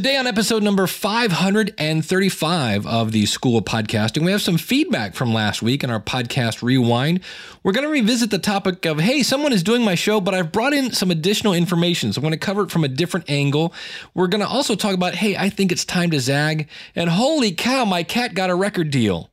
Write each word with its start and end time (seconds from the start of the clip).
Today, 0.00 0.16
on 0.16 0.26
episode 0.26 0.62
number 0.62 0.86
535 0.86 2.86
of 2.86 3.12
the 3.12 3.26
School 3.26 3.58
of 3.58 3.66
Podcasting, 3.66 4.24
we 4.24 4.30
have 4.30 4.40
some 4.40 4.56
feedback 4.56 5.14
from 5.14 5.34
last 5.34 5.60
week 5.60 5.84
in 5.84 5.90
our 5.90 6.00
podcast 6.00 6.62
rewind. 6.62 7.20
We're 7.62 7.72
going 7.72 7.86
to 7.86 7.92
revisit 7.92 8.30
the 8.30 8.38
topic 8.38 8.86
of 8.86 8.98
hey, 8.98 9.22
someone 9.22 9.52
is 9.52 9.62
doing 9.62 9.84
my 9.84 9.94
show, 9.94 10.18
but 10.18 10.32
I've 10.32 10.52
brought 10.52 10.72
in 10.72 10.92
some 10.92 11.10
additional 11.10 11.52
information. 11.52 12.14
So 12.14 12.20
I'm 12.20 12.22
going 12.22 12.32
to 12.32 12.38
cover 12.38 12.62
it 12.62 12.70
from 12.70 12.82
a 12.82 12.88
different 12.88 13.28
angle. 13.28 13.74
We're 14.14 14.28
going 14.28 14.40
to 14.40 14.48
also 14.48 14.74
talk 14.74 14.94
about 14.94 15.16
hey, 15.16 15.36
I 15.36 15.50
think 15.50 15.70
it's 15.70 15.84
time 15.84 16.10
to 16.12 16.20
zag. 16.20 16.70
And 16.96 17.10
holy 17.10 17.52
cow, 17.52 17.84
my 17.84 18.02
cat 18.02 18.32
got 18.32 18.48
a 18.48 18.54
record 18.54 18.90
deal. 18.90 19.30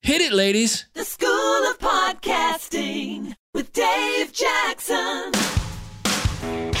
Hit 0.00 0.20
it, 0.20 0.32
ladies. 0.32 0.86
The 0.94 1.04
School 1.04 1.28
of 1.28 1.78
Podcasting 1.78 3.36
with 3.54 3.72
Dave 3.72 4.32
Jackson. 4.32 5.57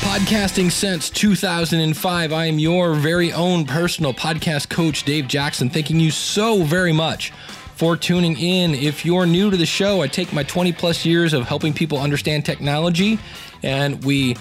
Podcasting 0.08 0.72
since 0.72 1.10
2005. 1.10 2.32
I 2.32 2.46
am 2.46 2.58
your 2.58 2.94
very 2.94 3.30
own 3.30 3.66
personal 3.66 4.14
podcast 4.14 4.70
coach, 4.70 5.02
Dave 5.04 5.28
Jackson. 5.28 5.68
Thanking 5.68 6.00
you 6.00 6.10
so 6.10 6.62
very 6.62 6.94
much 6.94 7.30
for 7.76 7.94
tuning 7.94 8.36
in. 8.38 8.74
If 8.74 9.04
you're 9.04 9.26
new 9.26 9.50
to 9.50 9.56
the 9.58 9.66
show, 9.66 10.00
I 10.00 10.08
take 10.08 10.32
my 10.32 10.44
20 10.44 10.72
plus 10.72 11.04
years 11.04 11.34
of 11.34 11.46
helping 11.46 11.74
people 11.74 11.98
understand 11.98 12.46
technology 12.46 13.18
and 13.62 14.02
we 14.02 14.34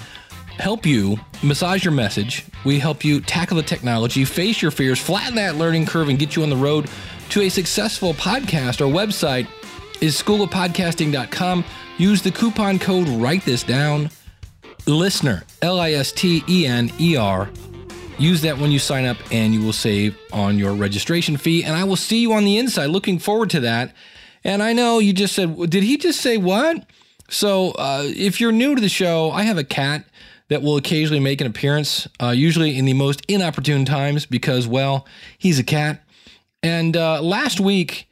help 0.52 0.86
you 0.86 1.18
massage 1.44 1.84
your 1.84 1.94
message. 1.94 2.46
We 2.64 2.80
help 2.80 3.04
you 3.04 3.20
tackle 3.20 3.58
the 3.58 3.64
technology, 3.64 4.24
face 4.24 4.62
your 4.62 4.72
fears, 4.72 5.02
flatten 5.02 5.36
that 5.36 5.58
learning 5.58 5.88
curve, 5.88 6.08
and 6.08 6.18
get 6.18 6.38
you 6.38 6.44
on 6.44 6.50
the 6.50 6.56
road 6.56 6.90
to 7.32 7.42
a 7.42 7.50
successful 7.50 8.14
podcast. 8.14 8.80
Our 8.80 8.92
website 8.92 9.50
is 10.00 10.20
schoolofpodcasting.com. 10.20 11.66
Use 11.98 12.22
the 12.22 12.32
coupon 12.32 12.80
code, 12.80 13.10
write 13.10 13.44
this 13.44 13.64
down 13.64 14.10
listener, 14.88 15.44
L 15.62 15.80
I 15.80 15.92
S 15.92 16.12
T 16.12 16.44
E 16.48 16.66
N 16.66 16.92
E 17.00 17.16
R. 17.16 17.50
Use 18.18 18.42
that 18.42 18.58
when 18.58 18.72
you 18.72 18.80
sign 18.80 19.06
up 19.06 19.18
and 19.32 19.54
you 19.54 19.62
will 19.62 19.74
save 19.74 20.18
on 20.34 20.58
your 20.58 20.74
registration 20.74 21.38
fee. 21.38 21.64
And 21.64 21.76
I 21.76 21.84
will 21.84 21.96
see 21.96 22.20
you 22.20 22.34
on 22.34 22.46
the 22.46 22.58
inside. 22.58 22.88
Looking 22.88 23.20
forward 23.20 23.52
to 23.52 23.60
that. 23.60 23.94
And 24.44 24.64
I 24.64 24.74
know 24.74 25.00
you 25.00 25.14
just 25.14 25.36
said, 25.36 25.70
did 25.70 25.84
he 25.84 25.98
just 25.98 26.22
say 26.22 26.38
what? 26.38 26.86
So 27.30 27.72
uh, 27.72 28.04
if 28.06 28.40
you're 28.40 28.52
new 28.52 28.74
to 28.74 28.82
the 28.82 28.90
show, 28.90 29.30
I 29.32 29.44
have 29.44 29.58
a 29.58 29.64
cat 29.64 30.06
that 30.48 30.62
will 30.62 30.78
occasionally 30.78 31.20
make 31.20 31.42
an 31.42 31.48
appearance, 31.48 32.08
uh, 32.22 32.30
usually 32.30 32.78
in 32.78 32.86
the 32.86 32.94
most 32.94 33.22
inopportune 33.28 33.86
times 33.86 34.26
because, 34.26 34.68
well, 34.68 35.06
he's 35.38 35.60
a 35.60 35.64
cat. 35.64 36.04
And 36.64 36.96
uh, 36.96 37.22
last 37.22 37.60
week, 37.60 38.10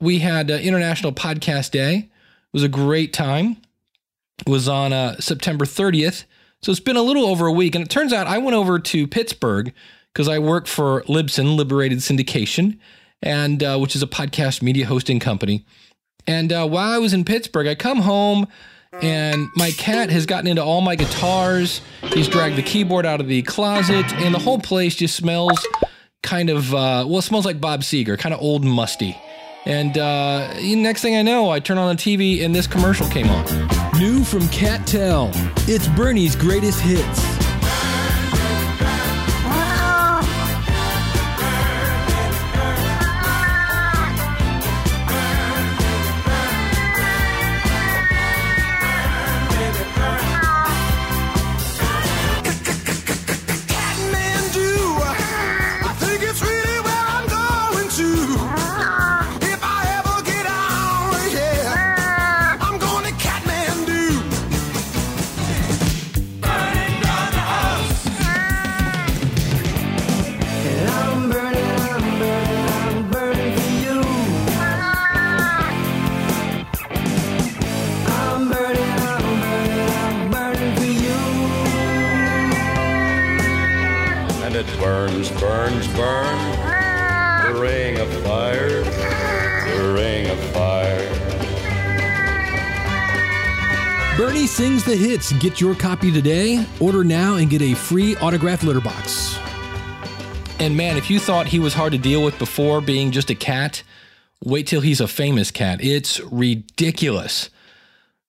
we 0.00 0.18
had 0.18 0.50
uh, 0.50 0.54
International 0.54 1.12
Podcast 1.12 1.70
Day. 1.70 1.96
It 1.96 2.52
was 2.52 2.62
a 2.62 2.68
great 2.68 3.12
time 3.12 3.56
was 4.46 4.68
on 4.68 4.92
uh, 4.92 5.20
September 5.20 5.64
30th. 5.64 6.24
So 6.62 6.70
it's 6.70 6.80
been 6.80 6.96
a 6.96 7.02
little 7.02 7.24
over 7.24 7.46
a 7.46 7.52
week. 7.52 7.74
And 7.74 7.84
it 7.84 7.90
turns 7.90 8.12
out 8.12 8.26
I 8.26 8.38
went 8.38 8.56
over 8.56 8.78
to 8.78 9.06
Pittsburgh 9.06 9.72
because 10.12 10.28
I 10.28 10.38
work 10.38 10.66
for 10.66 11.02
Libsyn, 11.02 11.56
Liberated 11.56 11.98
Syndication, 11.98 12.78
and 13.22 13.62
uh, 13.62 13.78
which 13.78 13.96
is 13.96 14.02
a 14.02 14.06
podcast 14.06 14.60
media 14.62 14.86
hosting 14.86 15.20
company. 15.20 15.64
And 16.26 16.52
uh, 16.52 16.66
while 16.68 16.92
I 16.92 16.98
was 16.98 17.12
in 17.12 17.24
Pittsburgh, 17.24 17.66
I 17.66 17.74
come 17.74 17.98
home 17.98 18.46
and 19.00 19.48
my 19.56 19.70
cat 19.72 20.10
has 20.10 20.26
gotten 20.26 20.46
into 20.46 20.62
all 20.62 20.80
my 20.80 20.96
guitars. 20.96 21.80
He's 22.12 22.28
dragged 22.28 22.56
the 22.56 22.62
keyboard 22.62 23.06
out 23.06 23.20
of 23.20 23.28
the 23.28 23.42
closet, 23.42 24.12
and 24.14 24.34
the 24.34 24.38
whole 24.38 24.58
place 24.58 24.96
just 24.96 25.14
smells 25.14 25.64
kind 26.22 26.50
of, 26.50 26.74
uh, 26.74 27.04
well, 27.06 27.18
it 27.18 27.22
smells 27.22 27.46
like 27.46 27.60
Bob 27.60 27.80
Seger, 27.82 28.18
kind 28.18 28.34
of 28.34 28.40
old 28.40 28.64
musty. 28.64 29.16
And 29.66 29.98
uh, 29.98 30.54
next 30.60 31.02
thing 31.02 31.16
I 31.16 31.22
know, 31.22 31.50
I 31.50 31.60
turn 31.60 31.78
on 31.78 31.94
the 31.94 32.02
TV 32.02 32.44
and 32.44 32.54
this 32.54 32.66
commercial 32.66 33.08
came 33.08 33.28
on. 33.28 33.44
New 33.98 34.24
from 34.24 34.48
Cattell, 34.48 35.30
it's 35.68 35.88
Bernie's 35.88 36.34
greatest 36.34 36.80
hits. 36.80 37.39
It 84.60 84.78
burns, 84.78 85.30
burns, 85.40 85.88
burns. 85.94 86.56
The 87.46 87.58
ring 87.58 87.98
of 87.98 88.12
fire, 88.22 88.82
the 88.84 89.92
ring 89.94 90.28
of 90.28 90.38
fire. 90.50 91.08
Bernie 94.18 94.46
sings 94.46 94.84
the 94.84 94.94
hits. 94.96 95.32
Get 95.34 95.62
your 95.62 95.74
copy 95.74 96.12
today. 96.12 96.66
Order 96.78 97.04
now 97.04 97.36
and 97.36 97.48
get 97.48 97.62
a 97.62 97.72
free 97.72 98.16
autographed 98.16 98.62
litter 98.62 98.82
box. 98.82 99.38
And 100.58 100.76
man, 100.76 100.98
if 100.98 101.08
you 101.08 101.18
thought 101.18 101.46
he 101.46 101.58
was 101.58 101.72
hard 101.72 101.92
to 101.92 101.98
deal 101.98 102.22
with 102.22 102.38
before 102.38 102.82
being 102.82 103.12
just 103.12 103.30
a 103.30 103.34
cat, 103.34 103.82
wait 104.44 104.66
till 104.66 104.82
he's 104.82 105.00
a 105.00 105.08
famous 105.08 105.50
cat. 105.50 105.82
It's 105.82 106.20
ridiculous. 106.20 107.48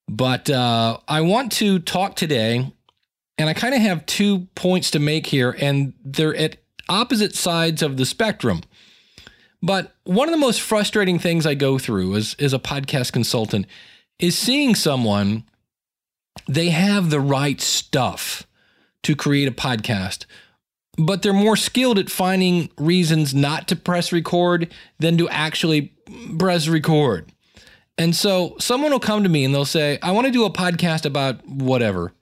But 0.08 0.50
uh, 0.50 1.00
I 1.09 1.22
want 1.22 1.52
to 1.53 1.80
talk 1.80 2.16
today, 2.16 2.72
and 3.38 3.50
I 3.50 3.53
kind 3.53 3.74
of 3.74 3.81
have 3.81 4.06
two 4.06 4.47
points 4.56 4.92
to 4.92 5.00
make 5.00 5.28
here, 5.28 5.56
and 5.59 5.94
they're 6.03 6.36
at 6.36 6.58
opposite 6.90 7.36
sides 7.36 7.81
of 7.81 7.97
the 7.97 8.06
spectrum. 8.06 8.62
But 9.64 9.96
one 10.03 10.28
of 10.28 10.31
the 10.31 10.38
most 10.38 10.62
frustrating 10.62 11.19
things 11.19 11.46
I 11.46 11.53
go 11.53 11.78
through 11.78 12.16
as, 12.16 12.36
as 12.40 12.53
a 12.53 12.59
podcast 12.59 13.12
consultant 13.14 13.68
is 14.19 14.38
seeing 14.38 14.75
someone, 14.75 15.44
they 16.47 16.69
have 16.69 17.09
the 17.09 17.19
right 17.19 17.62
stuff 17.62 18.47
to 19.03 19.16
create 19.16 19.48
a 19.48 19.52
podcast, 19.52 20.25
but 20.98 21.22
they're 21.22 21.34
more 21.34 21.56
skilled 21.56 22.00
at 22.00 22.09
finding 22.09 22.69
reasons 22.78 23.34
not 23.34 23.68
to 23.68 23.75
press 23.75 24.12
record 24.12 24.72
than 25.00 25.18
to 25.18 25.30
actually 25.30 25.94
press 26.38 26.68
record. 26.68 27.31
And 27.98 28.16
so 28.16 28.56
someone 28.59 28.92
will 28.92 29.00
come 29.00 29.24
to 29.24 29.30
me 29.30 29.46
and 29.46 29.53
they'll 29.53 29.66
say, 29.66 30.00
I 30.02 30.12
want 30.12 30.25
to 30.25 30.34
do 30.34 30.46
a 30.46 30.52
podcast 30.52 31.06
about 31.06 31.46
whatever. 31.48 32.13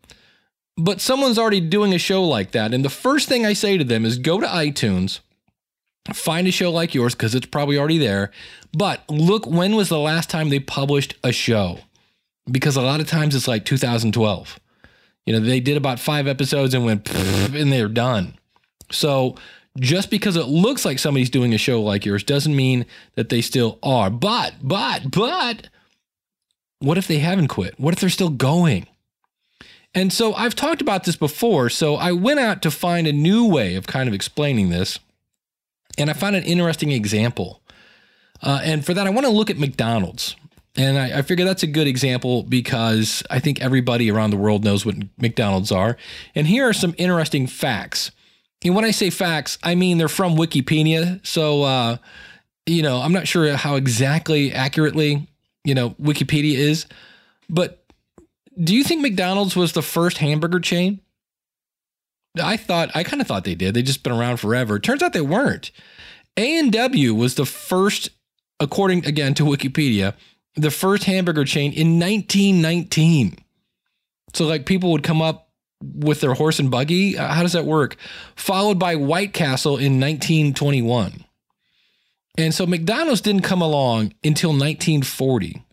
But 0.79 1.01
someone's 1.01 1.38
already 1.38 1.59
doing 1.59 1.94
a 1.94 2.00
show 2.00 2.23
like 2.23 2.51
that. 2.51 2.73
And 2.73 2.85
the 2.85 2.90
first 2.90 3.28
thing 3.28 3.45
I 3.45 3.51
say 3.51 3.78
to 3.78 3.84
them 3.84 4.06
is 4.06 4.17
go 4.17 4.40
to 4.40 4.47
iTunes, 4.47 5.19
find 6.13 6.47
a 6.47 6.51
show 6.51 6.72
like 6.72 6.95
yours 6.95 7.13
because 7.13 7.35
it's 7.35 7.45
probably 7.45 7.78
already 7.78 7.97
there. 7.97 8.31
But 8.72 9.01
look, 9.09 9.45
when 9.45 9.75
was 9.75 9.90
the 9.90 10.00
last 10.00 10.29
time 10.29 10.50
they 10.50 10.59
published 10.59 11.16
a 11.22 11.34
show? 11.34 11.79
Because 12.50 12.78
a 12.78 12.81
lot 12.81 13.01
of 13.01 13.07
times 13.07 13.35
it's 13.35 13.47
like 13.47 13.66
2012. 13.66 14.59
You 15.25 15.34
know, 15.34 15.41
they 15.41 15.59
did 15.59 15.75
about 15.75 16.00
five 16.00 16.28
episodes 16.28 16.73
and 16.73 16.85
went, 16.85 17.13
and 17.13 17.72
they're 17.72 17.90
done. 17.90 18.35
So 18.90 19.35
just 19.78 20.09
because 20.09 20.38
it 20.38 20.47
looks 20.47 20.85
like 20.85 20.97
somebody's 20.97 21.29
doing 21.29 21.53
a 21.53 21.57
show 21.57 21.81
like 21.81 22.06
yours 22.06 22.23
doesn't 22.23 22.56
mean 22.56 22.85
that 23.16 23.28
they 23.28 23.41
still 23.41 23.79
are. 23.84 24.09
But, 24.09 24.56
but, 24.63 25.11
but, 25.11 25.67
what 26.79 26.97
if 26.97 27.07
they 27.07 27.19
haven't 27.19 27.50
quit? 27.50 27.78
What 27.79 27.94
if 27.94 28.00
they're 28.00 28.09
still 28.09 28.29
going? 28.29 28.88
And 29.94 30.13
so 30.13 30.33
I've 30.33 30.55
talked 30.55 30.81
about 30.81 31.03
this 31.03 31.16
before. 31.16 31.69
So 31.69 31.95
I 31.95 32.11
went 32.11 32.39
out 32.39 32.61
to 32.61 32.72
find 32.72 33.07
a 33.07 33.13
new 33.13 33.45
way 33.47 33.75
of 33.75 33.88
kind 33.88 34.07
of 34.07 34.13
explaining 34.13 34.69
this. 34.69 35.00
And 35.97 36.09
I 36.09 36.14
found 36.14 36.35
an 36.35 36.43
interesting 36.43 36.91
example. 36.91 37.61
Uh, 38.41 38.61
and 38.64 38.85
for 38.85 38.93
that, 38.93 39.08
I 39.08 39.09
want 39.09 39.25
to 39.25 39.31
look 39.31 39.49
at 39.49 39.58
McDonald's. 39.58 40.35
And 40.75 40.97
I, 40.97 41.19
I 41.19 41.22
figure 41.23 41.43
that's 41.43 41.64
a 41.64 41.67
good 41.67 41.87
example 41.87 42.43
because 42.43 43.23
I 43.29 43.40
think 43.40 43.61
everybody 43.61 44.09
around 44.11 44.29
the 44.29 44.37
world 44.37 44.64
knows 44.64 44.85
what 44.85 44.96
McDonald's 45.17 45.72
are. 45.72 45.97
And 46.35 46.47
here 46.47 46.67
are 46.69 46.73
some 46.73 46.93
interesting 46.97 47.47
facts. 47.47 48.11
And 48.64 48.75
when 48.75 48.85
I 48.85 48.91
say 48.91 49.09
facts, 49.09 49.58
I 49.64 49.75
mean 49.75 49.97
they're 49.97 50.08
from 50.08 50.35
Wikipedia. 50.35 51.25
So, 51.25 51.64
uh, 51.64 51.97
you 52.66 52.84
know, 52.84 53.02
I'm 53.02 53.11
not 53.11 53.28
sure 53.28 53.55
how 53.55 53.75
exactly 53.75 54.53
accurately, 54.53 55.28
you 55.64 55.73
know, 55.73 55.91
Wikipedia 55.91 56.55
is. 56.55 56.85
But 57.49 57.78
do 58.61 58.76
you 58.76 58.84
think 58.84 59.02
McDonald's 59.02 59.56
was 59.56 59.73
the 59.73 59.82
first 59.82 60.17
hamburger 60.17 60.59
chain? 60.59 61.02
I 62.41 62.58
thought 62.58 62.91
I 62.96 63.03
kind 63.03 63.22
of 63.22 63.28
thought 63.28 63.44
they 63.44 63.56
did. 63.56 63.73
They 63.73 63.82
just 63.82 64.03
been 64.03 64.14
around 64.14 64.38
forever. 64.38 64.79
Turns 64.79 65.02
out 65.02 65.14
they 65.14 65.22
weren't. 65.22 65.72
A&W 66.38 67.16
was 67.16 67.35
the 67.35 67.46
first 67.46 68.09
according 68.59 69.06
again 69.06 69.34
to 69.35 69.44
Wikipedia, 69.44 70.14
the 70.56 70.72
first 70.72 71.06
hamburger 71.06 71.46
chain 71.46 71.72
in 71.73 72.00
1919. 72.00 73.38
So 74.34 74.46
like 74.46 74.66
people 74.66 74.91
would 74.91 75.03
come 75.03 75.22
up 75.22 75.50
with 75.82 76.22
their 76.22 76.34
horse 76.34 76.59
and 76.59 76.70
buggy. 76.70 77.17
Uh, 77.17 77.28
How 77.28 77.41
does 77.41 77.53
that 77.53 77.66
work? 77.66 77.96
Followed 78.35 78.78
by 78.78 78.96
White 78.96 79.34
Castle 79.34 79.78
in 79.78 80.00
1921. 80.00 81.26
And 82.38 82.53
so 82.53 82.66
McDonald's 82.66 83.22
didn't 83.22 83.41
come 83.41 83.62
along 83.62 84.14
until 84.23 84.52
1940. 84.52 85.64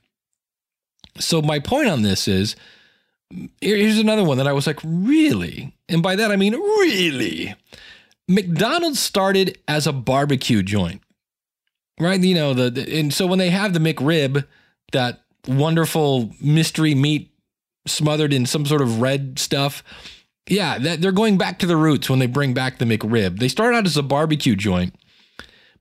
So 1.18 1.42
my 1.42 1.58
point 1.58 1.88
on 1.88 2.02
this 2.02 2.28
is 2.28 2.56
here's 3.60 3.98
another 3.98 4.24
one 4.24 4.38
that 4.38 4.46
I 4.46 4.52
was 4.52 4.66
like, 4.66 4.80
really? 4.84 5.74
And 5.88 6.02
by 6.02 6.16
that 6.16 6.30
I 6.30 6.36
mean 6.36 6.54
really. 6.54 7.54
McDonald's 8.28 8.98
started 8.98 9.58
as 9.68 9.86
a 9.86 9.92
barbecue 9.92 10.62
joint. 10.62 11.02
Right? 11.98 12.20
You 12.20 12.34
know, 12.34 12.54
the, 12.54 12.70
the 12.70 12.98
and 12.98 13.12
so 13.12 13.26
when 13.26 13.38
they 13.38 13.50
have 13.50 13.72
the 13.72 13.78
McRib, 13.78 14.46
that 14.92 15.22
wonderful 15.46 16.30
mystery 16.40 16.94
meat 16.94 17.30
smothered 17.86 18.32
in 18.32 18.46
some 18.46 18.66
sort 18.66 18.82
of 18.82 19.00
red 19.00 19.38
stuff. 19.38 19.82
Yeah, 20.48 20.78
that, 20.78 21.00
they're 21.00 21.12
going 21.12 21.38
back 21.38 21.58
to 21.60 21.66
the 21.66 21.76
roots 21.76 22.10
when 22.10 22.18
they 22.18 22.26
bring 22.26 22.54
back 22.54 22.78
the 22.78 22.84
McRib. 22.84 23.38
They 23.38 23.48
started 23.48 23.78
out 23.78 23.86
as 23.86 23.96
a 23.96 24.02
barbecue 24.02 24.54
joint, 24.54 24.94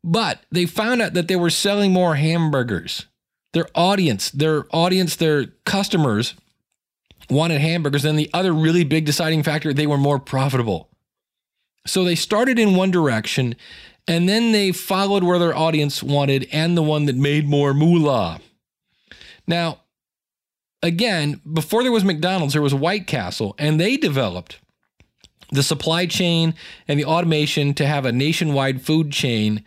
but 0.03 0.39
they 0.51 0.65
found 0.65 1.01
out 1.01 1.13
that 1.13 1.27
they 1.27 1.35
were 1.35 1.49
selling 1.49 1.91
more 1.91 2.15
hamburgers. 2.15 3.05
Their 3.53 3.67
audience, 3.75 4.31
their 4.31 4.65
audience, 4.71 5.15
their 5.15 5.47
customers 5.65 6.33
wanted 7.29 7.61
hamburgers. 7.61 8.05
And 8.05 8.17
the 8.17 8.29
other 8.33 8.53
really 8.53 8.83
big 8.83 9.05
deciding 9.05 9.43
factor, 9.43 9.73
they 9.73 9.87
were 9.87 9.97
more 9.97 10.19
profitable. 10.19 10.89
So 11.87 12.03
they 12.03 12.15
started 12.15 12.57
in 12.57 12.75
one 12.75 12.91
direction 12.91 13.55
and 14.07 14.29
then 14.29 14.51
they 14.51 14.71
followed 14.71 15.23
where 15.23 15.39
their 15.39 15.55
audience 15.55 16.03
wanted 16.03 16.47
and 16.51 16.77
the 16.77 16.83
one 16.83 17.05
that 17.05 17.15
made 17.15 17.47
more 17.47 17.73
moolah. 17.73 18.39
Now, 19.47 19.81
again, 20.83 21.41
before 21.51 21.83
there 21.83 21.91
was 21.91 22.03
McDonald's, 22.03 22.53
there 22.53 22.61
was 22.61 22.73
White 22.73 23.07
Castle, 23.07 23.55
and 23.57 23.79
they 23.79 23.97
developed 23.97 24.59
the 25.51 25.63
supply 25.63 26.05
chain 26.05 26.53
and 26.87 26.99
the 26.99 27.05
automation 27.05 27.73
to 27.75 27.85
have 27.85 28.05
a 28.05 28.11
nationwide 28.11 28.81
food 28.81 29.11
chain 29.11 29.63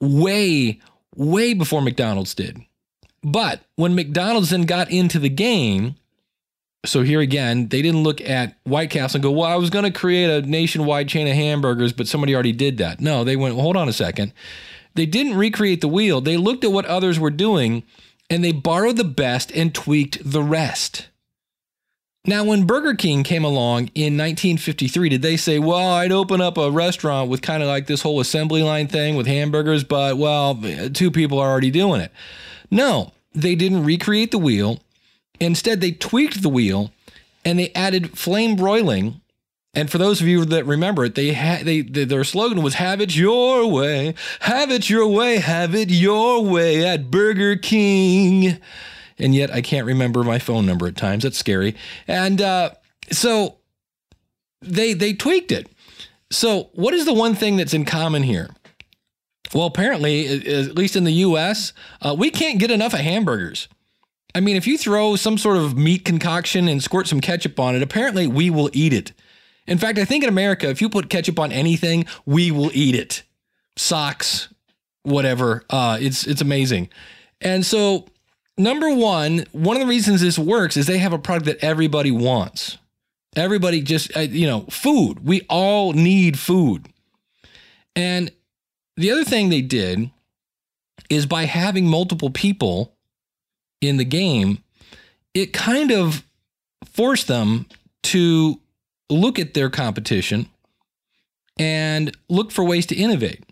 way, 0.00 0.80
way 1.14 1.54
before 1.54 1.82
McDonald's 1.82 2.34
did. 2.34 2.60
But 3.22 3.62
when 3.76 3.94
McDonald's 3.94 4.50
then 4.50 4.62
got 4.62 4.90
into 4.90 5.18
the 5.18 5.28
game, 5.28 5.96
so 6.84 7.02
here 7.02 7.20
again, 7.20 7.68
they 7.68 7.82
didn't 7.82 8.02
look 8.02 8.20
at 8.20 8.56
White 8.64 8.90
Castle 8.90 9.18
and 9.18 9.22
go, 9.22 9.32
well, 9.32 9.50
I 9.50 9.56
was 9.56 9.70
going 9.70 9.84
to 9.84 9.90
create 9.90 10.30
a 10.30 10.46
nationwide 10.46 11.08
chain 11.08 11.26
of 11.26 11.34
hamburgers, 11.34 11.92
but 11.92 12.06
somebody 12.06 12.34
already 12.34 12.52
did 12.52 12.78
that. 12.78 13.00
No, 13.00 13.24
they 13.24 13.36
went, 13.36 13.54
hold 13.54 13.76
on 13.76 13.88
a 13.88 13.92
second. 13.92 14.32
They 14.94 15.06
didn't 15.06 15.36
recreate 15.36 15.80
the 15.80 15.88
wheel. 15.88 16.20
They 16.20 16.36
looked 16.36 16.64
at 16.64 16.72
what 16.72 16.84
others 16.86 17.18
were 17.18 17.30
doing 17.30 17.82
and 18.30 18.44
they 18.44 18.52
borrowed 18.52 18.96
the 18.96 19.04
best 19.04 19.50
and 19.52 19.74
tweaked 19.74 20.18
the 20.24 20.42
rest. 20.42 21.08
Now, 22.24 22.44
when 22.44 22.66
Burger 22.66 22.94
King 22.94 23.22
came 23.22 23.44
along 23.44 23.90
in 23.94 24.18
1953, 24.18 25.08
did 25.08 25.22
they 25.22 25.36
say, 25.36 25.58
well, 25.58 25.92
I'd 25.92 26.12
open 26.12 26.40
up 26.40 26.58
a 26.58 26.70
restaurant 26.70 27.30
with 27.30 27.40
kind 27.40 27.62
of 27.62 27.68
like 27.68 27.86
this 27.86 28.02
whole 28.02 28.20
assembly 28.20 28.62
line 28.62 28.86
thing 28.86 29.16
with 29.16 29.26
hamburgers, 29.26 29.82
but 29.82 30.18
well, 30.18 30.60
two 30.92 31.10
people 31.10 31.38
are 31.38 31.48
already 31.48 31.70
doing 31.70 32.00
it? 32.02 32.12
No, 32.70 33.12
they 33.32 33.54
didn't 33.54 33.84
recreate 33.84 34.30
the 34.30 34.38
wheel. 34.38 34.80
Instead, 35.40 35.80
they 35.80 35.92
tweaked 35.92 36.42
the 36.42 36.48
wheel 36.48 36.92
and 37.44 37.58
they 37.58 37.70
added 37.74 38.18
flame 38.18 38.56
broiling. 38.56 39.20
And 39.74 39.90
for 39.90 39.98
those 39.98 40.20
of 40.20 40.26
you 40.26 40.44
that 40.44 40.66
remember 40.66 41.04
it, 41.04 41.14
they 41.14 41.32
had 41.32 41.64
they, 41.64 41.82
they 41.82 42.04
their 42.04 42.24
slogan 42.24 42.62
was 42.62 42.74
"Have 42.74 43.00
it 43.00 43.14
your 43.14 43.66
way, 43.66 44.14
have 44.40 44.70
it 44.70 44.90
your 44.90 45.06
way, 45.06 45.36
have 45.38 45.74
it 45.74 45.90
your 45.90 46.42
way 46.42 46.86
at 46.86 47.10
Burger 47.10 47.56
King." 47.56 48.58
And 49.18 49.34
yet, 49.34 49.52
I 49.52 49.60
can't 49.60 49.86
remember 49.86 50.24
my 50.24 50.38
phone 50.38 50.64
number 50.64 50.86
at 50.86 50.96
times. 50.96 51.22
That's 51.22 51.38
scary. 51.38 51.76
And 52.06 52.40
uh, 52.40 52.70
so 53.10 53.58
they 54.62 54.94
they 54.94 55.12
tweaked 55.12 55.52
it. 55.52 55.68
So, 56.30 56.70
what 56.74 56.94
is 56.94 57.04
the 57.04 57.14
one 57.14 57.34
thing 57.34 57.56
that's 57.56 57.74
in 57.74 57.84
common 57.84 58.22
here? 58.22 58.50
Well, 59.54 59.66
apparently, 59.66 60.26
at 60.26 60.74
least 60.74 60.94
in 60.94 61.04
the 61.04 61.12
U.S., 61.12 61.72
uh, 62.02 62.14
we 62.18 62.30
can't 62.30 62.58
get 62.58 62.70
enough 62.70 62.92
of 62.92 63.00
hamburgers. 63.00 63.68
I 64.34 64.40
mean, 64.40 64.56
if 64.56 64.66
you 64.66 64.76
throw 64.76 65.16
some 65.16 65.38
sort 65.38 65.56
of 65.56 65.76
meat 65.76 66.04
concoction 66.04 66.68
and 66.68 66.82
squirt 66.82 67.06
some 67.06 67.20
ketchup 67.20 67.58
on 67.58 67.74
it, 67.74 67.82
apparently 67.82 68.26
we 68.26 68.50
will 68.50 68.70
eat 68.72 68.92
it. 68.92 69.12
In 69.66 69.78
fact, 69.78 69.98
I 69.98 70.04
think 70.04 70.22
in 70.22 70.28
America, 70.28 70.68
if 70.68 70.80
you 70.80 70.88
put 70.88 71.10
ketchup 71.10 71.38
on 71.38 71.52
anything, 71.52 72.06
we 72.24 72.50
will 72.50 72.70
eat 72.72 72.94
it. 72.94 73.22
Socks, 73.76 74.48
whatever. 75.02 75.64
Uh, 75.70 75.98
it's 76.00 76.26
it's 76.26 76.40
amazing. 76.40 76.88
And 77.40 77.64
so, 77.64 78.06
number 78.56 78.92
one, 78.92 79.44
one 79.52 79.76
of 79.76 79.80
the 79.80 79.88
reasons 79.88 80.20
this 80.20 80.38
works 80.38 80.76
is 80.76 80.86
they 80.86 80.98
have 80.98 81.12
a 81.12 81.18
product 81.18 81.46
that 81.46 81.64
everybody 81.64 82.10
wants. 82.10 82.78
Everybody 83.36 83.82
just, 83.82 84.16
uh, 84.16 84.20
you 84.20 84.46
know, 84.46 84.62
food. 84.70 85.24
We 85.24 85.42
all 85.48 85.92
need 85.92 86.38
food. 86.38 86.86
And 87.94 88.32
the 88.96 89.10
other 89.10 89.24
thing 89.24 89.48
they 89.48 89.60
did 89.60 90.10
is 91.10 91.26
by 91.26 91.44
having 91.44 91.86
multiple 91.86 92.30
people 92.30 92.96
in 93.80 93.96
the 93.96 94.04
game, 94.04 94.62
it 95.34 95.52
kind 95.52 95.90
of 95.90 96.24
forced 96.84 97.28
them 97.28 97.66
to 98.04 98.60
look 99.10 99.38
at 99.38 99.54
their 99.54 99.70
competition 99.70 100.48
and 101.58 102.16
look 102.28 102.50
for 102.50 102.64
ways 102.64 102.86
to 102.86 102.94
innovate. 102.94 103.44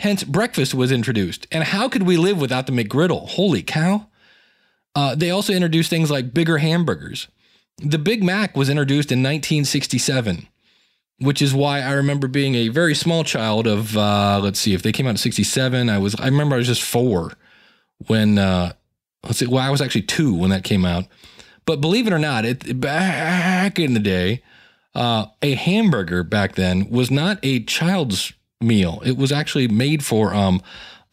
Hence, 0.00 0.22
breakfast 0.22 0.74
was 0.74 0.92
introduced. 0.92 1.46
And 1.50 1.64
how 1.64 1.88
could 1.88 2.04
we 2.04 2.16
live 2.16 2.40
without 2.40 2.66
the 2.66 2.72
McGriddle? 2.72 3.28
Holy 3.28 3.62
cow. 3.62 4.06
Uh, 4.94 5.14
they 5.14 5.30
also 5.30 5.52
introduced 5.52 5.90
things 5.90 6.10
like 6.10 6.34
bigger 6.34 6.58
hamburgers. 6.58 7.28
The 7.78 7.98
Big 7.98 8.22
Mac 8.22 8.56
was 8.56 8.68
introduced 8.68 9.12
in 9.12 9.20
1967, 9.20 10.48
which 11.18 11.42
is 11.42 11.54
why 11.54 11.80
I 11.80 11.92
remember 11.92 12.26
being 12.26 12.54
a 12.54 12.68
very 12.68 12.94
small 12.94 13.24
child 13.24 13.66
of, 13.66 13.96
uh, 13.96 14.40
let's 14.42 14.58
see, 14.58 14.74
if 14.74 14.82
they 14.82 14.92
came 14.92 15.06
out 15.06 15.10
in 15.10 15.16
67, 15.16 15.88
I 15.88 15.98
was, 15.98 16.14
I 16.16 16.26
remember 16.26 16.54
I 16.54 16.58
was 16.58 16.66
just 16.66 16.82
four 16.82 17.32
when, 18.06 18.38
uh, 18.38 18.72
let's 19.24 19.38
see, 19.38 19.46
well, 19.46 19.64
I 19.64 19.70
was 19.70 19.80
actually 19.80 20.02
two 20.02 20.34
when 20.34 20.50
that 20.50 20.64
came 20.64 20.84
out. 20.84 21.04
But 21.64 21.80
believe 21.80 22.06
it 22.06 22.12
or 22.12 22.18
not, 22.18 22.44
it 22.44 22.80
back 22.80 23.78
in 23.78 23.94
the 23.94 24.00
day, 24.00 24.42
uh, 24.94 25.26
a 25.42 25.54
hamburger 25.54 26.22
back 26.22 26.54
then 26.54 26.88
was 26.90 27.10
not 27.10 27.38
a 27.42 27.62
child's 27.64 28.32
meal. 28.60 29.02
It 29.04 29.16
was 29.16 29.32
actually 29.32 29.68
made 29.68 30.04
for 30.04 30.34
um, 30.34 30.62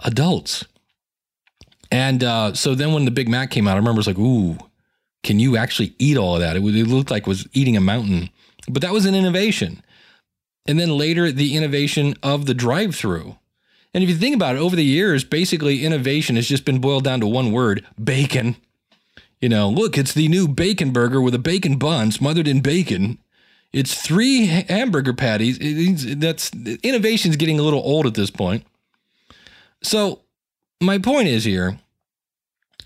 adults. 0.03 0.65
And 1.91 2.23
uh, 2.23 2.53
so 2.53 2.73
then 2.73 2.93
when 2.93 3.05
the 3.05 3.11
Big 3.11 3.29
Mac 3.29 3.51
came 3.51 3.67
out, 3.67 3.73
I 3.73 3.77
remember 3.77 3.97
it 3.97 4.05
was 4.05 4.07
like, 4.07 4.17
ooh, 4.17 4.57
can 5.23 5.39
you 5.39 5.57
actually 5.57 5.93
eat 5.99 6.17
all 6.17 6.35
of 6.35 6.41
that? 6.41 6.55
It, 6.55 6.63
it 6.63 6.87
looked 6.87 7.11
like 7.11 7.23
it 7.23 7.27
was 7.27 7.47
eating 7.53 7.77
a 7.77 7.81
mountain. 7.81 8.29
But 8.69 8.81
that 8.81 8.93
was 8.93 9.05
an 9.05 9.15
innovation. 9.15 9.83
And 10.67 10.79
then 10.79 10.97
later, 10.97 11.31
the 11.31 11.55
innovation 11.55 12.15
of 12.23 12.45
the 12.45 12.53
drive 12.53 12.95
through. 12.95 13.37
And 13.95 14.03
if 14.03 14.09
you 14.09 14.17
think 14.17 14.35
about 14.35 14.57
it, 14.57 14.59
over 14.59 14.75
the 14.75 14.83
years, 14.83 15.23
basically 15.23 15.85
innovation 15.85 16.35
has 16.35 16.49
just 16.49 16.65
been 16.65 16.79
boiled 16.79 17.05
down 17.05 17.21
to 17.21 17.27
one 17.27 17.53
word 17.53 17.85
bacon. 18.03 18.57
You 19.39 19.47
know, 19.47 19.69
look, 19.69 19.97
it's 19.97 20.13
the 20.13 20.27
new 20.27 20.49
bacon 20.49 20.91
burger 20.91 21.21
with 21.21 21.33
a 21.33 21.39
bacon 21.39 21.77
bun 21.77 22.11
smothered 22.11 22.45
in 22.45 22.59
bacon. 22.59 23.19
It's 23.71 23.95
three 23.95 24.47
hamburger 24.47 25.13
patties. 25.13 26.17
That's 26.17 26.51
innovation's 26.83 27.37
getting 27.37 27.57
a 27.57 27.63
little 27.63 27.79
old 27.79 28.05
at 28.05 28.15
this 28.15 28.29
point. 28.29 28.67
So, 29.81 30.23
my 30.81 30.97
point 30.97 31.29
is 31.29 31.45
here 31.45 31.79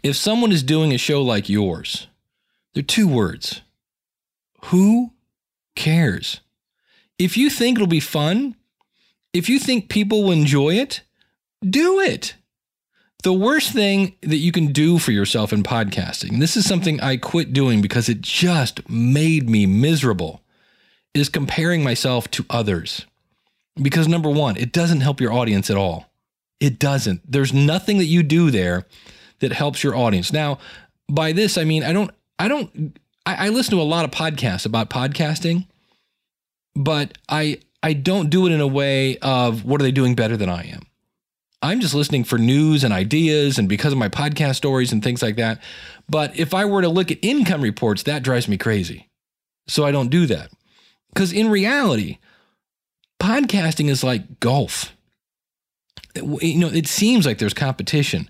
if 0.03 0.15
someone 0.15 0.51
is 0.51 0.61
doing 0.61 0.93
a 0.93 0.99
show 0.99 1.23
like 1.23 1.49
yours, 1.49 2.05
there 2.75 2.81
are 2.81 2.83
two 2.83 3.07
words 3.07 3.61
who 4.65 5.13
cares? 5.75 6.41
If 7.17 7.35
you 7.35 7.49
think 7.49 7.77
it'll 7.77 7.87
be 7.87 7.99
fun, 7.99 8.55
if 9.33 9.49
you 9.49 9.59
think 9.59 9.89
people 9.89 10.23
will 10.23 10.31
enjoy 10.31 10.75
it, 10.75 11.01
do 11.67 11.99
it. 11.99 12.35
The 13.23 13.33
worst 13.33 13.73
thing 13.73 14.15
that 14.21 14.37
you 14.37 14.51
can 14.51 14.71
do 14.71 14.97
for 14.97 15.11
yourself 15.11 15.51
in 15.51 15.61
podcasting, 15.61 16.39
this 16.39 16.55
is 16.55 16.65
something 16.65 17.01
I 17.01 17.17
quit 17.17 17.51
doing 17.51 17.81
because 17.81 18.07
it 18.07 18.21
just 18.21 18.89
made 18.89 19.49
me 19.49 19.65
miserable, 19.65 20.41
is 21.13 21.27
comparing 21.27 21.83
myself 21.83 22.31
to 22.31 22.45
others. 22.49 23.05
Because 23.81 24.07
number 24.07 24.29
one, 24.29 24.55
it 24.57 24.71
doesn't 24.71 25.01
help 25.01 25.19
your 25.19 25.33
audience 25.33 25.69
at 25.69 25.77
all. 25.77 26.09
It 26.59 26.79
doesn't. 26.79 27.29
There's 27.29 27.53
nothing 27.53 27.97
that 27.97 28.05
you 28.05 28.23
do 28.23 28.51
there 28.51 28.85
that 29.39 29.51
helps 29.51 29.83
your 29.83 29.95
audience. 29.95 30.31
Now, 30.31 30.59
by 31.09 31.31
this, 31.33 31.57
I 31.57 31.63
mean, 31.63 31.83
I 31.83 31.91
don't, 31.91 32.11
I 32.37 32.47
don't, 32.47 32.99
I, 33.25 33.47
I 33.47 33.49
listen 33.49 33.71
to 33.71 33.81
a 33.81 33.83
lot 33.83 34.05
of 34.05 34.11
podcasts 34.11 34.65
about 34.65 34.89
podcasting, 34.89 35.67
but 36.75 37.17
I, 37.27 37.59
I 37.81 37.93
don't 37.93 38.29
do 38.29 38.45
it 38.45 38.51
in 38.51 38.61
a 38.61 38.67
way 38.67 39.17
of 39.17 39.65
what 39.65 39.79
are 39.79 39.83
they 39.83 39.91
doing 39.91 40.15
better 40.15 40.37
than 40.37 40.49
I 40.49 40.63
am. 40.63 40.81
I'm 41.61 41.81
just 41.81 41.93
listening 41.93 42.23
for 42.23 42.37
news 42.37 42.83
and 42.83 42.93
ideas 42.93 43.57
and 43.57 43.67
because 43.67 43.91
of 43.91 43.99
my 43.99 44.09
podcast 44.09 44.55
stories 44.55 44.91
and 44.91 45.03
things 45.03 45.21
like 45.21 45.35
that. 45.35 45.61
But 46.09 46.37
if 46.39 46.53
I 46.53 46.65
were 46.65 46.81
to 46.81 46.89
look 46.89 47.11
at 47.11 47.19
income 47.21 47.61
reports, 47.61 48.03
that 48.03 48.23
drives 48.23 48.47
me 48.47 48.57
crazy. 48.57 49.09
So 49.67 49.85
I 49.85 49.91
don't 49.91 50.09
do 50.09 50.25
that. 50.27 50.51
Because 51.13 51.33
in 51.33 51.49
reality, 51.49 52.17
podcasting 53.21 53.89
is 53.89 54.03
like 54.03 54.39
golf. 54.39 54.95
You 56.15 56.59
know, 56.59 56.67
it 56.67 56.87
seems 56.87 57.25
like 57.25 57.37
there's 57.37 57.53
competition, 57.53 58.29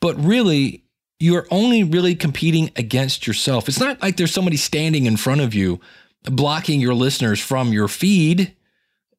but 0.00 0.18
really, 0.22 0.84
you're 1.20 1.46
only 1.50 1.84
really 1.84 2.14
competing 2.14 2.70
against 2.76 3.26
yourself. 3.26 3.68
It's 3.68 3.78
not 3.78 4.00
like 4.00 4.16
there's 4.16 4.32
somebody 4.32 4.56
standing 4.56 5.04
in 5.04 5.18
front 5.18 5.42
of 5.42 5.54
you 5.54 5.80
blocking 6.24 6.80
your 6.80 6.94
listeners 6.94 7.38
from 7.40 7.72
your 7.72 7.88
feed, 7.88 8.56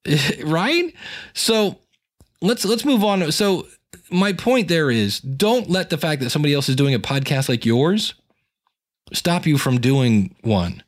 right? 0.43 0.93
So 1.33 1.77
let's 2.41 2.65
let's 2.65 2.85
move 2.85 3.03
on. 3.03 3.31
So 3.31 3.67
my 4.09 4.33
point 4.33 4.67
there 4.67 4.91
is 4.91 5.19
don't 5.19 5.69
let 5.69 5.89
the 5.89 5.97
fact 5.97 6.21
that 6.21 6.29
somebody 6.29 6.53
else 6.53 6.69
is 6.69 6.75
doing 6.75 6.93
a 6.93 6.99
podcast 6.99 7.49
like 7.49 7.65
yours 7.65 8.13
stop 9.13 9.45
you 9.45 9.57
from 9.57 9.79
doing 9.79 10.35
one. 10.41 10.83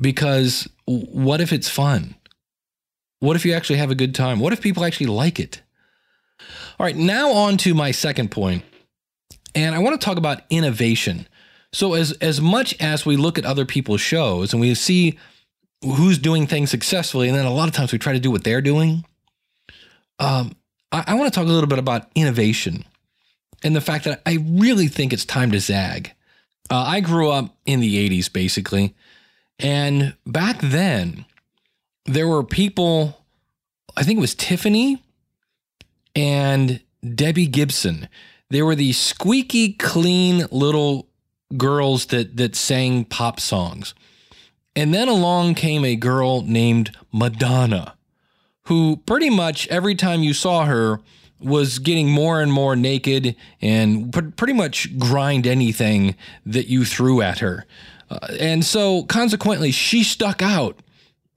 Because 0.00 0.68
what 0.86 1.40
if 1.40 1.52
it's 1.52 1.68
fun? 1.68 2.14
What 3.20 3.36
if 3.36 3.44
you 3.44 3.52
actually 3.52 3.78
have 3.78 3.90
a 3.90 3.94
good 3.94 4.14
time? 4.14 4.40
What 4.40 4.52
if 4.52 4.60
people 4.60 4.84
actually 4.84 5.06
like 5.06 5.38
it? 5.38 5.62
All 6.78 6.86
right, 6.86 6.96
now 6.96 7.30
on 7.30 7.56
to 7.58 7.74
my 7.74 7.92
second 7.92 8.30
point. 8.30 8.64
And 9.54 9.74
I 9.74 9.78
want 9.78 10.00
to 10.00 10.04
talk 10.04 10.16
about 10.16 10.42
innovation. 10.50 11.28
So 11.72 11.94
as 11.94 12.12
as 12.12 12.40
much 12.40 12.74
as 12.80 13.06
we 13.06 13.16
look 13.16 13.38
at 13.38 13.44
other 13.44 13.64
people's 13.64 14.00
shows 14.00 14.52
and 14.52 14.60
we 14.60 14.74
see 14.74 15.18
who's 15.82 16.18
doing 16.18 16.46
things 16.46 16.70
successfully, 16.70 17.28
and 17.28 17.36
then 17.36 17.44
a 17.44 17.52
lot 17.52 17.68
of 17.68 17.74
times 17.74 17.92
we 17.92 17.98
try 17.98 18.12
to 18.12 18.20
do 18.20 18.30
what 18.30 18.44
they're 18.44 18.60
doing. 18.60 19.04
Um, 20.18 20.56
I, 20.90 21.04
I 21.08 21.14
want 21.14 21.32
to 21.32 21.38
talk 21.38 21.48
a 21.48 21.52
little 21.52 21.68
bit 21.68 21.78
about 21.78 22.08
innovation 22.14 22.84
and 23.62 23.74
the 23.74 23.80
fact 23.80 24.04
that 24.04 24.22
I 24.26 24.38
really 24.42 24.88
think 24.88 25.12
it's 25.12 25.24
time 25.24 25.50
to 25.52 25.60
zag. 25.60 26.12
Uh, 26.70 26.84
I 26.86 27.00
grew 27.00 27.30
up 27.30 27.54
in 27.66 27.80
the 27.80 28.08
80s, 28.08 28.32
basically. 28.32 28.94
And 29.58 30.14
back 30.26 30.60
then, 30.60 31.24
there 32.06 32.26
were 32.26 32.42
people, 32.42 33.18
I 33.96 34.02
think 34.02 34.18
it 34.18 34.20
was 34.20 34.34
Tiffany 34.34 35.02
and 36.14 36.80
Debbie 37.14 37.46
Gibson. 37.46 38.08
They 38.50 38.62
were 38.62 38.74
these 38.74 38.98
squeaky 38.98 39.72
clean 39.74 40.46
little 40.50 41.08
girls 41.56 42.06
that 42.06 42.36
that 42.36 42.56
sang 42.56 43.04
pop 43.04 43.38
songs. 43.40 43.94
And 44.74 44.94
then 44.94 45.08
along 45.08 45.54
came 45.54 45.84
a 45.84 45.96
girl 45.96 46.42
named 46.42 46.96
Madonna, 47.12 47.94
who 48.64 48.96
pretty 49.06 49.30
much 49.30 49.68
every 49.68 49.94
time 49.94 50.22
you 50.22 50.32
saw 50.32 50.64
her 50.64 51.00
was 51.38 51.78
getting 51.78 52.08
more 52.10 52.40
and 52.40 52.52
more 52.52 52.76
naked 52.76 53.34
and 53.60 54.12
pretty 54.36 54.52
much 54.52 54.98
grind 54.98 55.46
anything 55.46 56.14
that 56.46 56.68
you 56.68 56.84
threw 56.84 57.20
at 57.20 57.40
her. 57.40 57.66
Uh, 58.08 58.18
and 58.38 58.64
so 58.64 59.02
consequently 59.04 59.70
she 59.70 60.04
stuck 60.04 60.40
out 60.40 60.78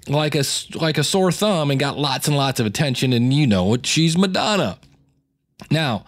like 0.08 0.36
a 0.36 0.44
like 0.76 0.98
a 0.98 1.04
sore 1.04 1.32
thumb 1.32 1.72
and 1.72 1.80
got 1.80 1.98
lots 1.98 2.28
and 2.28 2.38
lots 2.38 2.60
of 2.60 2.66
attention 2.66 3.12
and 3.12 3.34
you 3.34 3.48
know 3.48 3.74
it 3.74 3.86
she's 3.86 4.18
Madonna. 4.18 4.78
Now, 5.72 6.06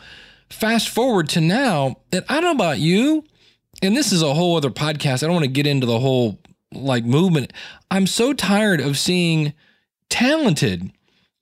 fast 0.50 0.90
forward 0.90 1.30
to 1.30 1.42
now, 1.42 1.98
and 2.12 2.24
I 2.30 2.36
don't 2.36 2.58
know 2.58 2.64
about 2.64 2.80
you, 2.80 3.24
and 3.82 3.96
this 3.96 4.12
is 4.12 4.22
a 4.22 4.34
whole 4.34 4.58
other 4.58 4.70
podcast. 4.70 5.24
I 5.24 5.28
don't 5.28 5.34
want 5.34 5.46
to 5.46 5.52
get 5.52 5.66
into 5.66 5.88
the 5.88 6.00
whole 6.00 6.38
like 6.72 7.06
movement. 7.06 7.54
I'm 7.90 8.08
so 8.08 8.34
tired 8.34 8.82
of 8.82 8.98
seeing 8.98 9.54
talented 10.10 10.92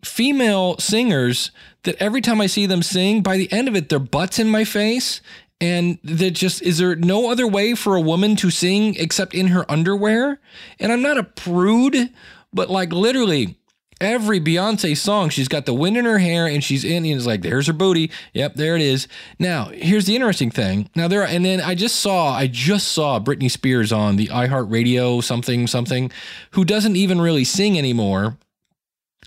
female 0.03 0.77
singers 0.77 1.51
that 1.83 1.95
every 1.99 2.21
time 2.21 2.41
I 2.41 2.47
see 2.47 2.65
them 2.65 2.83
sing, 2.83 3.21
by 3.21 3.37
the 3.37 3.51
end 3.51 3.67
of 3.67 3.75
it, 3.75 3.89
their 3.89 3.99
butts 3.99 4.39
in 4.39 4.49
my 4.49 4.63
face. 4.63 5.21
And 5.61 5.99
that 6.03 6.31
just 6.31 6.61
is 6.61 6.79
there 6.79 6.95
no 6.95 7.31
other 7.31 7.47
way 7.47 7.75
for 7.75 7.95
a 7.95 8.01
woman 8.01 8.35
to 8.37 8.51
sing 8.51 8.95
except 8.95 9.33
in 9.33 9.47
her 9.47 9.69
underwear? 9.71 10.39
And 10.79 10.91
I'm 10.91 11.01
not 11.01 11.17
a 11.17 11.23
prude, 11.23 12.11
but 12.53 12.69
like 12.69 12.91
literally 12.91 13.57
every 14.01 14.39
Beyonce 14.39 14.95
song, 14.95 15.29
she's 15.29 15.47
got 15.47 15.65
the 15.65 15.73
wind 15.73 15.97
in 15.97 16.05
her 16.05 16.17
hair 16.17 16.47
and 16.47 16.63
she's 16.63 16.83
in, 16.83 17.05
and 17.05 17.15
it's 17.15 17.25
like, 17.25 17.41
there's 17.41 17.67
her 17.67 17.73
booty. 17.73 18.11
Yep, 18.33 18.55
there 18.55 18.75
it 18.75 18.81
is. 18.81 19.07
Now, 19.39 19.65
here's 19.65 20.05
the 20.05 20.15
interesting 20.15 20.51
thing. 20.51 20.89
Now, 20.95 21.07
there, 21.07 21.21
are, 21.21 21.27
and 21.27 21.45
then 21.45 21.61
I 21.61 21.75
just 21.75 21.97
saw, 21.97 22.33
I 22.33 22.47
just 22.47 22.89
saw 22.89 23.19
Britney 23.19 23.49
Spears 23.49 23.91
on 23.91 24.15
the 24.15 24.27
iHeartRadio 24.27 25.23
something, 25.23 25.67
something, 25.67 26.11
who 26.51 26.65
doesn't 26.65 26.95
even 26.95 27.21
really 27.21 27.43
sing 27.43 27.77
anymore. 27.77 28.37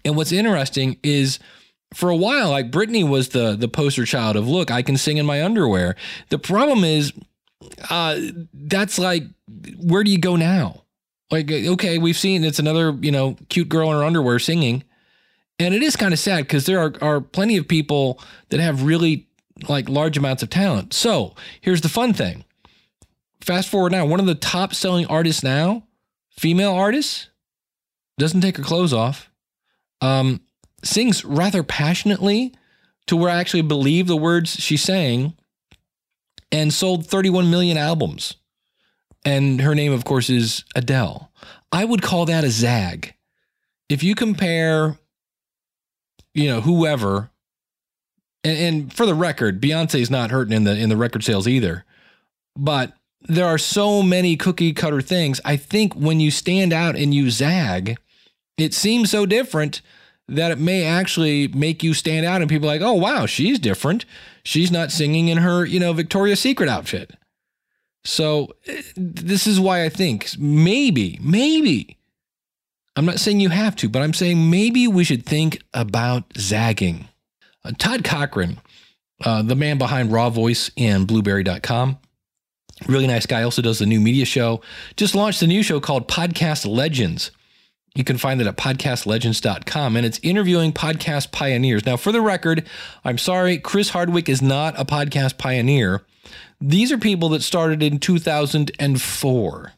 And 0.05 0.17
what's 0.17 0.33
interesting 0.33 0.99
is 1.03 1.39
for 1.95 2.11
a 2.11 2.17
while, 2.17 2.51
like 2.51 2.71
Britney 2.71 3.09
was 3.09 3.31
the 3.31 3.57
the 3.57 3.69
poster 3.69 4.05
child 4.05 4.37
of 4.37 4.47
look, 4.47 4.71
I 4.71 4.83
can 4.83 4.97
sing 4.97 5.17
in 5.17 5.27
my 5.27 5.43
underwear. 5.43 5.97
The 6.29 6.39
problem 6.39 6.85
is, 6.85 7.13
uh, 7.91 8.19
that's 8.53 8.99
like, 8.99 9.25
where 9.79 10.05
do 10.05 10.11
you 10.11 10.19
go 10.19 10.37
now? 10.37 10.85
Like, 11.31 11.51
okay, 11.51 11.99
we've 11.99 12.17
seen 12.17 12.45
it's 12.45 12.59
another 12.59 12.97
you 13.01 13.11
know 13.11 13.37
cute 13.49 13.69
girl 13.69 13.91
in 13.91 13.97
her 13.97 14.05
underwear 14.05 14.39
singing, 14.39 14.85
and 15.59 15.75
it 15.75 15.83
is 15.83 15.97
kind 15.97 16.13
of 16.13 16.19
sad 16.19 16.45
because 16.45 16.67
there 16.67 16.81
are 16.81 16.93
are 17.01 17.21
plenty 17.21 17.57
of 17.57 17.69
people 17.69 18.21
that 18.49 18.61
have 18.61 18.83
really 18.83 19.29
like 19.69 19.89
large 19.89 20.17
amounts 20.17 20.43
of 20.43 20.51
talent. 20.51 20.95
So 20.95 21.35
here's 21.61 21.81
the 21.81 21.89
fun 21.89 22.13
thing. 22.13 22.45
Fast 23.41 23.69
forward 23.69 23.93
now, 23.93 24.07
one 24.07 24.21
of 24.21 24.27
the 24.27 24.35
top 24.35 24.75
selling 24.75 25.07
artists 25.07 25.43
now, 25.43 25.85
female 26.31 26.73
artist, 26.73 27.31
doesn't 28.19 28.41
take 28.41 28.57
her 28.57 28.63
clothes 28.63 28.93
off 28.93 29.29
um, 30.01 30.41
sings 30.83 31.25
rather 31.25 31.63
passionately 31.63 32.55
to 33.07 33.17
where 33.17 33.31
I 33.31 33.37
actually 33.37 33.63
believe 33.63 34.07
the 34.07 34.17
words 34.17 34.51
she's 34.51 34.83
saying 34.83 35.35
and 36.53 36.73
sold 36.73 37.07
31 37.07 37.51
million 37.51 37.77
albums. 37.77 38.35
And 39.25 39.61
her 39.61 39.75
name, 39.75 39.93
of 39.93 40.05
course, 40.05 40.31
is 40.31 40.65
Adele. 40.75 41.31
I 41.73 41.85
would 41.85 42.03
call 42.03 42.27
that 42.27 42.45
a 42.45 42.51
zag. 42.51 43.15
If 43.89 44.03
you 44.03 44.15
compare, 44.15 44.99
you 46.35 46.49
know, 46.49 46.61
whoever, 46.61 47.31
and, 48.45 48.59
and 48.59 48.93
for 48.93 49.07
the 49.07 49.15
record, 49.15 49.61
Beyonce's 49.61 50.11
not 50.11 50.31
hurting 50.31 50.55
in 50.55 50.65
the 50.65 50.77
in 50.77 50.89
the 50.89 50.97
record 50.97 51.25
sales 51.25 51.49
either. 51.49 51.85
But 52.57 52.93
there 53.23 53.47
are 53.47 53.59
so 53.59 54.03
many 54.03 54.37
cookie 54.37 54.73
cutter 54.73 55.01
things. 55.01 55.41
I 55.45 55.57
think 55.57 55.95
when 55.95 56.21
you 56.21 56.31
stand 56.31 56.73
out 56.73 56.97
and 56.97 57.13
you 57.13 57.31
zag, 57.31 57.99
it 58.57 58.75
seems 58.75 59.11
so 59.11 59.27
different 59.27 59.81
that 60.29 60.51
it 60.51 60.59
may 60.59 60.85
actually 60.85 61.49
make 61.49 61.83
you 61.83 61.95
stand 61.95 62.27
out 62.27 62.41
and 62.41 62.51
people 62.51 62.69
like, 62.69 62.83
oh 62.83 62.93
wow, 62.93 63.27
she's 63.27 63.59
different. 63.59 64.05
She's 64.45 64.71
not 64.71 64.93
singing 64.93 65.29
in 65.29 65.39
her, 65.39 65.65
you 65.65 65.81
know, 65.81 65.93
Victoria's 65.93 66.41
Secret 66.41 66.69
outfit. 66.69 67.13
So 68.05 68.55
eh, 68.67 68.83
this 68.97 69.47
is 69.47 69.61
why 69.61 69.85
I 69.85 69.89
think 69.89 70.31
maybe, 70.39 71.19
maybe. 71.23 71.99
I'm 72.97 73.05
not 73.05 73.21
saying 73.21 73.41
you 73.41 73.51
have 73.51 73.77
to, 73.77 73.89
but 73.89 74.03
I'm 74.03 74.15
saying 74.15 74.51
maybe 74.51 74.89
we 74.89 75.05
should 75.05 75.25
think 75.25 75.63
about 75.73 76.25
zagging. 76.37 77.09
Uh, 77.65 77.73
Todd 77.79 78.03
Cochran, 78.03 78.61
uh, 79.25 79.43
the 79.43 79.55
man 79.55 79.79
behind 79.79 80.11
Raw 80.11 80.31
Voice 80.31 80.71
and 80.77 81.07
Blubrry.com, 81.07 81.99
really 82.89 83.07
nice 83.07 83.27
guy, 83.27 83.43
also 83.43 83.63
does 83.63 83.79
the 83.79 83.87
new 83.87 84.01
media 84.01 84.25
show, 84.25 84.63
just 84.97 85.15
launched 85.15 85.43
a 85.43 85.47
new 85.47 85.63
show 85.63 85.79
called 85.81 86.09
Podcast 86.09 86.67
Legends. 86.67 87.31
You 87.95 88.05
can 88.05 88.19
find 88.19 88.41
it 88.41 88.47
at 88.47 88.57
podcastlegends.com 88.57 89.97
and 89.97 90.07
it's 90.07 90.21
interviewing 90.23 90.73
podcast 90.73 91.33
pioneers. 91.33 91.85
Now, 91.87 91.97
for 91.97 92.13
the 92.13 92.21
record, 92.21 92.67
I'm 93.05 93.19
sorry, 93.19 93.59
Chris 93.59 93.91
Hardwick 93.91 94.29
is 94.29 94.43
not 94.43 94.79
a 94.79 94.85
podcast 94.85 95.39
pioneer. 95.39 96.03
These 96.61 96.91
are 96.93 96.99
people 96.99 97.29
that 97.31 97.43
started 97.43 97.83
in 97.83 97.99
2004. 97.99 99.73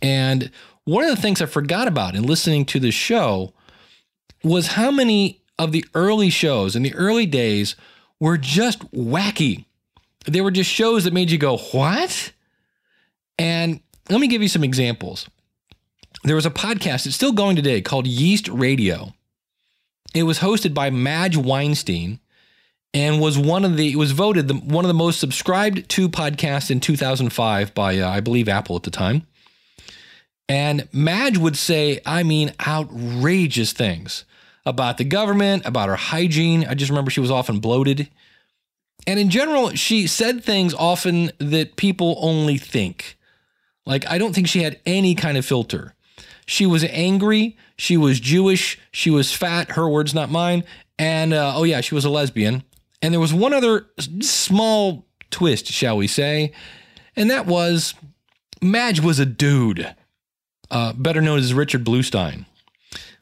And 0.00 0.50
one 0.84 1.04
of 1.04 1.10
the 1.10 1.20
things 1.20 1.40
I 1.40 1.46
forgot 1.46 1.88
about 1.88 2.14
in 2.14 2.24
listening 2.24 2.64
to 2.66 2.80
the 2.80 2.90
show 2.90 3.52
was 4.44 4.68
how 4.68 4.90
many 4.90 5.40
of 5.58 5.72
the 5.72 5.84
early 5.94 6.30
shows 6.30 6.76
in 6.76 6.82
the 6.82 6.94
early 6.94 7.26
days 7.26 7.74
were 8.20 8.36
just 8.36 8.90
wacky. 8.92 9.64
They 10.26 10.40
were 10.40 10.50
just 10.50 10.70
shows 10.70 11.04
that 11.04 11.12
made 11.12 11.30
you 11.30 11.38
go, 11.38 11.56
What? 11.56 12.32
And 13.38 13.80
let 14.10 14.20
me 14.20 14.26
give 14.26 14.42
you 14.42 14.48
some 14.48 14.64
examples 14.64 15.28
there 16.24 16.36
was 16.36 16.46
a 16.46 16.50
podcast, 16.50 17.04
that's 17.04 17.14
still 17.14 17.32
going 17.32 17.56
today, 17.56 17.80
called 17.80 18.06
Yeast 18.06 18.48
Radio. 18.48 19.14
It 20.14 20.24
was 20.24 20.40
hosted 20.40 20.74
by 20.74 20.90
Madge 20.90 21.36
Weinstein 21.36 22.20
and 22.94 23.20
was 23.20 23.38
one 23.38 23.64
of 23.64 23.76
the, 23.76 23.94
was 23.96 24.12
voted 24.12 24.48
the, 24.48 24.54
one 24.54 24.84
of 24.84 24.88
the 24.88 24.94
most 24.94 25.20
subscribed 25.20 25.88
to 25.90 26.08
podcasts 26.08 26.70
in 26.70 26.80
2005 26.80 27.74
by, 27.74 27.98
uh, 27.98 28.08
I 28.08 28.20
believe, 28.20 28.48
Apple 28.48 28.76
at 28.76 28.82
the 28.82 28.90
time. 28.90 29.26
And 30.48 30.88
Madge 30.92 31.36
would 31.36 31.56
say, 31.56 32.00
I 32.06 32.22
mean, 32.22 32.52
outrageous 32.66 33.72
things 33.72 34.24
about 34.64 34.96
the 34.96 35.04
government, 35.04 35.66
about 35.66 35.88
her 35.88 35.96
hygiene. 35.96 36.66
I 36.66 36.74
just 36.74 36.90
remember 36.90 37.10
she 37.10 37.20
was 37.20 37.30
often 37.30 37.60
bloated. 37.60 38.08
And 39.06 39.18
in 39.18 39.30
general, 39.30 39.70
she 39.70 40.06
said 40.06 40.42
things 40.42 40.74
often 40.74 41.30
that 41.38 41.76
people 41.76 42.16
only 42.20 42.58
think. 42.58 43.16
Like, 43.86 44.06
I 44.06 44.18
don't 44.18 44.34
think 44.34 44.48
she 44.48 44.62
had 44.62 44.80
any 44.84 45.14
kind 45.14 45.38
of 45.38 45.46
filter. 45.46 45.94
She 46.46 46.66
was 46.66 46.84
angry. 46.84 47.56
She 47.76 47.96
was 47.96 48.20
Jewish. 48.20 48.78
She 48.92 49.10
was 49.10 49.34
fat. 49.34 49.72
Her 49.72 49.88
words, 49.88 50.14
not 50.14 50.30
mine. 50.30 50.64
And 50.98 51.32
uh, 51.32 51.52
oh, 51.54 51.64
yeah, 51.64 51.80
she 51.80 51.94
was 51.94 52.04
a 52.04 52.10
lesbian. 52.10 52.64
And 53.00 53.12
there 53.12 53.20
was 53.20 53.32
one 53.32 53.52
other 53.52 53.86
small 54.20 55.06
twist, 55.30 55.66
shall 55.66 55.96
we 55.96 56.06
say. 56.06 56.52
And 57.16 57.30
that 57.30 57.46
was 57.46 57.94
Madge 58.60 59.00
was 59.00 59.18
a 59.18 59.26
dude, 59.26 59.94
uh, 60.70 60.92
better 60.94 61.20
known 61.20 61.38
as 61.38 61.54
Richard 61.54 61.84
Bluestein 61.84 62.46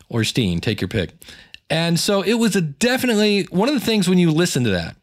or 0.08 0.24
Steen, 0.24 0.60
take 0.60 0.80
your 0.80 0.88
pick. 0.88 1.10
And 1.68 1.98
so 1.98 2.22
it 2.22 2.34
was 2.34 2.54
a 2.54 2.60
definitely 2.60 3.44
one 3.44 3.68
of 3.68 3.74
the 3.74 3.80
things 3.80 4.08
when 4.08 4.18
you 4.18 4.30
listen 4.30 4.64
to 4.64 4.70
that 4.70 4.96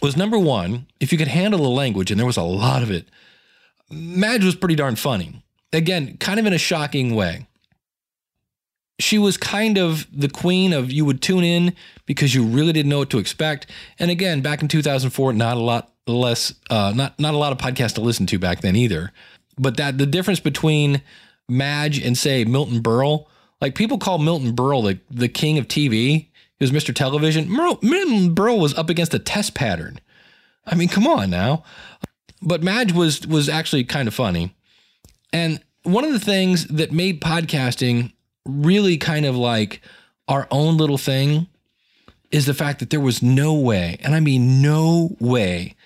was 0.00 0.16
number 0.16 0.38
one, 0.38 0.86
if 1.00 1.12
you 1.12 1.18
could 1.18 1.28
handle 1.28 1.62
the 1.62 1.68
language, 1.68 2.10
and 2.10 2.18
there 2.18 2.26
was 2.26 2.36
a 2.36 2.42
lot 2.42 2.82
of 2.82 2.90
it, 2.90 3.08
Madge 3.90 4.44
was 4.44 4.54
pretty 4.54 4.74
darn 4.74 4.96
funny. 4.96 5.42
again, 5.72 6.16
kind 6.18 6.40
of 6.40 6.46
in 6.46 6.52
a 6.52 6.58
shocking 6.58 7.14
way. 7.14 7.46
She 8.98 9.18
was 9.18 9.36
kind 9.36 9.76
of 9.76 10.06
the 10.12 10.28
queen 10.28 10.72
of 10.72 10.92
you 10.92 11.04
would 11.04 11.20
tune 11.20 11.42
in 11.42 11.74
because 12.06 12.34
you 12.34 12.44
really 12.44 12.72
didn't 12.72 12.90
know 12.90 12.98
what 12.98 13.10
to 13.10 13.18
expect. 13.18 13.66
And 13.98 14.10
again, 14.10 14.40
back 14.40 14.62
in 14.62 14.68
2004, 14.68 15.32
not 15.32 15.56
a 15.56 15.60
lot 15.60 15.92
less, 16.06 16.54
uh, 16.70 16.92
not 16.94 17.18
not 17.18 17.34
a 17.34 17.38
lot 17.38 17.52
of 17.52 17.58
podcasts 17.58 17.94
to 17.94 18.00
listen 18.00 18.26
to 18.26 18.38
back 18.38 18.60
then 18.60 18.76
either. 18.76 19.12
But 19.58 19.76
that 19.78 19.98
the 19.98 20.06
difference 20.06 20.40
between 20.40 21.02
Madge 21.48 22.00
and 22.00 22.16
say 22.16 22.44
Milton 22.44 22.82
Berle, 22.82 23.26
like 23.60 23.74
people 23.74 23.98
call 23.98 24.18
Milton 24.18 24.54
Berle 24.54 24.82
the, 24.82 25.00
the 25.10 25.28
king 25.28 25.58
of 25.58 25.68
TV. 25.68 26.28
He 26.58 26.64
was 26.64 26.70
Mr. 26.70 26.94
Television. 26.94 27.50
Milton 27.50 28.34
Berle 28.34 28.60
was 28.60 28.74
up 28.74 28.88
against 28.88 29.12
a 29.12 29.18
test 29.18 29.54
pattern. 29.54 29.98
I 30.64 30.76
mean, 30.76 30.88
come 30.88 31.06
on 31.06 31.28
now. 31.28 31.64
But 32.40 32.62
Madge 32.62 32.92
was 32.92 33.26
was 33.26 33.48
actually 33.48 33.84
kind 33.84 34.06
of 34.06 34.14
funny. 34.14 34.54
And 35.32 35.60
one 35.82 36.04
of 36.04 36.12
the 36.12 36.20
things 36.20 36.66
that 36.68 36.92
made 36.92 37.20
podcasting 37.20 38.12
really 38.46 38.96
kind 38.96 39.26
of 39.26 39.36
like 39.36 39.80
our 40.28 40.46
own 40.50 40.76
little 40.76 40.98
thing 40.98 41.48
is 42.30 42.46
the 42.46 42.54
fact 42.54 42.80
that 42.80 42.90
there 42.90 43.00
was 43.00 43.22
no 43.22 43.54
way, 43.54 43.96
and 44.00 44.14
I 44.14 44.20
mean 44.20 44.60
no 44.60 45.16
way, 45.20 45.76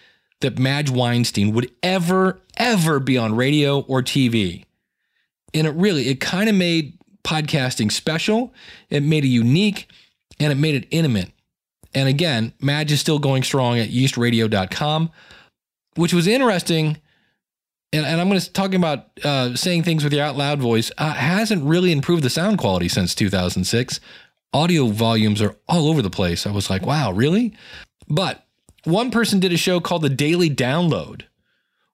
that 0.41 0.59
Madge 0.59 0.91
Weinstein 0.91 1.53
would 1.53 1.71
ever, 1.83 2.41
ever 2.57 3.01
be 3.01 3.19
on 3.19 3.35
radio 3.35 3.81
or 3.81 4.03
TV. 4.03 4.65
And 5.53 5.67
it 5.67 5.71
really, 5.71 6.09
it 6.09 6.21
kind 6.21 6.49
of 6.49 6.55
made 6.55 6.99
podcasting 7.25 7.93
special, 7.93 8.55
it 8.89 9.03
made 9.03 9.25
it 9.25 9.29
unique, 9.29 9.91
and 10.41 10.53
it 10.53 10.57
made 10.57 10.75
it 10.75 10.89
intimate. 10.91 11.33
And 11.95 12.09
again, 12.09 12.53
Madge 12.61 12.93
is 12.93 13.01
still 13.01 13.19
going 13.19 13.43
strong 13.43 13.79
at 13.79 13.89
yeastradio.com, 13.89 15.11
which 15.97 16.15
was 16.15 16.27
interesting 16.27 16.99
and, 17.93 18.05
and 18.05 18.21
I'm 18.21 18.29
going 18.29 18.41
to 18.41 18.53
talking 18.53 18.77
about 18.77 19.07
uh, 19.25 19.55
saying 19.55 19.83
things 19.83 20.05
with 20.05 20.13
your 20.13 20.25
out 20.25 20.37
loud 20.37 20.61
voice 20.61 20.91
uh, 20.99 21.13
hasn't 21.13 21.65
really 21.65 21.93
improved 21.93 22.23
the 22.23 22.31
sound 22.31 22.59
quality 22.59 22.89
since 22.89 23.15
2006. 23.15 24.01
Audio 24.53 24.87
volumes 24.87 25.43
are 25.43 25.57
all 25.69 25.89
over 25.89 26.03
the 26.03 26.11
place. 26.11 26.47
I 26.47 26.51
was 26.51 26.71
like, 26.71 26.87
wow, 26.87 27.13
really? 27.13 27.55
But 28.09 28.47
one 28.85 29.11
person 29.11 29.41
did 29.41 29.53
a 29.53 29.59
show 29.59 29.81
called 29.81 30.03
The 30.03 30.09
Daily 30.09 30.49
Download 30.49 31.23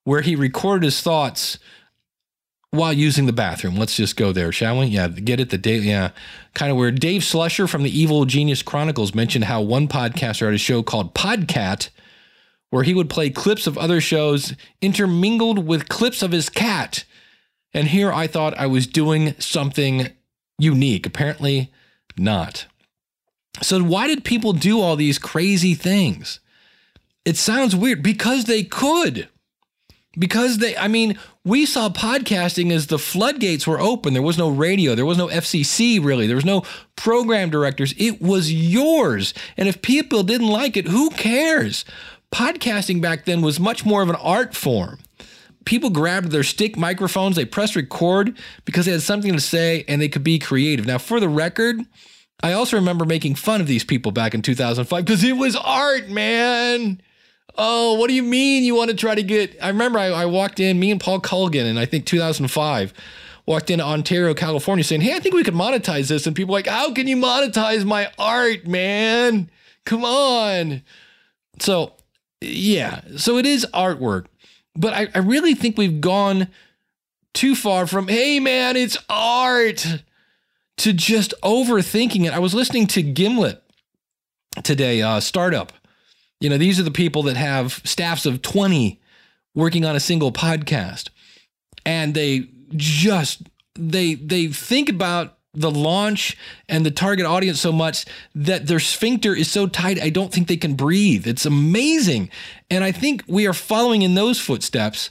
where 0.05 0.21
he 0.21 0.37
recorded 0.37 0.85
his 0.85 1.01
thoughts 1.01 1.59
while 2.71 2.93
using 2.93 3.27
the 3.27 3.33
bathroom. 3.33 3.77
Let's 3.77 3.97
just 3.97 4.17
go 4.17 4.33
there, 4.33 4.53
shall 4.53 4.79
we? 4.79 4.87
Yeah, 4.87 5.09
get 5.09 5.41
it. 5.41 5.51
The 5.51 5.59
daily, 5.59 5.89
yeah, 5.89 6.11
kind 6.55 6.71
of 6.71 6.77
weird. 6.77 7.01
Dave 7.01 7.23
Slusher 7.23 7.69
from 7.69 7.83
the 7.83 7.99
Evil 7.99 8.25
Genius 8.25 8.63
Chronicles 8.63 9.15
mentioned 9.15 9.45
how 9.45 9.63
one 9.63 9.89
podcaster 9.89 10.47
had 10.47 10.55
a 10.55 10.59
show 10.59 10.83
called 10.83 11.15
Podcat 11.15 11.89
where 12.75 12.83
he 12.83 12.93
would 12.93 13.09
play 13.09 13.31
clips 13.31 13.69
of 13.69 13.78
other 13.78 14.00
shows 14.00 14.52
intermingled 14.81 15.64
with 15.64 15.88
clips 15.88 16.25
of 16.25 16.33
his 16.33 16.49
cat. 16.49 17.04
And 17.73 17.87
here 17.87 18.12
I 18.12 18.26
thought 18.26 18.59
I 18.59 18.66
was 18.66 18.88
doing 18.88 19.37
something 19.38 20.09
unique. 20.59 21.07
Apparently, 21.07 21.73
not. 22.19 22.66
So, 23.62 23.81
why 23.81 24.09
did 24.09 24.25
people 24.25 24.52
do 24.52 24.81
all 24.81 24.97
these 24.97 25.21
crazy 25.21 25.75
things? 25.75 26.40
It 27.25 27.37
sounds 27.37 27.76
weird 27.76 28.02
because 28.02 28.47
they 28.47 28.64
could. 28.64 29.28
Because 30.19 30.59
they, 30.59 30.76
I 30.76 30.88
mean, 30.88 31.16
we 31.45 31.66
saw 31.66 31.88
podcasting 31.90 32.73
as 32.73 32.88
the 32.88 32.99
floodgates 32.99 33.69
were 33.69 33.81
open. 33.81 34.14
There 34.14 34.23
was 34.23 34.38
no 34.38 34.49
radio, 34.49 34.97
there 34.97 35.07
was 35.07 35.19
no 35.19 35.28
FCC 35.28 36.04
really, 36.04 36.26
there 36.26 36.35
was 36.35 36.45
no 36.45 36.64
program 36.97 37.50
directors. 37.50 37.95
It 37.97 38.21
was 38.21 38.52
yours. 38.52 39.33
And 39.57 39.69
if 39.69 39.81
people 39.81 40.25
didn't 40.25 40.49
like 40.49 40.76
it, 40.76 40.88
who 40.88 41.11
cares? 41.11 41.85
Podcasting 42.35 43.00
back 43.00 43.26
then 43.26 43.43
was 43.43 43.61
much 43.61 43.87
more 43.87 44.03
of 44.03 44.11
an 44.11 44.17
art 44.17 44.57
form. 44.57 44.99
People 45.64 45.88
grabbed 45.88 46.33
their 46.33 46.43
stick 46.43 46.76
microphones, 46.76 47.37
they 47.37 47.45
pressed 47.45 47.76
record 47.76 48.37
because 48.64 48.87
they 48.87 48.93
had 48.93 49.03
something 49.03 49.33
to 49.33 49.41
say 49.41 49.85
and 49.87 50.03
they 50.03 50.09
could 50.09 50.25
be 50.25 50.41
creative. 50.41 50.85
Now, 50.85 50.99
for 50.99 51.21
the 51.21 51.29
record, 51.29 51.76
I 52.43 52.53
also 52.55 52.76
remember 52.76 53.05
making 53.05 53.37
fun 53.37 53.61
of 53.61 53.69
these 53.69 53.85
people 53.85 54.11
back 54.11 54.35
in 54.35 54.43
2005 54.43 55.05
because 55.05 55.23
it 55.23 55.37
was 55.37 55.55
art, 55.55 56.09
man. 56.09 57.00
Oh, 57.57 57.94
what 57.94 58.09
do 58.09 58.14
you 58.14 58.25
mean 58.25 58.64
you 58.64 58.75
want 58.75 58.90
to 58.90 58.97
try 58.97 59.14
to 59.14 59.23
get? 59.23 59.57
I 59.62 59.68
remember 59.68 60.01
I, 60.01 60.07
I 60.07 60.27
walked 60.27 60.59
in, 60.59 60.81
me 60.81 60.90
and 60.90 61.01
Paul 61.01 61.20
Colligan, 61.20 61.66
in 61.66 61.79
I 61.79 61.87
think 61.87 62.05
2005, 62.05 62.92
walked 63.47 63.70
into 63.70 63.85
Ontario, 63.85 64.35
California, 64.35 64.83
saying, 64.83 65.03
Hey, 65.03 65.14
I 65.14 65.20
think 65.20 65.37
we 65.37 65.44
could 65.44 65.55
monetize 65.55 66.09
this. 66.09 66.27
And 66.27 66.35
people 66.35 66.53
like, 66.53 66.66
How 66.66 66.92
can 66.92 67.07
you 67.07 67.16
monetize 67.16 67.85
my 67.85 68.11
art, 68.18 68.66
man? 68.66 69.51
Come 69.85 70.05
on. 70.05 70.83
So 71.61 71.92
yeah, 72.44 73.00
so 73.16 73.38
it 73.38 73.46
is 73.46 73.66
artwork, 73.72 74.26
but 74.76 74.92
I, 74.92 75.09
I 75.14 75.18
really 75.18 75.54
think 75.54 75.78
we've 75.78 76.00
gone 76.00 76.48
too 77.33 77.54
far 77.54 77.87
from, 77.87 78.09
hey 78.09 78.40
man, 78.40 78.76
it's 78.76 78.96
art 79.09 79.87
to 80.78 80.92
just 80.92 81.35
overthinking 81.42 82.24
it. 82.24 82.33
I 82.33 82.38
was 82.38 82.54
listening 82.54 82.87
to 82.88 83.02
Gimlet 83.02 83.62
today, 84.62 85.02
uh, 85.02 85.20
startup. 85.20 85.72
You 86.40 86.50
know, 86.50 86.59
these 86.59 86.78
are 86.78 86.85
the 86.85 86.90
people 86.90 87.22
that 87.24 87.37
have 87.37 87.80
staffs 87.85 88.26
of 88.26 88.42
20 88.42 89.00
working 89.54 89.85
on 89.85 89.96
a 89.96 90.00
single 90.00 90.33
podcast. 90.33 91.09
And 91.87 92.14
they 92.14 92.48
just 92.76 93.42
they 93.74 94.14
they 94.14 94.48
think 94.48 94.88
about 94.88 95.38
the 95.55 95.71
launch 95.71 96.37
and 96.69 96.85
the 96.85 96.90
target 96.90 97.27
audience 97.27 97.61
so 97.61 97.73
much 97.73 98.05
that 98.35 98.67
their 98.67 98.81
sphincter 98.81 99.35
is 99.35 99.51
so 99.51 99.67
tight, 99.67 100.01
I 100.01 100.11
don't 100.11 100.33
think 100.33 100.49
they 100.49 100.57
can 100.57 100.75
breathe. 100.75 101.27
It's 101.27 101.47
amazing. 101.47 102.31
And 102.71 102.85
I 102.85 102.93
think 102.93 103.25
we 103.27 103.47
are 103.47 103.53
following 103.53 104.03
in 104.03 104.14
those 104.14 104.40
footsteps. 104.40 105.11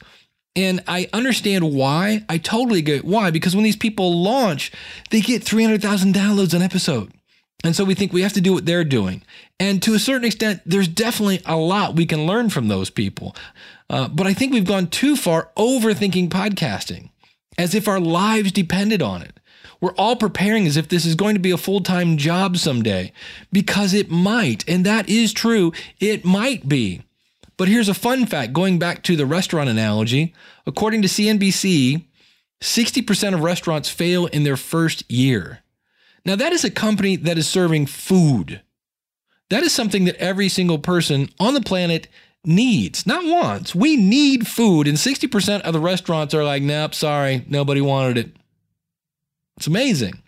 And 0.55 0.83
I 0.87 1.09
understand 1.13 1.73
why. 1.73 2.25
I 2.29 2.37
totally 2.37 2.81
get 2.81 3.05
why. 3.05 3.31
Because 3.31 3.55
when 3.55 3.63
these 3.63 3.75
people 3.75 4.21
launch, 4.21 4.71
they 5.09 5.21
get 5.21 5.43
300,000 5.43 6.13
downloads 6.13 6.53
an 6.53 6.61
episode. 6.61 7.11
And 7.63 7.75
so 7.75 7.85
we 7.85 7.95
think 7.95 8.11
we 8.11 8.21
have 8.21 8.33
to 8.33 8.41
do 8.41 8.53
what 8.53 8.65
they're 8.65 8.83
doing. 8.83 9.23
And 9.59 9.81
to 9.83 9.93
a 9.93 9.99
certain 9.99 10.25
extent, 10.25 10.61
there's 10.65 10.87
definitely 10.87 11.41
a 11.45 11.55
lot 11.55 11.95
we 11.95 12.05
can 12.05 12.27
learn 12.27 12.49
from 12.49 12.67
those 12.67 12.89
people. 12.89 13.35
Uh, 13.89 14.09
but 14.09 14.27
I 14.27 14.33
think 14.33 14.51
we've 14.51 14.65
gone 14.65 14.87
too 14.87 15.15
far 15.15 15.49
overthinking 15.57 16.29
podcasting 16.29 17.09
as 17.57 17.73
if 17.73 17.87
our 17.87 17.99
lives 17.99 18.51
depended 18.51 19.01
on 19.01 19.21
it. 19.21 19.39
We're 19.83 19.91
all 19.95 20.15
preparing 20.15 20.65
as 20.65 20.77
if 20.77 20.87
this 20.87 21.05
is 21.05 21.13
going 21.13 21.35
to 21.35 21.41
be 21.41 21.51
a 21.51 21.57
full 21.57 21.81
time 21.81 22.15
job 22.15 22.55
someday 22.55 23.11
because 23.51 23.93
it 23.93 24.09
might. 24.09 24.63
And 24.65 24.85
that 24.85 25.09
is 25.09 25.33
true. 25.33 25.73
It 25.99 26.23
might 26.23 26.69
be. 26.69 27.01
But 27.57 27.67
here's 27.67 27.89
a 27.89 27.93
fun 27.93 28.25
fact 28.25 28.53
going 28.53 28.79
back 28.79 29.03
to 29.03 29.17
the 29.17 29.25
restaurant 29.25 29.69
analogy. 29.69 30.33
According 30.65 31.01
to 31.01 31.09
CNBC, 31.09 32.05
60% 32.61 33.33
of 33.33 33.43
restaurants 33.43 33.89
fail 33.89 34.27
in 34.27 34.43
their 34.43 34.55
first 34.55 35.03
year. 35.11 35.59
Now, 36.25 36.37
that 36.37 36.53
is 36.53 36.63
a 36.63 36.71
company 36.71 37.17
that 37.17 37.37
is 37.37 37.49
serving 37.49 37.87
food. 37.87 38.61
That 39.49 39.63
is 39.63 39.73
something 39.73 40.05
that 40.05 40.15
every 40.15 40.47
single 40.47 40.79
person 40.79 41.27
on 41.41 41.55
the 41.55 41.61
planet 41.61 42.07
needs, 42.45 43.05
not 43.05 43.25
wants. 43.25 43.75
We 43.75 43.97
need 43.97 44.47
food, 44.47 44.87
and 44.87 44.97
60% 44.97 45.59
of 45.59 45.73
the 45.73 45.81
restaurants 45.81 46.33
are 46.33 46.45
like, 46.45 46.63
nope, 46.63 46.95
sorry, 46.95 47.43
nobody 47.49 47.81
wanted 47.81 48.17
it. 48.17 48.37
It's 49.57 49.67
amazing. 49.67 50.21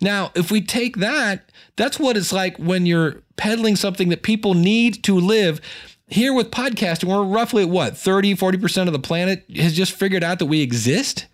Now, 0.00 0.32
if 0.34 0.50
we 0.50 0.62
take 0.62 0.96
that, 0.96 1.50
that's 1.76 1.98
what 1.98 2.16
it's 2.16 2.32
like 2.32 2.56
when 2.58 2.86
you're 2.86 3.22
peddling 3.36 3.76
something 3.76 4.08
that 4.08 4.22
people 4.22 4.54
need 4.54 5.04
to 5.04 5.14
live. 5.14 5.60
Here 6.08 6.32
with 6.32 6.50
podcasting, 6.50 7.04
we're 7.08 7.22
roughly 7.22 7.62
at 7.62 7.68
what, 7.68 7.96
30, 7.96 8.34
40% 8.34 8.86
of 8.86 8.92
the 8.92 8.98
planet 8.98 9.44
has 9.54 9.74
just 9.74 9.92
figured 9.92 10.24
out 10.24 10.38
that 10.38 10.46
we 10.46 10.62
exist. 10.62 11.26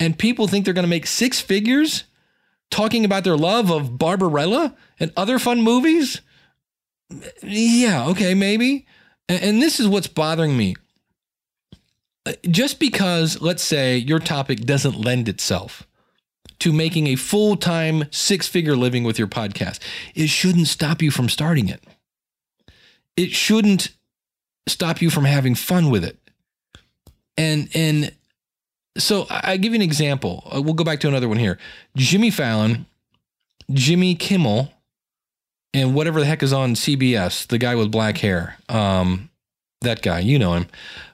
And 0.00 0.18
people 0.18 0.48
think 0.48 0.64
they're 0.64 0.74
going 0.74 0.84
to 0.84 0.88
make 0.88 1.06
six 1.06 1.40
figures 1.40 2.04
talking 2.70 3.04
about 3.04 3.24
their 3.24 3.36
love 3.36 3.70
of 3.70 3.98
Barbarella 3.98 4.74
and 4.98 5.12
other 5.16 5.38
fun 5.38 5.62
movies. 5.62 6.20
Yeah, 7.42 8.06
okay, 8.08 8.34
maybe. 8.34 8.86
And, 9.28 9.62
this 9.62 9.78
is 9.78 9.86
what's 9.86 10.06
bothering 10.08 10.56
me. 10.56 10.74
Uh, 12.26 12.32
just 12.50 12.80
because, 12.80 13.40
let's 13.40 13.62
say, 13.62 13.96
your 13.96 14.18
topic 14.18 14.60
doesn't 14.60 14.98
lend 14.98 15.28
itself 15.28 15.86
to 16.60 16.72
making 16.72 17.06
a 17.08 17.16
full 17.16 17.56
time 17.56 18.04
six 18.10 18.46
figure 18.46 18.76
living 18.76 19.04
with 19.04 19.18
your 19.18 19.28
podcast. 19.28 19.78
It 20.14 20.28
shouldn't 20.28 20.68
stop 20.68 21.02
you 21.02 21.10
from 21.10 21.28
starting 21.28 21.68
it. 21.68 21.82
It 23.16 23.30
shouldn't 23.30 23.90
stop 24.68 25.02
you 25.02 25.10
from 25.10 25.24
having 25.24 25.54
fun 25.54 25.90
with 25.90 26.04
it. 26.04 26.18
And, 27.36 27.68
and, 27.74 28.12
so 28.98 29.26
I 29.30 29.56
give 29.56 29.72
you 29.72 29.76
an 29.76 29.82
example. 29.82 30.46
Uh, 30.54 30.60
we'll 30.60 30.74
go 30.74 30.84
back 30.84 31.00
to 31.00 31.08
another 31.08 31.28
one 31.28 31.38
here. 31.38 31.58
Jimmy 31.96 32.30
Fallon, 32.30 32.84
Jimmy 33.72 34.14
Kimmel, 34.14 34.70
and 35.72 35.94
whatever 35.94 36.20
the 36.20 36.26
heck 36.26 36.42
is 36.42 36.52
on 36.52 36.74
CBS, 36.74 37.46
the 37.46 37.56
guy 37.58 37.74
with 37.74 37.90
black 37.90 38.18
hair. 38.18 38.58
Um, 38.68 39.30
that 39.80 40.02
guy, 40.02 40.20
you 40.20 40.38
know 40.38 40.52
him 40.54 40.66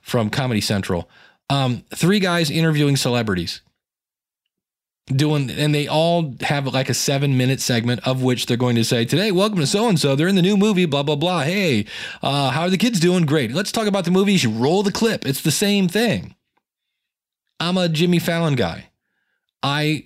from 0.03 0.29
Comedy 0.29 0.61
Central. 0.61 1.09
Um, 1.51 1.85
three 1.94 2.18
guys 2.18 2.51
interviewing 2.51 2.96
celebrities 2.96 3.62
doing 5.09 5.51
and 5.51 5.75
they 5.75 5.87
all 5.87 6.35
have 6.42 6.66
like 6.66 6.88
a 6.88 6.94
seven 6.94 7.37
minute 7.37 7.61
segment 7.61 8.07
of 8.07 8.23
which 8.23 8.47
they're 8.47 8.57
going 8.57 8.77
to 8.77 8.85
say 8.85 9.05
today 9.05 9.33
welcome 9.33 9.59
to 9.59 9.66
so 9.66 9.88
and 9.88 9.99
so 9.99 10.14
they're 10.14 10.29
in 10.29 10.37
the 10.37 10.42
new 10.42 10.57
movie 10.57 10.85
blah 10.87 11.03
blah 11.03 11.16
blah. 11.16 11.42
Hey 11.42 11.87
uh, 12.23 12.51
how 12.51 12.62
are 12.62 12.71
the 12.71 12.79
kids 12.79 13.01
doing? 13.01 13.27
Great. 13.27 13.53
Let's 13.53 13.73
talk 13.73 13.87
about 13.87 14.05
the 14.05 14.11
movie. 14.11 14.33
You 14.33 14.38
should 14.38 14.57
roll 14.57 14.83
the 14.83 14.92
clip. 14.92 15.27
It's 15.27 15.42
the 15.42 15.51
same 15.51 15.88
thing. 15.88 16.35
I'm 17.61 17.77
a 17.77 17.88
Jimmy 17.88 18.18
Fallon 18.18 18.55
guy. 18.55 18.90
I 19.62 20.05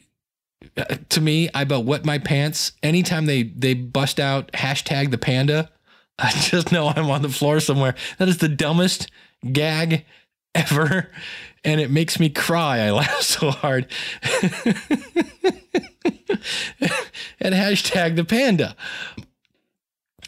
to 1.11 1.21
me, 1.21 1.49
I 1.55 1.63
about 1.63 1.85
wet 1.85 2.05
my 2.05 2.19
pants. 2.19 2.73
Anytime 2.83 3.27
they 3.27 3.43
they 3.43 3.75
bust 3.75 4.21
out 4.21 4.53
hashtag 4.53 5.11
the 5.11 5.19
panda. 5.19 5.71
I 6.19 6.31
just 6.31 6.71
know 6.71 6.89
I'm 6.89 7.11
on 7.11 7.23
the 7.23 7.29
floor 7.29 7.59
somewhere. 7.59 7.95
That 8.19 8.29
is 8.29 8.39
the 8.39 8.49
dumbest 8.49 9.11
gag 9.51 10.05
ever, 10.55 11.11
and 11.65 11.81
it 11.81 11.91
makes 11.91 12.19
me 12.21 12.29
cry. 12.29 12.79
I 12.81 12.91
laugh 12.91 13.21
so 13.23 13.51
hard. 13.51 13.87
and 17.41 17.55
hashtag 17.55 18.17
the 18.17 18.25
panda. 18.25 18.77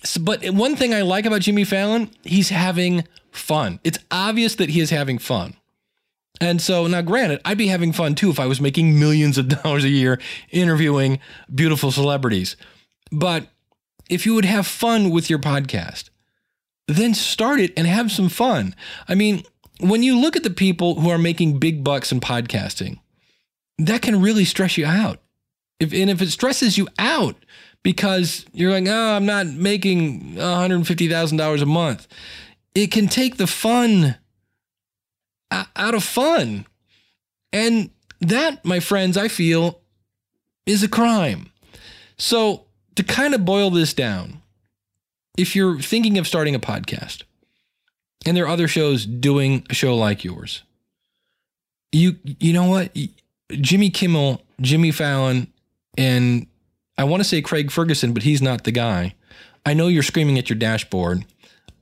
So, 0.02 0.20
but 0.20 0.44
one 0.50 0.76
thing 0.76 0.92
I 0.92 1.02
like 1.02 1.26
about 1.26 1.40
Jimmy 1.40 1.64
Fallon, 1.64 2.10
he's 2.24 2.50
having 2.50 3.04
fun. 3.30 3.80
It's 3.84 3.98
obvious 4.10 4.54
that 4.56 4.70
he 4.70 4.80
is 4.80 4.90
having 4.90 5.18
fun. 5.18 5.54
And 6.40 6.60
so 6.60 6.87
now, 6.87 7.00
granted, 7.00 7.40
I'd 7.44 7.58
be 7.58 7.68
having 7.68 7.92
fun 7.92 8.14
too 8.14 8.30
if 8.30 8.40
I 8.40 8.46
was 8.46 8.60
making 8.60 8.98
millions 8.98 9.38
of 9.38 9.48
dollars 9.62 9.84
a 9.84 9.88
year 9.88 10.20
interviewing 10.50 11.20
beautiful 11.52 11.90
celebrities. 11.90 12.56
But 13.10 13.48
if 14.10 14.26
you 14.26 14.34
would 14.34 14.44
have 14.44 14.66
fun 14.66 15.10
with 15.10 15.30
your 15.30 15.38
podcast, 15.38 16.10
then 16.87 17.14
start 17.14 17.60
it 17.60 17.72
and 17.76 17.87
have 17.87 18.10
some 18.12 18.28
fun. 18.28 18.74
I 19.08 19.14
mean, 19.14 19.44
when 19.90 20.02
you 20.02 20.18
look 20.18 20.36
at 20.36 20.42
the 20.42 20.50
people 20.50 21.00
who 21.00 21.10
are 21.10 21.18
making 21.18 21.58
big 21.58 21.84
bucks 21.84 22.12
in 22.12 22.20
podcasting, 22.20 22.98
that 23.78 24.02
can 24.02 24.20
really 24.20 24.44
stress 24.44 24.76
you 24.78 24.86
out. 24.86 25.20
If 25.80 25.92
and 25.92 26.10
if 26.10 26.22
it 26.22 26.30
stresses 26.30 26.78
you 26.78 26.88
out 26.98 27.36
because 27.82 28.46
you're 28.52 28.70
like, 28.70 28.86
oh, 28.86 29.16
I'm 29.16 29.26
not 29.26 29.46
making 29.46 30.34
$150,000 30.34 31.62
a 31.62 31.66
month, 31.66 32.06
it 32.74 32.90
can 32.90 33.08
take 33.08 33.36
the 33.36 33.46
fun 33.46 34.16
out 35.50 35.94
of 35.94 36.02
fun. 36.02 36.66
And 37.52 37.90
that, 38.20 38.64
my 38.64 38.80
friends, 38.80 39.16
I 39.16 39.28
feel 39.28 39.80
is 40.66 40.82
a 40.82 40.88
crime. 40.88 41.50
So, 42.16 42.64
to 42.96 43.02
kind 43.02 43.34
of 43.34 43.44
boil 43.44 43.70
this 43.70 43.92
down, 43.92 44.40
if 45.36 45.54
you're 45.54 45.80
thinking 45.80 46.16
of 46.16 46.26
starting 46.26 46.54
a 46.54 46.60
podcast 46.60 47.24
and 48.26 48.37
there 48.37 48.44
are 48.44 48.48
other 48.48 48.68
shows 48.68 49.06
doing 49.06 49.66
a 49.70 49.74
show 49.74 49.96
like 49.96 50.24
yours, 50.24 50.62
you 51.92 52.16
you 52.24 52.52
know 52.52 52.68
what? 52.68 52.96
Jimmy 53.52 53.90
Kimmel, 53.90 54.42
Jimmy 54.60 54.90
Fallon, 54.90 55.52
and 55.96 56.46
I 56.98 57.04
want 57.04 57.22
to 57.22 57.28
say 57.28 57.40
Craig 57.42 57.70
Ferguson, 57.70 58.12
but 58.12 58.22
he's 58.22 58.42
not 58.42 58.64
the 58.64 58.72
guy. 58.72 59.14
I 59.66 59.74
know 59.74 59.88
you're 59.88 60.02
screaming 60.02 60.38
at 60.38 60.50
your 60.50 60.58
dashboard. 60.58 61.24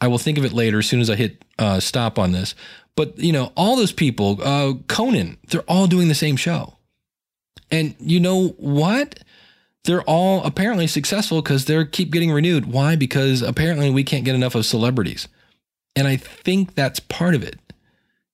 I 0.00 0.08
will 0.08 0.18
think 0.18 0.38
of 0.38 0.44
it 0.44 0.52
later 0.52 0.78
as 0.78 0.86
soon 0.86 1.00
as 1.00 1.10
I 1.10 1.16
hit 1.16 1.44
uh, 1.58 1.80
stop 1.80 2.18
on 2.18 2.32
this. 2.32 2.54
But 2.96 3.18
you 3.18 3.32
know, 3.32 3.52
all 3.56 3.76
those 3.76 3.92
people, 3.92 4.38
uh, 4.42 4.74
Conan, 4.88 5.38
they're 5.48 5.62
all 5.62 5.86
doing 5.86 6.08
the 6.08 6.14
same 6.14 6.36
show, 6.36 6.76
and 7.70 7.94
you 7.98 8.20
know 8.20 8.48
what? 8.58 9.20
They're 9.84 10.02
all 10.02 10.44
apparently 10.44 10.86
successful 10.86 11.42
because 11.42 11.64
they 11.64 11.84
keep 11.86 12.12
getting 12.12 12.30
renewed. 12.30 12.66
Why? 12.66 12.94
Because 12.94 13.42
apparently 13.42 13.90
we 13.90 14.04
can't 14.04 14.24
get 14.24 14.34
enough 14.34 14.54
of 14.54 14.64
celebrities, 14.66 15.26
and 15.96 16.08
I 16.08 16.16
think 16.16 16.74
that's 16.74 17.00
part 17.00 17.34
of 17.34 17.42
it. 17.42 17.58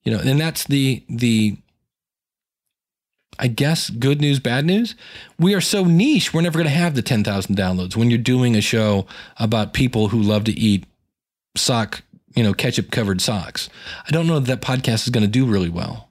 You 0.05 0.12
know, 0.12 0.21
and 0.21 0.40
that's 0.40 0.64
the 0.64 1.05
the 1.09 1.57
I 3.38 3.47
guess 3.47 3.90
good 3.90 4.21
news, 4.21 4.40
bad 4.40 4.64
news. 4.64 4.94
We 5.38 5.55
are 5.55 5.61
so 5.61 5.85
niche, 5.85 6.35
we're 6.35 6.40
never 6.40 6.59
going 6.59 6.68
to 6.68 6.75
have 6.75 6.97
the 6.97 7.03
10,000 7.03 7.57
downloads 7.57 7.94
when 7.94 8.11
you're 8.11 8.18
doing 8.18 8.57
a 8.57 8.61
show 8.61 9.07
about 9.37 9.73
people 9.73 10.09
who 10.09 10.21
love 10.21 10.44
to 10.44 10.53
eat 10.53 10.87
sock, 11.57 12.03
you 12.35 12.42
know, 12.42 12.53
ketchup 12.53 12.90
covered 12.90 13.21
socks. 13.21 13.68
I 14.07 14.11
don't 14.11 14.27
know 14.27 14.40
that 14.40 14.61
that 14.61 14.66
podcast 14.66 15.05
is 15.05 15.11
going 15.11 15.23
to 15.23 15.31
do 15.31 15.47
really 15.47 15.68
well. 15.68 16.11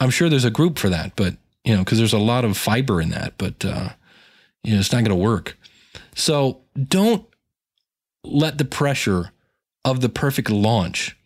I'm 0.00 0.10
sure 0.10 0.28
there's 0.28 0.44
a 0.44 0.50
group 0.50 0.78
for 0.78 0.88
that, 0.88 1.12
but, 1.14 1.36
you 1.64 1.76
know, 1.76 1.84
because 1.84 1.98
there's 1.98 2.12
a 2.12 2.18
lot 2.18 2.44
of 2.44 2.56
fiber 2.56 3.00
in 3.00 3.10
that, 3.10 3.34
but, 3.38 3.64
uh, 3.64 3.90
you 4.64 4.72
know, 4.72 4.80
it's 4.80 4.92
not 4.92 5.04
going 5.04 5.16
to 5.16 5.24
work. 5.24 5.56
So 6.14 6.62
don't 6.88 7.24
let 8.24 8.58
the 8.58 8.64
pressure 8.64 9.30
of 9.88 10.00
the 10.00 10.08
perfect 10.08 10.50
launch 10.50 11.16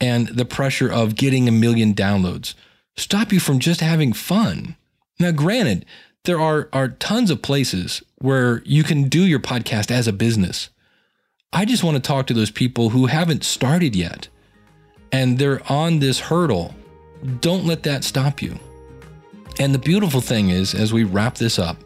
and 0.00 0.28
the 0.28 0.44
pressure 0.44 0.90
of 0.90 1.16
getting 1.16 1.48
a 1.48 1.52
million 1.52 1.94
downloads 1.94 2.54
stop 2.96 3.32
you 3.32 3.38
from 3.40 3.60
just 3.60 3.80
having 3.80 4.12
fun. 4.12 4.76
Now, 5.20 5.30
granted, 5.30 5.86
there 6.24 6.40
are, 6.40 6.68
are 6.72 6.88
tons 6.88 7.30
of 7.30 7.42
places 7.42 8.02
where 8.16 8.62
you 8.64 8.82
can 8.82 9.08
do 9.08 9.24
your 9.24 9.38
podcast 9.38 9.90
as 9.90 10.08
a 10.08 10.12
business. 10.12 10.68
I 11.52 11.64
just 11.64 11.84
want 11.84 11.96
to 11.96 12.02
talk 12.02 12.26
to 12.26 12.34
those 12.34 12.50
people 12.50 12.90
who 12.90 13.06
haven't 13.06 13.44
started 13.44 13.94
yet 13.94 14.28
and 15.12 15.38
they're 15.38 15.62
on 15.70 16.00
this 16.00 16.20
hurdle. 16.20 16.74
Don't 17.40 17.64
let 17.64 17.84
that 17.84 18.04
stop 18.04 18.42
you. 18.42 18.58
And 19.58 19.74
the 19.74 19.78
beautiful 19.78 20.20
thing 20.20 20.50
is, 20.50 20.74
as 20.74 20.92
we 20.92 21.04
wrap 21.04 21.36
this 21.36 21.58
up, 21.58 21.78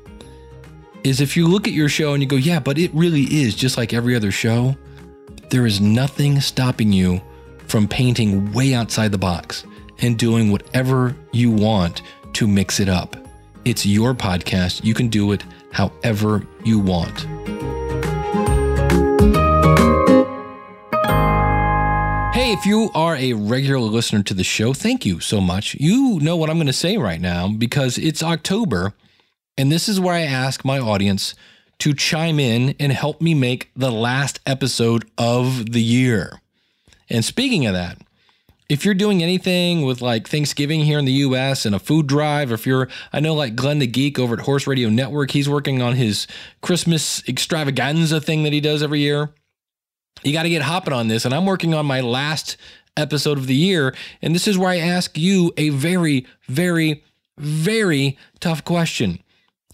is 1.05 1.21
if 1.21 1.37
you 1.37 1.47
look 1.47 1.67
at 1.67 1.73
your 1.73 1.89
show 1.89 2.13
and 2.13 2.23
you 2.23 2.29
go, 2.29 2.37
yeah, 2.37 2.61
but 2.61 2.79
it 2.79 2.93
really 2.93 3.23
is 3.23 3.55
just 3.55 3.77
like 3.77 3.93
every 3.93 4.15
other 4.15 4.31
show, 4.31 4.77
there 5.53 5.67
is 5.67 5.83
nothing 5.83 6.41
stopping 6.41 6.91
you 6.91 7.21
from 7.69 7.87
painting 7.87 8.51
way 8.53 8.73
outside 8.73 9.13
the 9.13 9.19
box 9.19 9.67
and 9.99 10.19
doing 10.19 10.51
whatever 10.51 11.15
you 11.31 11.51
want 11.51 12.01
to 12.33 12.49
mix 12.49 12.81
it 12.81 12.89
up. 12.89 13.17
It's 13.67 13.85
your 13.85 14.15
podcast. 14.15 14.83
You 14.83 14.95
can 14.95 15.09
do 15.09 15.31
it 15.33 15.45
however 15.71 16.47
you 16.65 16.79
want. 16.79 17.21
Hey, 22.35 22.53
if 22.53 22.65
you 22.65 22.89
are 22.95 23.17
a 23.17 23.35
regular 23.35 23.81
listener 23.81 24.23
to 24.23 24.33
the 24.33 24.43
show, 24.43 24.73
thank 24.73 25.05
you 25.05 25.21
so 25.21 25.39
much. 25.39 25.75
You 25.75 26.19
know 26.21 26.35
what 26.35 26.49
I'm 26.49 26.57
going 26.57 26.67
to 26.67 26.73
say 26.73 26.97
right 26.97 27.21
now 27.21 27.49
because 27.51 27.99
it's 27.99 28.23
October, 28.23 28.95
and 29.59 29.71
this 29.71 29.87
is 29.87 30.01
where 30.01 30.15
I 30.15 30.23
ask 30.23 30.65
my 30.65 30.79
audience 30.79 31.35
to 31.83 31.93
chime 31.93 32.39
in 32.39 32.77
and 32.79 32.93
help 32.93 33.21
me 33.21 33.35
make 33.35 33.73
the 33.75 33.91
last 33.91 34.39
episode 34.47 35.05
of 35.19 35.73
the 35.73 35.83
year. 35.83 36.41
And 37.11 37.25
speaking 37.25 37.67
of 37.67 37.73
that, 37.73 37.99
if 38.69 38.85
you're 38.85 38.95
doing 38.95 39.21
anything 39.21 39.83
with 39.83 40.01
like 40.01 40.29
Thanksgiving 40.29 40.83
here 40.83 41.01
in 41.01 41.07
the 41.07 41.13
US 41.13 41.67
and 41.67 41.75
a 41.75 41.81
food 41.81 42.07
drive, 42.07 42.53
or 42.53 42.55
if 42.55 42.69
you're, 42.69 42.89
I 43.13 43.19
know 43.19 43.35
like 43.35 43.57
Glenn 43.57 43.81
the 43.81 43.89
Geek 43.89 44.21
over 44.21 44.35
at 44.35 44.45
Horse 44.45 44.69
Radio 44.69 44.91
Network, 44.91 45.33
he's 45.33 45.49
working 45.49 45.83
on 45.83 45.97
his 45.97 46.29
Christmas 46.61 47.21
extravaganza 47.29 48.21
thing 48.21 48.45
that 48.45 48.53
he 48.53 48.61
does 48.61 48.85
every 48.85 49.01
year. 49.01 49.35
You 50.23 50.33
got 50.33 50.45
to 50.45 50.51
get 50.51 50.63
hopping 50.63 50.95
on 50.95 51.09
this. 51.09 51.25
And 51.25 51.35
I'm 51.35 51.47
working 51.47 51.75
on 51.75 51.85
my 51.85 52.01
last 52.01 52.59
episode 52.97 53.39
of 53.39 53.49
the 53.49 53.57
year. 53.57 53.93
And 54.23 54.37
this 54.37 54.47
is 54.47 54.57
where 54.57 54.71
I 54.71 54.77
ask 54.77 55.19
you 55.19 55.53
a 55.57 55.71
very, 55.71 56.29
very, 56.47 57.03
very 57.39 58.17
tough 58.39 58.65
question. 58.65 59.21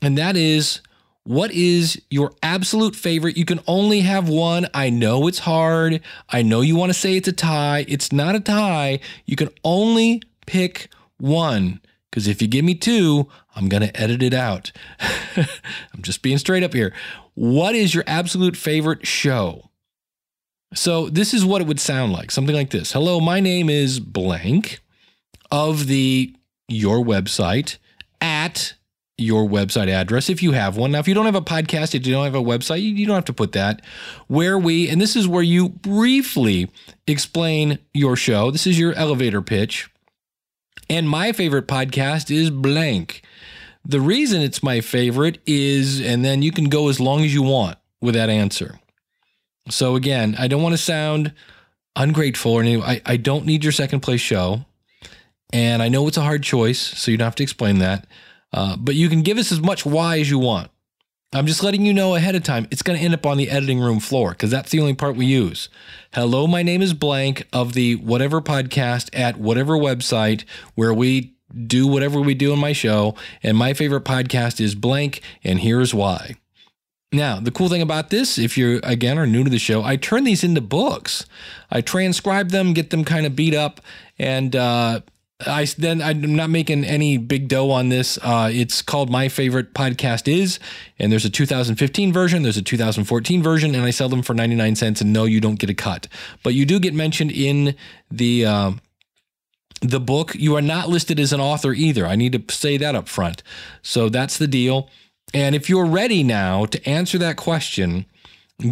And 0.00 0.16
that 0.16 0.38
is 0.38 0.80
what 1.28 1.50
is 1.50 2.00
your 2.08 2.32
absolute 2.42 2.96
favorite? 2.96 3.36
You 3.36 3.44
can 3.44 3.60
only 3.66 4.00
have 4.00 4.30
one. 4.30 4.66
I 4.72 4.88
know 4.88 5.26
it's 5.26 5.40
hard. 5.40 6.00
I 6.30 6.40
know 6.40 6.62
you 6.62 6.74
want 6.74 6.88
to 6.88 6.98
say 6.98 7.18
it's 7.18 7.28
a 7.28 7.32
tie. 7.32 7.84
It's 7.86 8.12
not 8.12 8.34
a 8.34 8.40
tie. 8.40 9.00
You 9.26 9.36
can 9.36 9.50
only 9.62 10.22
pick 10.46 10.88
one. 11.18 11.82
Because 12.10 12.28
if 12.28 12.40
you 12.40 12.48
give 12.48 12.64
me 12.64 12.74
two, 12.74 13.28
I'm 13.54 13.68
going 13.68 13.82
to 13.82 13.94
edit 14.00 14.22
it 14.22 14.32
out. 14.32 14.72
I'm 15.36 16.00
just 16.00 16.22
being 16.22 16.38
straight 16.38 16.62
up 16.62 16.72
here. 16.72 16.94
What 17.34 17.74
is 17.74 17.94
your 17.94 18.04
absolute 18.06 18.56
favorite 18.56 19.06
show? 19.06 19.68
So, 20.72 21.10
this 21.10 21.34
is 21.34 21.44
what 21.44 21.60
it 21.60 21.68
would 21.68 21.78
sound 21.78 22.14
like 22.14 22.30
something 22.30 22.56
like 22.56 22.70
this 22.70 22.92
Hello, 22.92 23.20
my 23.20 23.40
name 23.40 23.68
is 23.68 24.00
blank 24.00 24.80
of 25.50 25.88
the 25.88 26.34
your 26.68 27.04
website 27.04 27.76
at 28.22 28.77
your 29.18 29.46
website 29.46 29.88
address 29.88 30.30
if 30.30 30.42
you 30.42 30.52
have 30.52 30.76
one. 30.76 30.92
Now, 30.92 31.00
if 31.00 31.08
you 31.08 31.14
don't 31.14 31.26
have 31.26 31.34
a 31.34 31.42
podcast, 31.42 31.94
if 31.94 32.06
you 32.06 32.12
don't 32.12 32.24
have 32.24 32.36
a 32.36 32.42
website, 32.42 32.82
you, 32.82 33.04
don't 33.04 33.16
have 33.16 33.24
to 33.26 33.32
put 33.32 33.52
that. 33.52 33.82
Where 34.28 34.56
we, 34.58 34.88
and 34.88 35.00
this 35.00 35.16
is 35.16 35.26
where 35.26 35.42
you 35.42 35.68
briefly 35.68 36.70
explain 37.06 37.80
your 37.92 38.14
show. 38.14 38.50
This 38.52 38.66
is 38.66 38.78
your 38.78 38.94
elevator 38.94 39.42
pitch. 39.42 39.90
And 40.88 41.08
my 41.08 41.32
favorite 41.32 41.66
podcast 41.66 42.30
is 42.30 42.50
blank. 42.50 43.22
The 43.84 44.00
reason 44.00 44.40
it's 44.40 44.62
my 44.62 44.80
favorite 44.80 45.38
is, 45.46 46.00
and 46.00 46.24
then 46.24 46.42
you 46.42 46.52
can 46.52 46.68
go 46.68 46.88
as 46.88 47.00
long 47.00 47.24
as 47.24 47.34
you 47.34 47.42
want 47.42 47.76
with 48.00 48.14
that 48.14 48.30
answer. 48.30 48.78
So 49.68 49.96
again, 49.96 50.36
I 50.38 50.46
don't 50.46 50.62
want 50.62 50.74
to 50.74 50.78
sound 50.78 51.32
ungrateful 51.96 52.52
or 52.52 52.62
anything. 52.62 52.82
I, 52.82 53.02
I 53.04 53.16
don't 53.16 53.44
need 53.44 53.64
your 53.64 53.72
second 53.72 54.00
place 54.00 54.20
show. 54.20 54.64
And 55.52 55.82
I 55.82 55.88
know 55.88 56.06
it's 56.06 56.16
a 56.16 56.22
hard 56.22 56.42
choice, 56.42 56.78
so 56.78 57.10
you 57.10 57.16
don't 57.16 57.26
have 57.26 57.34
to 57.36 57.42
explain 57.42 57.78
that. 57.78 58.06
Uh, 58.52 58.76
but 58.76 58.94
you 58.94 59.08
can 59.08 59.22
give 59.22 59.38
us 59.38 59.52
as 59.52 59.60
much 59.60 59.84
why 59.84 60.18
as 60.18 60.30
you 60.30 60.38
want. 60.38 60.70
I'm 61.34 61.46
just 61.46 61.62
letting 61.62 61.84
you 61.84 61.92
know 61.92 62.14
ahead 62.14 62.34
of 62.34 62.42
time. 62.42 62.66
It's 62.70 62.80
going 62.80 62.98
to 62.98 63.04
end 63.04 63.12
up 63.12 63.26
on 63.26 63.36
the 63.36 63.50
editing 63.50 63.80
room 63.80 64.00
floor 64.00 64.30
because 64.30 64.50
that's 64.50 64.70
the 64.70 64.80
only 64.80 64.94
part 64.94 65.14
we 65.14 65.26
use. 65.26 65.68
Hello, 66.14 66.46
my 66.46 66.62
name 66.62 66.80
is 66.80 66.94
blank 66.94 67.46
of 67.52 67.74
the 67.74 67.96
whatever 67.96 68.40
podcast 68.40 69.10
at 69.12 69.36
whatever 69.36 69.74
website 69.74 70.44
where 70.74 70.94
we 70.94 71.34
do 71.66 71.86
whatever 71.86 72.20
we 72.20 72.34
do 72.34 72.52
in 72.54 72.58
my 72.58 72.72
show. 72.72 73.14
And 73.42 73.58
my 73.58 73.74
favorite 73.74 74.04
podcast 74.04 74.58
is 74.58 74.74
blank. 74.74 75.20
And 75.44 75.60
here's 75.60 75.92
why. 75.92 76.36
Now, 77.12 77.40
the 77.40 77.50
cool 77.50 77.68
thing 77.68 77.82
about 77.82 78.10
this, 78.10 78.38
if 78.38 78.58
you 78.58 78.80
again 78.82 79.18
are 79.18 79.26
new 79.26 79.44
to 79.44 79.50
the 79.50 79.58
show, 79.58 79.82
I 79.82 79.96
turn 79.96 80.24
these 80.24 80.44
into 80.44 80.60
books. 80.60 81.24
I 81.70 81.80
transcribe 81.80 82.50
them, 82.50 82.74
get 82.74 82.90
them 82.90 83.04
kind 83.04 83.24
of 83.24 83.34
beat 83.34 83.54
up, 83.54 83.80
and 84.18 84.54
uh, 84.54 85.00
I 85.46 85.66
then 85.78 86.02
I'm 86.02 86.34
not 86.34 86.50
making 86.50 86.84
any 86.84 87.16
big 87.16 87.46
dough 87.46 87.70
on 87.70 87.90
this. 87.90 88.18
Uh, 88.20 88.50
it's 88.52 88.82
called 88.82 89.08
My 89.08 89.28
Favorite 89.28 89.72
Podcast 89.72 90.26
Is, 90.26 90.58
and 90.98 91.12
there's 91.12 91.24
a 91.24 91.30
2015 91.30 92.12
version, 92.12 92.42
there's 92.42 92.56
a 92.56 92.62
2014 92.62 93.40
version, 93.40 93.76
and 93.76 93.84
I 93.84 93.90
sell 93.90 94.08
them 94.08 94.22
for 94.22 94.34
99 94.34 94.74
cents. 94.74 95.00
And 95.00 95.12
no, 95.12 95.26
you 95.26 95.40
don't 95.40 95.58
get 95.58 95.70
a 95.70 95.74
cut, 95.74 96.08
but 96.42 96.54
you 96.54 96.66
do 96.66 96.80
get 96.80 96.92
mentioned 96.92 97.30
in 97.30 97.76
the 98.10 98.46
uh, 98.46 98.72
the 99.80 100.00
book. 100.00 100.34
You 100.34 100.56
are 100.56 100.62
not 100.62 100.88
listed 100.88 101.20
as 101.20 101.32
an 101.32 101.40
author 101.40 101.72
either. 101.72 102.04
I 102.04 102.16
need 102.16 102.32
to 102.32 102.42
say 102.52 102.76
that 102.76 102.96
up 102.96 103.08
front. 103.08 103.44
So 103.80 104.08
that's 104.08 104.38
the 104.38 104.48
deal. 104.48 104.90
And 105.32 105.54
if 105.54 105.68
you're 105.68 105.86
ready 105.86 106.24
now 106.24 106.66
to 106.66 106.84
answer 106.88 107.16
that 107.18 107.36
question, 107.36 108.06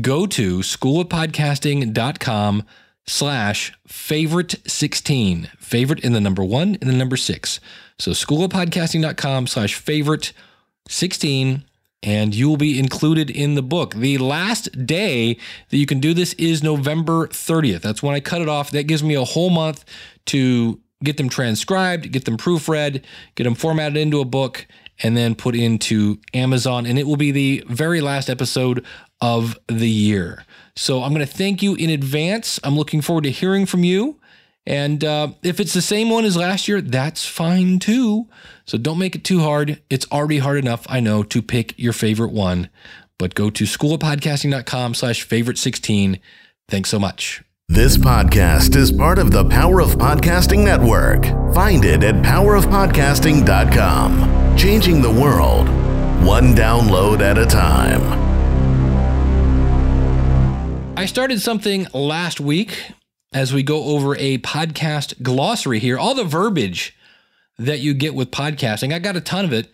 go 0.00 0.26
to 0.26 0.61
schoolofpodcasting.com 0.61 2.64
slash 3.07 3.73
favorite 3.87 4.57
16 4.66 5.51
favorite 5.59 6.01
in 6.01 6.12
the 6.12 6.21
number 6.21 6.45
one 6.45 6.77
and 6.81 6.90
the 6.90 6.95
number 6.95 7.16
six. 7.16 7.61
So 7.99 8.11
schoolofpodcasting.com 8.11 9.47
slash 9.47 9.75
favorite 9.75 10.33
16 10.88 11.64
and 12.03 12.35
you 12.35 12.49
will 12.49 12.57
be 12.57 12.79
included 12.79 13.31
in 13.31 13.55
the 13.55 13.62
book. 13.62 13.95
The 13.95 14.19
last 14.19 14.87
day 14.87 15.38
that 15.71 15.77
you 15.77 15.87
can 15.87 15.99
do 15.99 16.14
this 16.14 16.35
is 16.35 16.62
november 16.62 17.27
30th 17.29 17.81
that's 17.81 18.03
when 18.03 18.14
i 18.14 18.21
cut 18.21 18.42
it 18.42 18.49
off. 18.49 18.71
That 18.71 18.85
gives 18.85 19.03
me 19.03 19.14
a 19.14 19.25
whole 19.25 19.51
month 19.51 19.85
to 20.27 20.81
get 21.03 21.16
them 21.16 21.29
transcribed 21.29 22.11
get 22.11 22.25
them 22.25 22.37
proofread 22.37 23.03
get 23.35 23.45
them 23.45 23.55
formatted 23.55 23.97
into 23.97 24.21
a 24.21 24.25
book 24.25 24.66
and 25.03 25.16
then 25.16 25.35
put 25.35 25.55
into 25.55 26.19
amazon. 26.35 26.87
And 26.87 26.99
it 26.99 27.07
will 27.07 27.16
be 27.16 27.31
the 27.31 27.64
very 27.69 28.01
last 28.01 28.31
episode 28.31 28.85
of 29.21 29.59
the 29.69 29.90
year 29.90 30.45
so 30.77 31.03
I'm 31.03 31.12
going 31.12 31.27
to 31.27 31.33
thank 31.33 31.62
you 31.62 31.75
in 31.75 31.91
advance. 31.91 32.61
I'm 32.62 32.77
looking 32.77 33.01
forward 33.01 33.25
to 33.25 33.31
hearing 33.31 33.67
from 33.67 33.83
you. 33.83 34.21
And 34.67 35.05
uh, 35.05 35.29
if 35.43 35.61
it's 35.61 35.73
the 35.73 35.83
same 35.83 36.11
one 36.11 36.25
as 36.25 36.37
last 36.37 36.69
year, 36.69 36.81
that's 36.81 37.25
fine 37.25 37.79
too. 37.79 38.27
So 38.67 38.77
don't 38.77 38.99
make 38.99 39.15
it 39.15 39.25
too 39.25 39.41
hard. 39.41 39.81
It's 39.89 40.07
already 40.11 40.39
hard 40.39 40.59
enough, 40.59 40.85
I 40.89 41.01
know, 41.01 41.23
to 41.23 41.41
pick 41.41 41.79
your 41.79 41.93
favorite 41.93 42.33
one. 42.33 42.69
But 43.19 43.35
go 43.35 43.49
to 43.49 43.65
schoolofpodcasting.com 43.65 44.95
slash 44.95 45.23
favorite 45.23 45.59
16. 45.59 46.19
Thanks 46.69 46.91
so 46.91 46.99
much. 46.99 47.43
This 47.69 47.97
podcast 47.97 48.77
is 48.77 48.93
part 48.93 49.19
of 49.19 49.33
the 49.33 49.45
Power 49.45 49.81
of 49.81 49.91
Podcasting 49.91 50.65
Network. 50.65 51.25
Find 51.55 51.85
it 51.85 52.05
at 52.05 52.17
powerofpodcasting.com. 52.17 54.57
Changing 54.57 55.03
the 55.03 55.11
world, 55.11 55.69
one 56.25 56.55
download 56.55 57.21
at 57.21 57.39
a 57.39 57.47
time. 57.47 58.26
I 60.98 61.04
started 61.04 61.42
something 61.42 61.87
last 61.92 62.40
week 62.40 62.90
as 63.35 63.52
we 63.52 63.62
go 63.62 63.85
over 63.85 64.16
a 64.16 64.38
podcast 64.38 65.22
glossary 65.22 65.78
here, 65.78 65.98
all 65.98 66.14
the 66.14 66.24
verbiage 66.24 66.96
that 67.59 67.80
you 67.80 67.92
get 67.92 68.14
with 68.14 68.30
podcasting. 68.30 68.94
I 68.94 68.98
got 68.98 69.14
a 69.14 69.20
ton 69.20 69.44
of 69.44 69.52
it. 69.52 69.70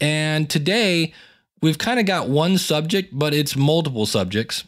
And 0.00 0.50
today 0.50 1.14
we've 1.62 1.78
kind 1.78 2.00
of 2.00 2.06
got 2.06 2.28
one 2.28 2.58
subject, 2.58 3.16
but 3.16 3.32
it's 3.32 3.54
multiple 3.54 4.06
subjects. 4.06 4.64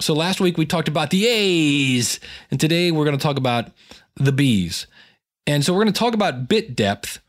So 0.00 0.14
last 0.14 0.40
week 0.40 0.58
we 0.58 0.66
talked 0.66 0.88
about 0.88 1.10
the 1.10 1.28
A's, 1.28 2.18
and 2.50 2.58
today 2.58 2.90
we're 2.90 3.04
going 3.04 3.16
to 3.16 3.22
talk 3.22 3.38
about 3.38 3.70
the 4.16 4.32
B's. 4.32 4.88
And 5.46 5.64
so 5.64 5.72
we're 5.72 5.84
going 5.84 5.92
to 5.92 5.98
talk 5.98 6.14
about 6.14 6.48
bit 6.48 6.74
depth, 6.74 7.20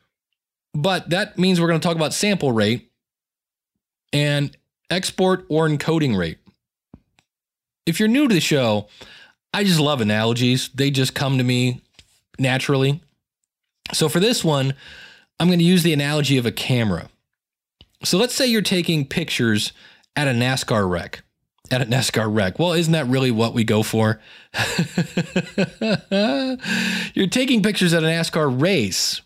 but 0.74 1.12
that 1.12 1.38
means 1.38 1.62
we're 1.62 1.68
going 1.68 1.80
to 1.80 1.88
talk 1.88 1.98
about 1.98 2.16
sample 2.16 2.52
rate 2.52 2.92
and 4.12 4.58
export 4.90 5.46
or 5.50 5.70
encoding 5.70 6.18
rate 6.18 6.40
if 7.92 8.00
you're 8.00 8.10
new 8.10 8.28
to 8.28 8.34
the 8.34 8.42
show, 8.42 8.88
I 9.54 9.64
just 9.64 9.80
love 9.80 10.02
analogies. 10.02 10.70
They 10.74 10.90
just 10.90 11.14
come 11.14 11.38
to 11.38 11.44
me 11.44 11.82
naturally. 12.40 13.02
So 13.94 14.10
for 14.10 14.20
this 14.20 14.44
one, 14.44 14.74
I'm 15.40 15.48
going 15.48 15.60
to 15.60 15.66
use 15.66 15.84
the 15.84 15.94
analogy 15.94 16.38
of 16.38 16.46
a 16.46 16.52
camera. 16.52 17.10
So 18.04 18.18
let's 18.18 18.34
say 18.34 18.48
you're 18.48 18.62
taking 18.62 19.06
pictures 19.06 19.74
at 20.16 20.28
a 20.28 20.32
NASCAR 20.32 20.90
wreck. 20.90 21.22
At 21.70 21.82
a 21.82 21.86
NASCAR 21.86 22.34
wreck. 22.34 22.58
Well, 22.60 22.72
isn't 22.74 22.94
that 22.94 23.08
really 23.08 23.32
what 23.32 23.54
we 23.54 23.66
go 23.66 23.84
for? 23.84 24.22
you're 27.14 27.28
taking 27.28 27.62
pictures 27.62 27.94
at 27.94 28.04
a 28.04 28.08
NASCAR 28.08 28.62
race, 28.62 29.22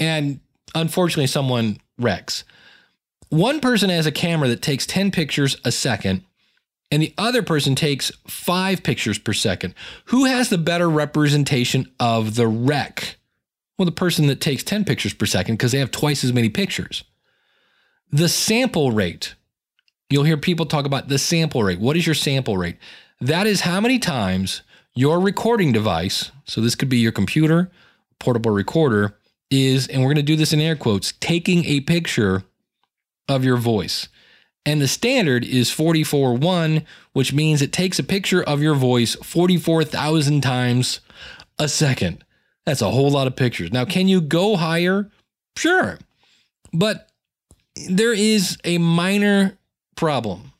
and 0.00 0.40
unfortunately, 0.74 1.26
someone 1.26 1.78
wrecks. 1.98 2.44
One 3.28 3.60
person 3.60 3.90
has 3.90 4.06
a 4.06 4.12
camera 4.12 4.48
that 4.48 4.62
takes 4.62 4.86
10 4.86 5.10
pictures 5.10 5.56
a 5.64 5.72
second 5.72 6.22
and 6.90 7.02
the 7.02 7.14
other 7.18 7.42
person 7.42 7.74
takes 7.74 8.12
five 8.28 8.82
pictures 8.82 9.18
per 9.18 9.32
second. 9.32 9.74
Who 10.06 10.26
has 10.26 10.48
the 10.48 10.58
better 10.58 10.88
representation 10.88 11.90
of 11.98 12.36
the 12.36 12.46
wreck? 12.46 13.16
Well, 13.78 13.86
the 13.86 13.92
person 13.92 14.28
that 14.28 14.40
takes 14.40 14.62
10 14.62 14.84
pictures 14.84 15.14
per 15.14 15.26
second 15.26 15.56
because 15.56 15.72
they 15.72 15.80
have 15.80 15.90
twice 15.90 16.22
as 16.22 16.32
many 16.32 16.48
pictures. 16.48 17.04
The 18.10 18.28
sample 18.28 18.92
rate. 18.92 19.34
You'll 20.10 20.24
hear 20.24 20.36
people 20.36 20.66
talk 20.66 20.86
about 20.86 21.08
the 21.08 21.18
sample 21.18 21.64
rate. 21.64 21.80
What 21.80 21.96
is 21.96 22.06
your 22.06 22.14
sample 22.14 22.56
rate? 22.56 22.76
That 23.20 23.46
is 23.46 23.62
how 23.62 23.80
many 23.80 23.98
times 23.98 24.62
your 24.94 25.18
recording 25.18 25.72
device, 25.72 26.30
so 26.44 26.60
this 26.60 26.76
could 26.76 26.88
be 26.88 26.98
your 26.98 27.10
computer, 27.10 27.72
portable 28.20 28.52
recorder, 28.52 29.16
is, 29.50 29.88
and 29.88 30.00
we're 30.02 30.08
going 30.08 30.16
to 30.16 30.22
do 30.22 30.36
this 30.36 30.52
in 30.52 30.60
air 30.60 30.76
quotes, 30.76 31.12
taking 31.18 31.64
a 31.64 31.80
picture 31.80 32.44
of 33.28 33.44
your 33.44 33.56
voice. 33.56 34.08
And 34.66 34.80
the 34.80 34.88
standard 34.88 35.44
is 35.44 35.70
44.1, 35.70 36.84
which 37.12 37.32
means 37.32 37.60
it 37.60 37.72
takes 37.72 37.98
a 37.98 38.04
picture 38.04 38.42
of 38.42 38.62
your 38.62 38.74
voice 38.74 39.14
44,000 39.16 40.40
times 40.40 41.00
a 41.58 41.68
second. 41.68 42.24
That's 42.64 42.80
a 42.80 42.90
whole 42.90 43.10
lot 43.10 43.26
of 43.26 43.36
pictures. 43.36 43.72
Now, 43.72 43.84
can 43.84 44.08
you 44.08 44.20
go 44.20 44.56
higher? 44.56 45.10
Sure. 45.56 45.98
But 46.72 47.10
there 47.88 48.14
is 48.14 48.56
a 48.64 48.78
minor 48.78 49.58
problem. 49.96 50.52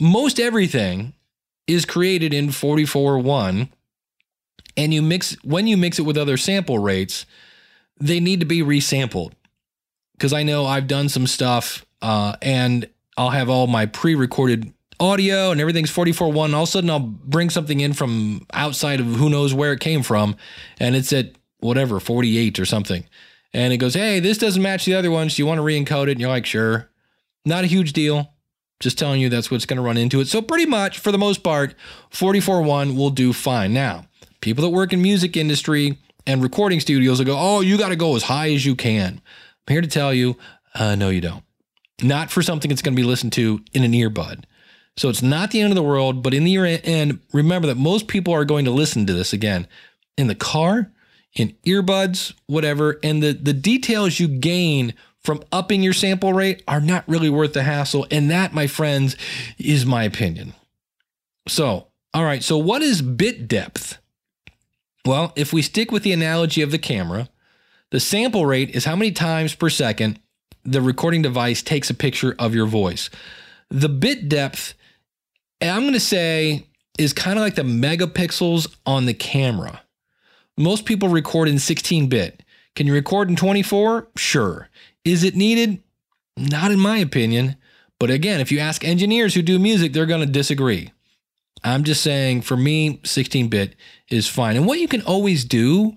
Most 0.00 0.38
everything 0.38 1.14
is 1.66 1.86
created 1.86 2.34
in 2.34 2.48
44.1 2.48 3.68
and 4.76 4.92
you 4.92 5.02
mix 5.02 5.36
when 5.44 5.66
you 5.66 5.76
mix 5.76 5.98
it 5.98 6.02
with 6.02 6.16
other 6.16 6.36
sample 6.36 6.78
rates, 6.78 7.26
they 7.98 8.20
need 8.20 8.40
to 8.40 8.46
be 8.46 8.60
resampled. 8.60 9.32
Because 10.12 10.32
I 10.32 10.42
know 10.42 10.66
I've 10.66 10.86
done 10.86 11.08
some 11.08 11.26
stuff 11.26 11.84
uh, 12.02 12.36
and 12.42 12.88
I'll 13.16 13.30
have 13.30 13.48
all 13.48 13.66
my 13.66 13.86
pre-recorded 13.86 14.72
audio 15.00 15.50
and 15.50 15.60
everything's 15.60 15.90
44.1. 15.90 16.36
All 16.54 16.62
of 16.62 16.68
a 16.68 16.70
sudden 16.70 16.90
I'll 16.90 17.00
bring 17.00 17.50
something 17.50 17.80
in 17.80 17.92
from 17.92 18.46
outside 18.52 19.00
of 19.00 19.06
who 19.06 19.30
knows 19.30 19.54
where 19.54 19.72
it 19.72 19.80
came 19.80 20.02
from 20.02 20.36
and 20.78 20.96
it's 20.96 21.12
at 21.12 21.32
whatever, 21.60 22.00
48 22.00 22.58
or 22.58 22.64
something. 22.64 23.04
And 23.52 23.72
it 23.72 23.76
goes, 23.76 23.94
hey, 23.94 24.18
this 24.20 24.38
doesn't 24.38 24.62
match 24.62 24.84
the 24.84 24.94
other 24.94 25.10
ones. 25.10 25.36
Do 25.36 25.42
you 25.42 25.46
want 25.46 25.58
to 25.58 25.62
re-encode 25.62 26.08
it? 26.08 26.12
And 26.12 26.20
you're 26.20 26.28
like, 26.28 26.46
sure. 26.46 26.90
Not 27.44 27.64
a 27.64 27.68
huge 27.68 27.92
deal. 27.92 28.32
Just 28.80 28.98
telling 28.98 29.20
you 29.20 29.28
that's 29.28 29.50
what's 29.50 29.66
going 29.66 29.76
to 29.76 29.82
run 29.82 29.96
into 29.96 30.20
it. 30.20 30.26
So 30.26 30.42
pretty 30.42 30.66
much 30.66 30.98
for 30.98 31.12
the 31.12 31.18
most 31.18 31.44
part, 31.44 31.74
44.1 32.10 32.96
will 32.96 33.10
do 33.10 33.32
fine. 33.32 33.72
Now, 33.72 34.06
people 34.40 34.62
that 34.62 34.70
work 34.70 34.92
in 34.92 35.00
music 35.00 35.36
industry 35.36 35.98
and 36.26 36.42
recording 36.42 36.80
studios 36.80 37.18
will 37.18 37.26
go, 37.26 37.38
oh, 37.38 37.60
you 37.60 37.78
got 37.78 37.90
to 37.90 37.96
go 37.96 38.16
as 38.16 38.24
high 38.24 38.50
as 38.50 38.66
you 38.66 38.74
can. 38.74 39.20
I'm 39.68 39.72
here 39.72 39.80
to 39.80 39.86
tell 39.86 40.12
you, 40.12 40.36
uh, 40.74 40.96
no, 40.96 41.10
you 41.10 41.20
don't 41.20 41.44
not 42.02 42.30
for 42.30 42.42
something 42.42 42.68
that's 42.68 42.82
going 42.82 42.94
to 42.94 43.00
be 43.00 43.06
listened 43.06 43.32
to 43.34 43.62
in 43.72 43.84
an 43.84 43.92
earbud. 43.92 44.44
So 44.96 45.08
it's 45.08 45.22
not 45.22 45.50
the 45.50 45.60
end 45.60 45.72
of 45.72 45.76
the 45.76 45.82
world, 45.82 46.22
but 46.22 46.34
in 46.34 46.44
the 46.44 46.52
ear 46.52 46.80
and 46.84 47.20
remember 47.32 47.66
that 47.68 47.76
most 47.76 48.06
people 48.06 48.32
are 48.32 48.44
going 48.44 48.64
to 48.64 48.70
listen 48.70 49.06
to 49.06 49.12
this 49.12 49.32
again 49.32 49.66
in 50.16 50.28
the 50.28 50.34
car, 50.34 50.92
in 51.34 51.56
earbuds, 51.66 52.32
whatever, 52.46 53.00
and 53.02 53.22
the 53.22 53.32
the 53.32 53.52
details 53.52 54.20
you 54.20 54.28
gain 54.28 54.94
from 55.20 55.42
upping 55.50 55.82
your 55.82 55.92
sample 55.92 56.32
rate 56.32 56.62
are 56.68 56.80
not 56.80 57.08
really 57.08 57.30
worth 57.30 57.54
the 57.54 57.62
hassle, 57.62 58.06
and 58.10 58.30
that, 58.30 58.52
my 58.52 58.66
friends, 58.66 59.16
is 59.58 59.86
my 59.86 60.04
opinion. 60.04 60.52
So, 61.48 61.88
all 62.12 62.24
right, 62.24 62.42
so 62.42 62.58
what 62.58 62.82
is 62.82 63.02
bit 63.02 63.48
depth? 63.48 63.98
Well, 65.06 65.32
if 65.34 65.52
we 65.52 65.62
stick 65.62 65.90
with 65.90 66.02
the 66.02 66.12
analogy 66.12 66.62
of 66.62 66.70
the 66.70 66.78
camera, 66.78 67.28
the 67.90 68.00
sample 68.00 68.46
rate 68.46 68.70
is 68.70 68.84
how 68.84 68.96
many 68.96 69.12
times 69.12 69.54
per 69.54 69.70
second 69.70 70.20
the 70.64 70.80
recording 70.80 71.22
device 71.22 71.62
takes 71.62 71.90
a 71.90 71.94
picture 71.94 72.34
of 72.38 72.54
your 72.54 72.66
voice. 72.66 73.10
The 73.70 73.88
bit 73.88 74.28
depth, 74.28 74.74
I'm 75.60 75.82
going 75.82 75.92
to 75.94 76.00
say, 76.00 76.66
is 76.98 77.12
kind 77.12 77.38
of 77.38 77.44
like 77.44 77.54
the 77.54 77.62
megapixels 77.62 78.74
on 78.86 79.06
the 79.06 79.14
camera. 79.14 79.82
Most 80.56 80.84
people 80.84 81.08
record 81.08 81.48
in 81.48 81.58
16 81.58 82.08
bit. 82.08 82.42
Can 82.76 82.86
you 82.86 82.94
record 82.94 83.28
in 83.28 83.36
24? 83.36 84.08
Sure. 84.16 84.68
Is 85.04 85.24
it 85.24 85.34
needed? 85.34 85.82
Not 86.36 86.70
in 86.70 86.80
my 86.80 86.98
opinion. 86.98 87.56
But 87.98 88.10
again, 88.10 88.40
if 88.40 88.50
you 88.50 88.58
ask 88.58 88.84
engineers 88.84 89.34
who 89.34 89.42
do 89.42 89.58
music, 89.58 89.92
they're 89.92 90.06
going 90.06 90.26
to 90.26 90.32
disagree. 90.32 90.92
I'm 91.62 91.84
just 91.84 92.02
saying, 92.02 92.42
for 92.42 92.56
me, 92.56 93.00
16 93.04 93.48
bit 93.48 93.74
is 94.10 94.28
fine. 94.28 94.56
And 94.56 94.66
what 94.66 94.80
you 94.80 94.88
can 94.88 95.02
always 95.02 95.44
do 95.44 95.96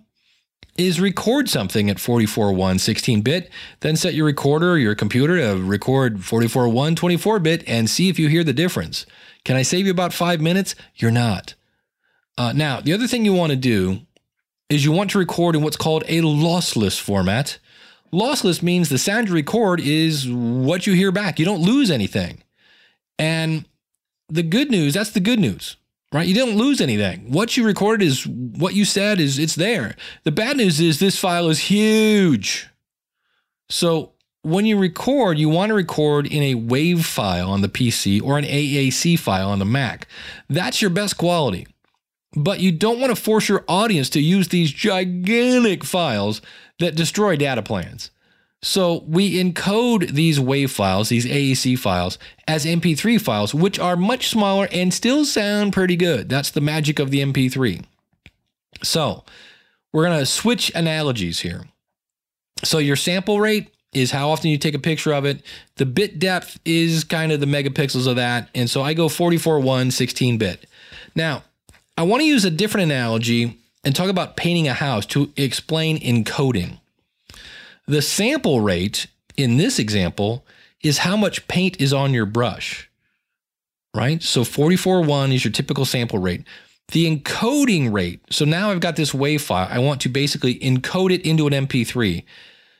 is 0.77 1.01
record 1.01 1.49
something 1.49 1.89
at 1.89 1.97
44.1 1.97 2.79
16 2.79 3.21
bit, 3.21 3.51
then 3.81 3.95
set 3.95 4.13
your 4.13 4.25
recorder 4.25 4.71
or 4.71 4.77
your 4.77 4.95
computer 4.95 5.37
to 5.37 5.61
record 5.61 6.17
44.1 6.17 6.95
24 6.95 7.39
bit 7.39 7.63
and 7.67 7.89
see 7.89 8.09
if 8.09 8.19
you 8.19 8.27
hear 8.27 8.43
the 8.43 8.53
difference. 8.53 9.05
Can 9.43 9.55
I 9.55 9.63
save 9.63 9.85
you 9.85 9.91
about 9.91 10.13
five 10.13 10.41
minutes? 10.41 10.75
You're 10.95 11.11
not. 11.11 11.55
Uh, 12.37 12.53
now, 12.53 12.79
the 12.79 12.93
other 12.93 13.07
thing 13.07 13.25
you 13.25 13.33
want 13.33 13.51
to 13.51 13.55
do 13.55 14.01
is 14.69 14.85
you 14.85 14.91
want 14.91 15.11
to 15.11 15.17
record 15.17 15.55
in 15.55 15.63
what's 15.63 15.77
called 15.77 16.03
a 16.07 16.21
lossless 16.21 16.99
format. 16.99 17.57
Lossless 18.13 18.61
means 18.61 18.89
the 18.89 18.97
sound 18.97 19.29
you 19.29 19.33
record 19.33 19.79
is 19.79 20.29
what 20.29 20.85
you 20.85 20.93
hear 20.93 21.11
back. 21.11 21.39
You 21.39 21.45
don't 21.45 21.61
lose 21.61 21.89
anything. 21.89 22.43
And 23.17 23.65
the 24.29 24.43
good 24.43 24.69
news, 24.69 24.93
that's 24.93 25.11
the 25.11 25.19
good 25.19 25.39
news, 25.39 25.77
right? 26.13 26.27
You 26.27 26.33
didn't 26.33 26.57
lose 26.57 26.81
anything. 26.81 27.31
What 27.31 27.57
you 27.57 27.65
recorded 27.65 28.05
is 28.05 28.25
what 28.25 28.73
you 28.73 28.85
said 28.85 29.19
is 29.19 29.39
it's 29.39 29.55
there. 29.55 29.95
The 30.23 30.31
bad 30.31 30.57
news 30.57 30.79
is 30.79 30.99
this 30.99 31.19
file 31.19 31.49
is 31.49 31.59
huge. 31.59 32.67
So 33.69 34.13
when 34.43 34.65
you 34.65 34.77
record, 34.77 35.37
you 35.37 35.49
want 35.49 35.69
to 35.69 35.73
record 35.73 36.25
in 36.25 36.41
a 36.41 36.55
WAV 36.55 37.03
file 37.03 37.49
on 37.49 37.61
the 37.61 37.69
PC 37.69 38.21
or 38.21 38.37
an 38.37 38.45
AAC 38.45 39.19
file 39.19 39.49
on 39.49 39.59
the 39.59 39.65
Mac. 39.65 40.07
That's 40.47 40.81
your 40.81 40.89
best 40.89 41.17
quality. 41.17 41.67
But 42.35 42.59
you 42.59 42.71
don't 42.71 42.99
want 42.99 43.15
to 43.15 43.21
force 43.21 43.49
your 43.49 43.65
audience 43.67 44.09
to 44.11 44.21
use 44.21 44.49
these 44.49 44.71
gigantic 44.71 45.83
files 45.83 46.41
that 46.79 46.95
destroy 46.95 47.35
data 47.35 47.61
plans. 47.61 48.11
So 48.63 49.03
we 49.07 49.41
encode 49.41 50.09
these 50.11 50.39
WAV 50.39 50.69
files, 50.69 51.09
these 51.09 51.25
AEC 51.25 51.77
files, 51.77 52.17
as 52.47 52.65
MP3 52.65 53.21
files, 53.21 53.53
which 53.53 53.77
are 53.77 53.95
much 53.95 54.29
smaller 54.29 54.67
and 54.71 54.93
still 54.93 55.25
sound 55.25 55.73
pretty 55.73 55.95
good. 55.95 56.27
That's 56.27 56.49
the 56.49 56.61
magic 56.61 56.97
of 56.99 57.11
the 57.11 57.19
MP3. 57.19 57.85
So 58.83 59.23
we're 59.93 60.05
going 60.05 60.19
to 60.19 60.25
switch 60.25 60.71
analogies 60.73 61.41
here. 61.41 61.65
So 62.63 62.79
your 62.79 62.95
sample 62.95 63.39
rate 63.39 63.73
is 63.93 64.11
how 64.11 64.29
often 64.29 64.49
you 64.49 64.57
take 64.57 64.73
a 64.73 64.79
picture 64.79 65.13
of 65.13 65.25
it. 65.25 65.41
The 65.75 65.85
bit 65.85 66.19
depth 66.19 66.59
is 66.65 67.03
kind 67.03 67.31
of 67.31 67.39
the 67.39 67.45
megapixels 67.45 68.07
of 68.07 68.15
that. 68.15 68.49
And 68.55 68.69
so 68.69 68.81
I 68.81 68.93
go 68.93 69.07
44.1, 69.07 69.91
16 69.91 70.37
bit. 70.37 70.65
Now, 71.15 71.43
I 71.95 72.03
want 72.03 72.21
to 72.21 72.27
use 72.27 72.43
a 72.45 72.51
different 72.51 72.91
analogy 72.91 73.59
and 73.83 73.95
talk 73.95 74.09
about 74.09 74.35
painting 74.35 74.67
a 74.67 74.73
house 74.73 75.05
to 75.07 75.31
explain 75.37 75.99
encoding. 75.99 76.79
The 77.88 78.02
sample 78.02 78.60
rate 78.60 79.08
in 79.38 79.56
this 79.56 79.80
example 79.80 80.45
is 80.84 81.00
how 81.00 81.15
much 81.15 81.47
paint 81.47 81.80
is 81.80 81.93
on 81.93 82.13
your 82.13 82.26
brush, 82.26 82.89
right? 83.95 84.21
So 84.21 84.41
44.1 84.41 85.34
is 85.34 85.45
your 85.45 85.54
typical 85.54 85.86
sample 85.86 86.19
rate. 86.19 86.43
The 86.89 87.10
encoding 87.10 87.93
rate, 87.93 88.21
so 88.30 88.43
now 88.43 88.71
I've 88.71 88.82
got 88.82 88.97
this 88.97 89.12
WAV 89.13 89.39
file. 89.39 89.67
I 89.69 89.80
want 89.80 90.02
to 90.02 90.10
basically 90.10 90.60
encode 90.60 91.13
it 91.13 91.26
into 91.26 91.47
an 91.47 91.54
MP3. 91.54 92.23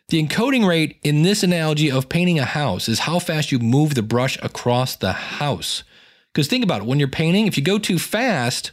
The 0.10 0.26
encoding 0.26 0.67
rate 0.67 0.98
in 1.04 1.24
this 1.24 1.43
analogy 1.43 1.89
of 1.91 2.10
painting 2.10 2.39
a 2.39 2.46
house 2.46 2.89
is 2.89 3.00
how 3.00 3.20
fast 3.20 3.52
you 3.52 3.60
move 3.60 3.96
the 3.96 4.04
brush 4.04 4.38
across 4.41 4.96
the 4.96 5.13
house. 5.13 5.84
Because 6.34 6.48
think 6.48 6.63
about 6.63 6.82
it, 6.82 6.88
when 6.88 7.00
you're 7.00 7.08
painting, 7.08 7.48
if 7.48 7.58
you 7.58 7.63
go 7.63 7.78
too 7.80 8.00
fast, 8.00 8.72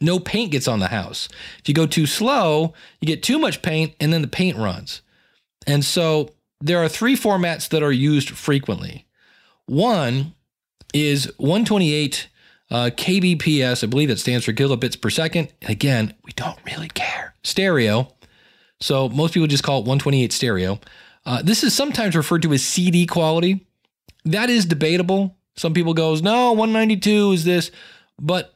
no 0.00 0.18
paint 0.18 0.52
gets 0.52 0.68
on 0.68 0.80
the 0.80 0.88
house. 0.88 1.28
If 1.60 1.68
you 1.68 1.74
go 1.74 1.86
too 1.86 2.06
slow, 2.06 2.74
you 3.00 3.06
get 3.06 3.22
too 3.22 3.38
much 3.38 3.62
paint 3.62 3.94
and 4.00 4.12
then 4.12 4.22
the 4.22 4.28
paint 4.28 4.56
runs. 4.56 5.02
And 5.66 5.84
so 5.84 6.30
there 6.60 6.82
are 6.82 6.88
three 6.88 7.16
formats 7.16 7.68
that 7.68 7.82
are 7.82 7.92
used 7.92 8.30
frequently. 8.30 9.06
One 9.66 10.34
is 10.92 11.26
128 11.38 12.28
uh, 12.70 12.90
kbps, 12.96 13.84
I 13.84 13.86
believe 13.86 14.08
that 14.08 14.18
stands 14.18 14.44
for 14.44 14.52
kilobits 14.52 15.00
per 15.00 15.10
second. 15.10 15.52
And 15.60 15.70
again, 15.70 16.14
we 16.24 16.32
don't 16.32 16.58
really 16.64 16.88
care. 16.88 17.34
Stereo. 17.42 18.14
So 18.80 19.08
most 19.08 19.34
people 19.34 19.46
just 19.46 19.62
call 19.62 19.78
it 19.78 19.86
128 19.86 20.32
stereo. 20.32 20.80
Uh, 21.26 21.42
this 21.42 21.62
is 21.62 21.74
sometimes 21.74 22.16
referred 22.16 22.42
to 22.42 22.52
as 22.52 22.64
CD 22.64 23.06
quality. 23.06 23.66
That 24.24 24.50
is 24.50 24.66
debatable. 24.66 25.36
Some 25.56 25.72
people 25.74 25.94
goes, 25.94 26.22
no, 26.22 26.52
192 26.52 27.32
is 27.32 27.44
this, 27.44 27.70
but 28.18 28.53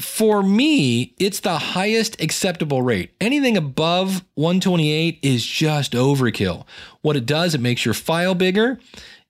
for 0.00 0.42
me, 0.42 1.14
it's 1.18 1.40
the 1.40 1.58
highest 1.58 2.20
acceptable 2.20 2.82
rate. 2.82 3.12
Anything 3.20 3.56
above 3.56 4.24
128 4.34 5.20
is 5.22 5.46
just 5.46 5.92
overkill. 5.92 6.64
What 7.02 7.16
it 7.16 7.24
does, 7.24 7.54
it 7.54 7.60
makes 7.60 7.84
your 7.84 7.94
file 7.94 8.34
bigger. 8.34 8.80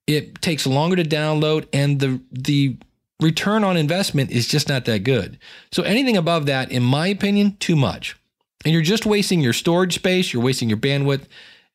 It 0.06 0.40
takes 0.40 0.66
longer 0.66 0.96
to 0.96 1.04
download, 1.04 1.66
and 1.72 2.00
the 2.00 2.20
the 2.30 2.76
return 3.20 3.64
on 3.64 3.76
investment 3.76 4.30
is 4.30 4.46
just 4.46 4.68
not 4.68 4.84
that 4.84 5.00
good. 5.00 5.38
So 5.72 5.82
anything 5.82 6.16
above 6.16 6.46
that, 6.46 6.70
in 6.70 6.82
my 6.82 7.08
opinion, 7.08 7.56
too 7.58 7.76
much. 7.76 8.16
And 8.64 8.72
you're 8.72 8.82
just 8.82 9.06
wasting 9.06 9.40
your 9.40 9.52
storage 9.52 9.94
space, 9.94 10.32
you're 10.32 10.42
wasting 10.42 10.68
your 10.68 10.78
bandwidth, 10.78 11.24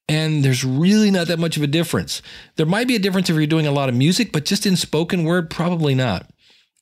and 0.08 0.44
there's 0.44 0.64
really 0.64 1.12
not 1.12 1.28
that 1.28 1.40
much 1.40 1.58
of 1.58 1.64
a 1.64 1.68
difference. 1.68 2.22
There 2.56 2.66
might 2.66 2.88
be 2.88 2.96
a 2.96 3.00
difference 3.00 3.30
if 3.30 3.36
you're 3.36 3.46
doing 3.46 3.68
a 3.68 3.72
lot 3.72 3.90
of 3.90 3.96
music, 3.96 4.32
but 4.32 4.46
just 4.46 4.66
in 4.66 4.76
spoken 4.76 5.24
word, 5.24 5.50
probably 5.50 5.96
not. 5.96 6.30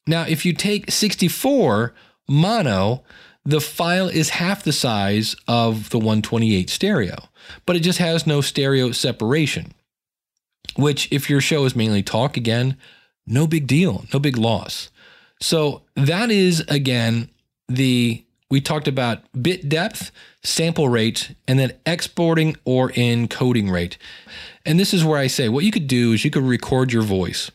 Now, 0.09 0.23
if 0.23 0.43
you 0.43 0.53
take 0.53 0.89
64 0.89 1.93
mono, 2.27 3.03
the 3.45 3.61
file 3.61 4.07
is 4.07 4.29
half 4.29 4.63
the 4.63 4.73
size 4.73 5.35
of 5.47 5.91
the 5.91 5.99
128 5.99 6.67
stereo, 6.67 7.29
but 7.67 7.75
it 7.75 7.81
just 7.81 7.99
has 7.99 8.25
no 8.25 8.41
stereo 8.41 8.91
separation. 8.91 9.71
Which, 10.75 11.07
if 11.11 11.29
your 11.29 11.41
show 11.41 11.63
is 11.65 11.75
mainly 11.75 12.01
talk, 12.01 12.37
again, 12.37 12.75
no 13.27 13.45
big 13.45 13.67
deal, 13.67 14.05
no 14.11 14.19
big 14.19 14.35
loss. 14.35 14.89
So, 15.39 15.83
that 15.95 16.31
is 16.31 16.61
again 16.67 17.29
the 17.67 18.23
we 18.49 18.61
talked 18.61 18.87
about 18.87 19.19
bit 19.39 19.69
depth, 19.69 20.11
sample 20.41 20.89
rate, 20.89 21.35
and 21.47 21.59
then 21.59 21.73
exporting 21.85 22.55
or 22.65 22.89
encoding 22.93 23.69
rate. 23.69 23.99
And 24.65 24.79
this 24.79 24.91
is 24.91 25.05
where 25.05 25.19
I 25.19 25.27
say 25.27 25.49
what 25.49 25.65
you 25.65 25.71
could 25.71 25.87
do 25.87 26.13
is 26.13 26.25
you 26.25 26.31
could 26.31 26.41
record 26.41 26.91
your 26.91 27.03
voice 27.03 27.51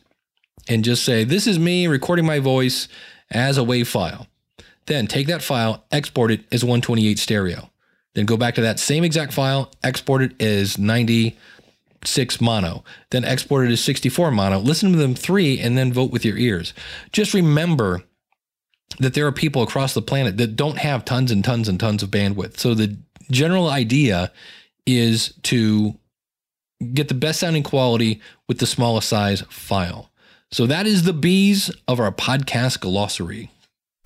and 0.67 0.83
just 0.83 1.03
say, 1.03 1.23
This 1.23 1.47
is 1.47 1.59
me 1.59 1.87
recording 1.87 2.25
my 2.25 2.39
voice 2.39 2.87
as 3.31 3.57
a 3.57 3.61
WAV 3.61 3.87
file. 3.87 4.27
Then 4.85 5.07
take 5.07 5.27
that 5.27 5.41
file, 5.41 5.83
export 5.91 6.31
it 6.31 6.41
as 6.51 6.63
128 6.63 7.17
stereo. 7.17 7.69
Then 8.13 8.25
go 8.25 8.37
back 8.37 8.55
to 8.55 8.61
that 8.61 8.79
same 8.79 9.03
exact 9.03 9.33
file, 9.33 9.71
export 9.83 10.21
it 10.21 10.41
as 10.41 10.77
96 10.77 12.39
mono. 12.39 12.83
Then 13.09 13.25
export 13.25 13.65
it 13.65 13.71
as 13.71 13.81
64 13.81 14.31
mono. 14.31 14.59
Listen 14.59 14.91
to 14.91 14.97
them 14.97 15.15
three 15.15 15.59
and 15.59 15.77
then 15.77 15.91
vote 15.91 16.11
with 16.11 16.23
your 16.23 16.37
ears. 16.37 16.73
Just 17.11 17.33
remember 17.33 18.03
that 18.99 19.15
there 19.15 19.27
are 19.27 19.31
people 19.31 19.63
across 19.63 19.93
the 19.93 20.01
planet 20.01 20.37
that 20.37 20.55
don't 20.55 20.77
have 20.77 21.03
tons 21.03 21.31
and 21.31 21.43
tons 21.43 21.67
and 21.67 21.79
tons 21.79 22.03
of 22.03 22.11
bandwidth. 22.11 22.57
So 22.57 22.73
the 22.73 22.95
general 23.31 23.69
idea 23.69 24.31
is 24.85 25.33
to 25.43 25.95
get 26.93 27.07
the 27.07 27.13
best 27.13 27.39
sounding 27.39 27.63
quality 27.63 28.21
with 28.47 28.59
the 28.59 28.65
smallest 28.65 29.09
size 29.09 29.41
file. 29.49 30.11
So 30.55 30.65
that 30.67 30.87
is 30.87 31.03
the 31.03 31.11
bees 31.11 31.69
of 31.85 31.99
our 31.99 32.13
podcast 32.13 32.79
glossary. 32.79 33.51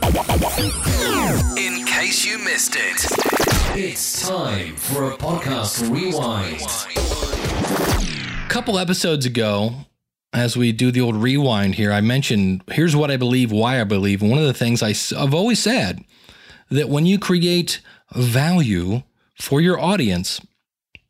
In 0.01 1.85
case 1.85 2.25
you 2.25 2.39
missed 2.39 2.75
it, 2.75 3.77
it's 3.77 4.27
time 4.27 4.75
for 4.75 5.11
a 5.11 5.15
podcast 5.15 5.87
rewind. 5.93 6.63
A 8.43 8.49
couple 8.49 8.79
episodes 8.79 9.27
ago, 9.27 9.73
as 10.33 10.57
we 10.57 10.71
do 10.71 10.89
the 10.89 11.01
old 11.01 11.17
rewind 11.17 11.75
here, 11.75 11.91
I 11.91 12.01
mentioned 12.01 12.63
here's 12.71 12.95
what 12.95 13.11
I 13.11 13.17
believe, 13.17 13.51
why 13.51 13.79
I 13.79 13.83
believe. 13.83 14.23
And 14.23 14.31
one 14.31 14.39
of 14.39 14.47
the 14.47 14.53
things 14.55 14.81
I, 14.81 14.93
have 15.19 15.35
always 15.35 15.59
said 15.59 16.03
that 16.71 16.89
when 16.89 17.05
you 17.05 17.19
create 17.19 17.79
value 18.15 19.03
for 19.39 19.61
your 19.61 19.79
audience, 19.79 20.41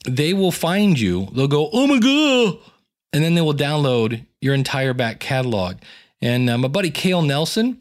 they 0.06 0.34
will 0.34 0.52
find 0.52 1.00
you. 1.00 1.30
They'll 1.32 1.48
go, 1.48 1.70
oh 1.72 1.88
my 1.88 2.00
God. 2.00 2.69
And 3.12 3.24
then 3.24 3.36
they 3.36 3.42
will 3.42 3.54
download 3.54 4.26
your 4.42 4.54
entire 4.54 4.94
back 4.94 5.20
catalog. 5.20 5.78
And 6.22 6.50
uh, 6.50 6.58
my 6.58 6.68
buddy 6.68 6.92
Cale 6.92 7.22
Nelson 7.22 7.80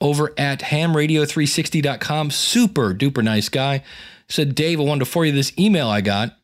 over 0.00 0.32
at 0.38 0.60
hamradio360.com, 0.60 2.30
super 2.30 2.94
duper 2.94 3.22
nice 3.22 3.48
guy, 3.48 3.82
said, 4.28 4.54
Dave, 4.54 4.80
I 4.80 4.84
wanted 4.84 5.04
to 5.04 5.10
forward 5.10 5.26
you 5.26 5.32
this 5.32 5.56
email 5.58 5.88
I 5.88 6.00
got. 6.00 6.36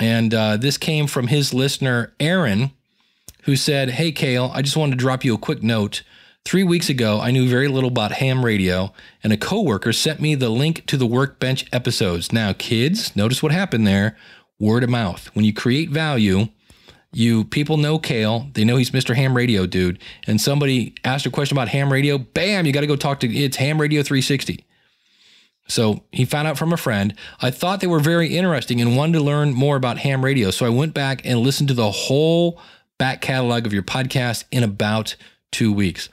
And 0.00 0.34
uh, 0.34 0.56
this 0.56 0.76
came 0.76 1.06
from 1.06 1.28
his 1.28 1.54
listener, 1.54 2.12
Aaron, 2.20 2.72
who 3.44 3.56
said, 3.56 3.90
Hey, 3.90 4.12
Kale, 4.12 4.50
I 4.52 4.62
just 4.62 4.76
wanted 4.76 4.92
to 4.92 4.98
drop 4.98 5.24
you 5.24 5.34
a 5.34 5.38
quick 5.38 5.62
note. 5.62 6.02
Three 6.44 6.64
weeks 6.64 6.88
ago, 6.88 7.20
I 7.20 7.32
knew 7.32 7.48
very 7.48 7.66
little 7.66 7.88
about 7.88 8.12
ham 8.12 8.44
radio, 8.44 8.92
and 9.24 9.32
a 9.32 9.36
coworker 9.36 9.92
sent 9.92 10.20
me 10.20 10.36
the 10.36 10.48
link 10.48 10.86
to 10.86 10.96
the 10.96 11.06
workbench 11.06 11.66
episodes. 11.72 12.32
Now, 12.32 12.52
kids, 12.52 13.16
notice 13.16 13.42
what 13.42 13.52
happened 13.52 13.86
there 13.86 14.16
word 14.58 14.84
of 14.84 14.90
mouth. 14.90 15.26
When 15.34 15.44
you 15.44 15.52
create 15.52 15.90
value, 15.90 16.48
you 17.12 17.44
people 17.44 17.76
know 17.76 17.98
Cale. 17.98 18.48
They 18.52 18.64
know 18.64 18.76
he's 18.76 18.90
Mr. 18.90 19.14
Ham 19.14 19.36
Radio 19.36 19.66
dude. 19.66 19.98
And 20.26 20.40
somebody 20.40 20.94
asked 21.04 21.26
a 21.26 21.30
question 21.30 21.56
about 21.56 21.68
ham 21.68 21.92
radio. 21.92 22.18
Bam, 22.18 22.66
you 22.66 22.72
got 22.72 22.82
to 22.82 22.86
go 22.86 22.96
talk 22.96 23.20
to 23.20 23.28
it's 23.28 23.56
Ham 23.56 23.80
Radio 23.80 24.02
360. 24.02 24.64
So 25.68 26.04
he 26.12 26.24
found 26.24 26.46
out 26.46 26.58
from 26.58 26.72
a 26.72 26.76
friend. 26.76 27.14
I 27.40 27.50
thought 27.50 27.80
they 27.80 27.86
were 27.86 28.00
very 28.00 28.36
interesting 28.36 28.80
and 28.80 28.96
wanted 28.96 29.18
to 29.18 29.24
learn 29.24 29.52
more 29.52 29.76
about 29.76 29.98
ham 29.98 30.24
radio. 30.24 30.50
So 30.50 30.64
I 30.64 30.68
went 30.68 30.94
back 30.94 31.22
and 31.24 31.40
listened 31.40 31.68
to 31.68 31.74
the 31.74 31.90
whole 31.90 32.60
back 32.98 33.20
catalog 33.20 33.66
of 33.66 33.72
your 33.72 33.82
podcast 33.82 34.44
in 34.50 34.62
about 34.62 35.16
two 35.50 35.72
weeks. 35.72 36.08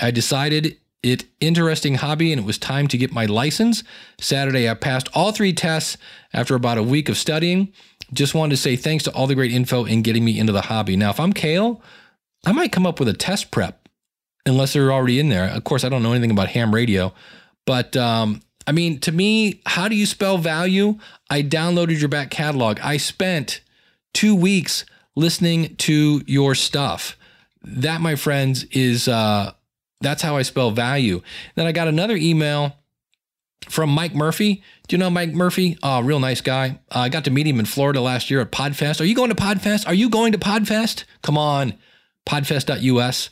I 0.00 0.10
decided 0.10 0.76
it 1.02 1.24
interesting 1.40 1.96
hobby 1.96 2.32
and 2.32 2.40
it 2.40 2.44
was 2.44 2.58
time 2.58 2.86
to 2.88 2.96
get 2.96 3.12
my 3.12 3.26
license. 3.26 3.82
Saturday, 4.20 4.68
I 4.68 4.74
passed 4.74 5.08
all 5.14 5.32
three 5.32 5.52
tests 5.52 5.96
after 6.32 6.54
about 6.54 6.78
a 6.78 6.82
week 6.82 7.08
of 7.08 7.16
studying. 7.16 7.72
Just 8.12 8.34
wanted 8.34 8.50
to 8.50 8.56
say 8.56 8.76
thanks 8.76 9.04
to 9.04 9.12
all 9.12 9.26
the 9.26 9.34
great 9.34 9.52
info 9.52 9.84
in 9.84 10.02
getting 10.02 10.24
me 10.24 10.38
into 10.38 10.52
the 10.52 10.62
hobby. 10.62 10.96
Now, 10.96 11.10
if 11.10 11.20
I'm 11.20 11.32
Cale, 11.32 11.82
I 12.44 12.52
might 12.52 12.72
come 12.72 12.86
up 12.86 12.98
with 12.98 13.08
a 13.08 13.14
test 13.14 13.50
prep 13.50 13.88
unless 14.44 14.72
they're 14.72 14.92
already 14.92 15.18
in 15.18 15.28
there. 15.28 15.48
Of 15.48 15.64
course, 15.64 15.84
I 15.84 15.88
don't 15.88 16.02
know 16.02 16.12
anything 16.12 16.30
about 16.30 16.48
ham 16.48 16.74
radio, 16.74 17.14
but 17.64 17.96
um, 17.96 18.42
I 18.66 18.72
mean, 18.72 19.00
to 19.00 19.12
me, 19.12 19.60
how 19.66 19.88
do 19.88 19.96
you 19.96 20.06
spell 20.06 20.38
value? 20.38 20.98
I 21.30 21.42
downloaded 21.42 21.98
your 22.00 22.08
back 22.08 22.30
catalog. 22.30 22.78
I 22.80 22.96
spent 22.96 23.60
two 24.12 24.34
weeks 24.34 24.84
listening 25.16 25.76
to 25.76 26.22
your 26.26 26.54
stuff. 26.54 27.16
That, 27.62 28.00
my 28.00 28.16
friends, 28.16 28.64
is 28.64 29.08
uh, 29.08 29.52
that's 30.00 30.22
how 30.22 30.36
I 30.36 30.42
spell 30.42 30.70
value. 30.70 31.22
Then 31.54 31.66
I 31.66 31.72
got 31.72 31.88
another 31.88 32.16
email 32.16 32.76
from 33.68 33.90
Mike 33.90 34.14
Murphy. 34.14 34.62
Do 34.88 34.94
you 34.94 34.98
know 34.98 35.10
Mike 35.10 35.32
Murphy? 35.32 35.78
Oh, 35.82 36.00
real 36.02 36.20
nice 36.20 36.40
guy. 36.40 36.80
Uh, 36.90 37.00
I 37.00 37.08
got 37.08 37.24
to 37.24 37.30
meet 37.30 37.46
him 37.46 37.58
in 37.58 37.66
Florida 37.66 38.00
last 38.00 38.30
year 38.30 38.40
at 38.40 38.52
Podfest. 38.52 39.00
Are 39.00 39.04
you 39.04 39.14
going 39.14 39.30
to 39.30 39.36
Podfest? 39.36 39.86
Are 39.86 39.94
you 39.94 40.08
going 40.10 40.32
to 40.32 40.38
Podfest? 40.38 41.04
Come 41.22 41.38
on, 41.38 41.74
podfest.us. 42.26 43.30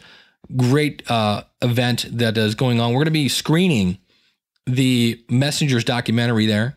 Great 0.56 1.10
uh, 1.10 1.44
event 1.62 2.06
that 2.10 2.36
is 2.36 2.54
going 2.54 2.80
on. 2.80 2.90
We're 2.90 2.98
going 2.98 3.06
to 3.06 3.10
be 3.12 3.28
screening 3.28 3.98
the 4.66 5.22
Messengers 5.28 5.84
documentary 5.84 6.46
there. 6.46 6.76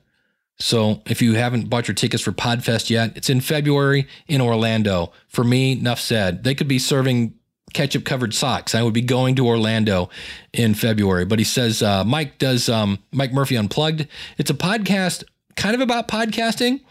So 0.60 1.02
if 1.08 1.22
you 1.22 1.34
haven't 1.34 1.70
bought 1.70 1.88
your 1.88 1.96
tickets 1.96 2.24
for 2.24 2.32
Podfest 2.32 2.90
yet, 2.90 3.18
it's 3.18 3.30
in 3.30 3.42
February 3.42 4.08
in 4.28 4.42
Orlando. 4.42 5.12
For 5.28 5.44
me, 5.44 5.74
enough 5.74 6.00
said. 6.00 6.44
They 6.44 6.56
could 6.56 6.68
be 6.68 6.80
serving 6.80 7.34
ketchup 7.74 8.06
covered 8.06 8.34
socks. 8.34 8.76
I 8.76 8.84
would 8.84 8.94
be 8.94 9.02
going 9.02 9.36
to 9.36 9.48
Orlando 9.48 10.10
in 10.54 10.74
February. 10.74 11.26
But 11.26 11.40
he 11.40 11.46
says 11.46 11.82
uh, 11.82 12.04
Mike 12.04 12.38
does 12.38 12.70
um, 12.70 13.00
Mike 13.12 13.34
Murphy 13.34 13.56
Unplugged. 13.56 14.08
It's 14.38 14.50
a 14.50 14.56
podcast 14.56 15.24
kind 15.56 15.76
of 15.76 15.82
about 15.82 16.08
podcasting, 16.08 16.82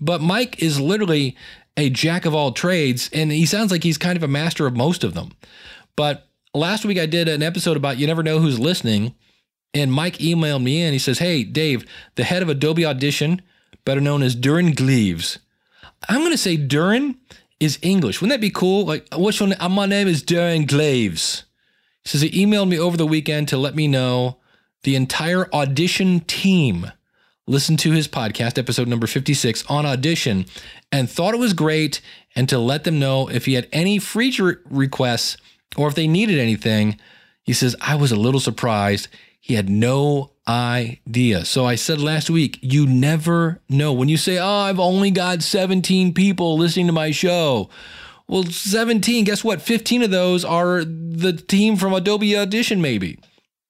but 0.00 0.20
Mike 0.20 0.62
is 0.62 0.80
literally 0.80 1.36
a 1.76 1.90
jack 1.90 2.24
of 2.24 2.34
all 2.34 2.50
trades, 2.50 3.08
and 3.12 3.30
he 3.30 3.46
sounds 3.46 3.70
like 3.70 3.84
he's 3.84 3.98
kind 3.98 4.16
of 4.16 4.22
a 4.24 4.28
master 4.28 4.66
of 4.66 4.76
most 4.76 5.04
of 5.04 5.14
them. 5.14 5.30
But 5.94 6.26
last 6.52 6.84
week 6.84 6.98
I 6.98 7.06
did 7.06 7.28
an 7.28 7.42
episode 7.42 7.76
about 7.76 7.98
you 7.98 8.06
never 8.06 8.22
know 8.22 8.40
who's 8.40 8.58
listening. 8.58 9.14
And 9.74 9.92
Mike 9.92 10.18
emailed 10.18 10.62
me 10.62 10.82
in. 10.82 10.92
He 10.92 10.98
says, 10.98 11.18
Hey, 11.18 11.44
Dave, 11.44 11.84
the 12.14 12.24
head 12.24 12.42
of 12.42 12.48
Adobe 12.48 12.86
Audition, 12.86 13.42
better 13.84 14.00
known 14.00 14.22
as 14.22 14.34
Durin 14.34 14.72
Gleaves. 14.72 15.38
I'm 16.08 16.20
going 16.20 16.32
to 16.32 16.38
say 16.38 16.56
Durin 16.56 17.16
is 17.60 17.78
English. 17.82 18.20
Wouldn't 18.20 18.38
that 18.38 18.44
be 18.44 18.50
cool? 18.50 18.84
Like, 18.84 19.06
what's 19.14 19.40
your 19.40 19.48
name? 19.48 19.72
My 19.72 19.86
name 19.86 20.08
is 20.08 20.22
Durin 20.22 20.66
Glaves. 20.66 21.44
He 22.02 22.08
says 22.08 22.20
he 22.20 22.46
emailed 22.46 22.68
me 22.68 22.78
over 22.78 22.96
the 22.96 23.06
weekend 23.06 23.48
to 23.48 23.56
let 23.56 23.74
me 23.74 23.88
know 23.88 24.38
the 24.82 24.96
entire 24.96 25.52
audition 25.52 26.20
team 26.20 26.92
listened 27.46 27.78
to 27.80 27.92
his 27.92 28.06
podcast, 28.06 28.58
episode 28.58 28.88
number 28.88 29.06
56, 29.06 29.64
on 29.68 29.86
audition, 29.86 30.44
and 30.92 31.10
thought 31.10 31.34
it 31.34 31.40
was 31.40 31.54
great, 31.54 32.00
and 32.36 32.48
to 32.48 32.58
let 32.58 32.84
them 32.84 32.98
know 32.98 33.28
if 33.28 33.46
he 33.46 33.54
had 33.54 33.68
any 33.72 33.98
feature 33.98 34.62
requests 34.70 35.36
or 35.76 35.88
if 35.88 35.94
they 35.94 36.06
needed 36.06 36.38
anything. 36.38 36.98
He 37.42 37.54
says, 37.54 37.74
I 37.80 37.94
was 37.96 38.12
a 38.12 38.16
little 38.16 38.40
surprised. 38.40 39.08
He 39.40 39.54
had 39.54 39.68
no 39.68 40.32
idea. 40.46 41.44
So 41.44 41.64
I 41.64 41.74
said 41.74 42.00
last 42.00 42.30
week, 42.30 42.58
you 42.62 42.86
never 42.86 43.60
know. 43.68 43.92
When 43.92 44.08
you 44.08 44.16
say, 44.16 44.38
Oh, 44.38 44.46
I've 44.46 44.80
only 44.80 45.10
got 45.10 45.42
17 45.42 46.14
people 46.14 46.56
listening 46.58 46.86
to 46.86 46.92
my 46.92 47.10
show. 47.10 47.68
Well, 48.26 48.44
17, 48.44 49.24
guess 49.24 49.42
what? 49.42 49.62
15 49.62 50.02
of 50.02 50.10
those 50.10 50.44
are 50.44 50.84
the 50.84 51.32
team 51.32 51.76
from 51.76 51.94
Adobe 51.94 52.36
Audition, 52.36 52.82
maybe. 52.82 53.18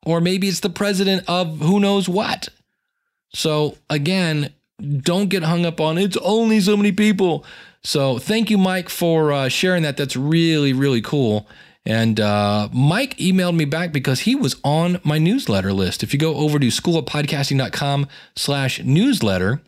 Or 0.04 0.20
maybe 0.20 0.48
it's 0.48 0.60
the 0.60 0.70
president 0.70 1.24
of 1.28 1.60
who 1.60 1.78
knows 1.78 2.08
what. 2.08 2.48
So 3.32 3.76
again, 3.90 4.52
don't 4.98 5.28
get 5.28 5.42
hung 5.42 5.66
up 5.66 5.80
on 5.80 5.98
it's 5.98 6.16
only 6.18 6.60
so 6.60 6.76
many 6.76 6.92
people. 6.92 7.44
So 7.82 8.18
thank 8.18 8.50
you, 8.50 8.58
Mike, 8.58 8.88
for 8.88 9.32
uh, 9.32 9.48
sharing 9.48 9.82
that. 9.82 9.96
That's 9.96 10.16
really, 10.16 10.72
really 10.72 11.02
cool. 11.02 11.46
And 11.88 12.20
uh, 12.20 12.68
Mike 12.70 13.16
emailed 13.16 13.56
me 13.56 13.64
back 13.64 13.92
because 13.92 14.20
he 14.20 14.34
was 14.34 14.56
on 14.62 15.00
my 15.04 15.16
newsletter 15.16 15.72
list. 15.72 16.02
If 16.02 16.12
you 16.12 16.18
go 16.18 16.34
over 16.34 16.58
to 16.58 16.66
schoolofpodcasting.com 16.66 18.08
slash 18.36 18.84
newsletter, 18.84 19.62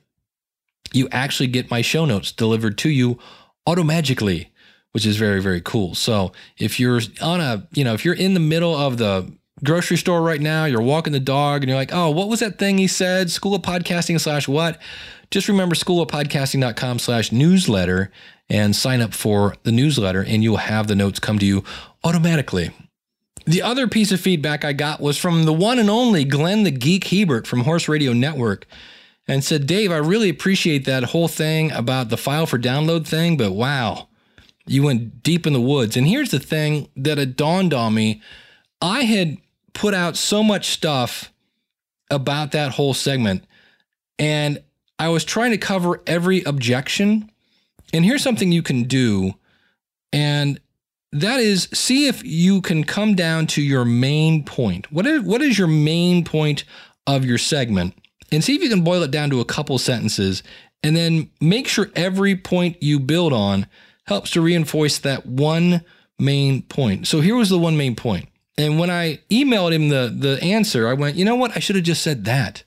you 0.92 1.08
actually 1.12 1.46
get 1.46 1.70
my 1.70 1.80
show 1.80 2.04
notes 2.04 2.30
delivered 2.30 2.76
to 2.78 2.90
you 2.90 3.18
automagically, 3.66 4.48
which 4.92 5.06
is 5.06 5.16
very, 5.16 5.40
very 5.40 5.62
cool. 5.62 5.94
So 5.94 6.32
if 6.58 6.78
you're 6.78 7.00
on 7.22 7.40
a, 7.40 7.66
you 7.72 7.84
know, 7.84 7.94
if 7.94 8.04
you're 8.04 8.12
in 8.12 8.34
the 8.34 8.40
middle 8.40 8.76
of 8.76 8.98
the 8.98 9.32
grocery 9.64 9.96
store 9.96 10.20
right 10.20 10.42
now, 10.42 10.66
you're 10.66 10.82
walking 10.82 11.14
the 11.14 11.20
dog 11.20 11.62
and 11.62 11.70
you're 11.70 11.78
like, 11.78 11.94
oh, 11.94 12.10
what 12.10 12.28
was 12.28 12.40
that 12.40 12.58
thing 12.58 12.76
he 12.76 12.86
said? 12.86 13.30
School 13.30 13.54
of 13.54 13.62
Podcasting 13.62 14.20
slash 14.20 14.46
what? 14.46 14.78
Just 15.30 15.48
remember 15.48 15.74
schoolofpodcasting.com 15.74 16.98
slash 16.98 17.30
newsletter 17.30 18.10
and 18.48 18.74
sign 18.74 19.00
up 19.00 19.14
for 19.14 19.54
the 19.62 19.72
newsletter 19.72 20.24
and 20.24 20.42
you'll 20.42 20.56
have 20.56 20.88
the 20.88 20.96
notes 20.96 21.20
come 21.20 21.38
to 21.38 21.46
you 21.46 21.62
automatically. 22.02 22.72
The 23.46 23.62
other 23.62 23.86
piece 23.86 24.12
of 24.12 24.20
feedback 24.20 24.64
I 24.64 24.72
got 24.72 25.00
was 25.00 25.16
from 25.16 25.44
the 25.44 25.52
one 25.52 25.78
and 25.78 25.88
only 25.88 26.24
Glenn 26.24 26.64
the 26.64 26.70
Geek 26.70 27.04
Hebert 27.04 27.46
from 27.46 27.60
Horse 27.60 27.88
Radio 27.88 28.12
Network 28.12 28.66
and 29.26 29.44
said, 29.44 29.66
Dave, 29.66 29.92
I 29.92 29.98
really 29.98 30.28
appreciate 30.28 30.84
that 30.84 31.04
whole 31.04 31.28
thing 31.28 31.70
about 31.70 32.08
the 32.08 32.16
file 32.16 32.46
for 32.46 32.58
download 32.58 33.06
thing, 33.06 33.36
but 33.36 33.52
wow, 33.52 34.08
you 34.66 34.82
went 34.82 35.22
deep 35.22 35.46
in 35.46 35.52
the 35.52 35.60
woods. 35.60 35.96
And 35.96 36.06
here's 36.06 36.32
the 36.32 36.40
thing 36.40 36.88
that 36.96 37.18
it 37.18 37.36
dawned 37.36 37.72
on 37.72 37.94
me 37.94 38.20
I 38.82 39.02
had 39.02 39.38
put 39.72 39.94
out 39.94 40.16
so 40.16 40.42
much 40.42 40.70
stuff 40.70 41.32
about 42.10 42.52
that 42.52 42.72
whole 42.72 42.94
segment, 42.94 43.44
and 44.18 44.62
I 45.00 45.08
was 45.08 45.24
trying 45.24 45.50
to 45.50 45.58
cover 45.58 46.00
every 46.06 46.44
objection. 46.44 47.30
And 47.92 48.04
here's 48.04 48.22
something 48.22 48.52
you 48.52 48.62
can 48.62 48.84
do, 48.84 49.34
and 50.12 50.60
that 51.10 51.40
is 51.40 51.68
see 51.72 52.06
if 52.06 52.22
you 52.22 52.60
can 52.60 52.84
come 52.84 53.16
down 53.16 53.48
to 53.48 53.62
your 53.62 53.84
main 53.84 54.44
point. 54.44 54.92
What 54.92 55.06
is, 55.06 55.22
what 55.22 55.42
is 55.42 55.58
your 55.58 55.66
main 55.66 56.24
point 56.24 56.62
of 57.08 57.24
your 57.24 57.38
segment? 57.38 57.94
And 58.30 58.44
see 58.44 58.54
if 58.54 58.62
you 58.62 58.68
can 58.68 58.84
boil 58.84 59.02
it 59.02 59.10
down 59.10 59.30
to 59.30 59.40
a 59.40 59.44
couple 59.44 59.76
sentences, 59.78 60.44
and 60.84 60.94
then 60.94 61.30
make 61.40 61.66
sure 61.66 61.90
every 61.96 62.36
point 62.36 62.80
you 62.80 63.00
build 63.00 63.32
on 63.32 63.66
helps 64.04 64.30
to 64.32 64.40
reinforce 64.40 64.98
that 64.98 65.26
one 65.26 65.84
main 66.16 66.62
point. 66.62 67.08
So 67.08 67.20
here 67.20 67.34
was 67.34 67.48
the 67.48 67.58
one 67.58 67.76
main 67.76 67.96
point. 67.96 68.28
And 68.56 68.78
when 68.78 68.90
I 68.90 69.18
emailed 69.30 69.72
him 69.72 69.88
the 69.88 70.14
the 70.16 70.40
answer, 70.44 70.86
I 70.86 70.92
went, 70.92 71.16
you 71.16 71.24
know 71.24 71.34
what? 71.34 71.56
I 71.56 71.58
should 71.58 71.74
have 71.74 71.84
just 71.84 72.02
said 72.02 72.24
that. 72.26 72.62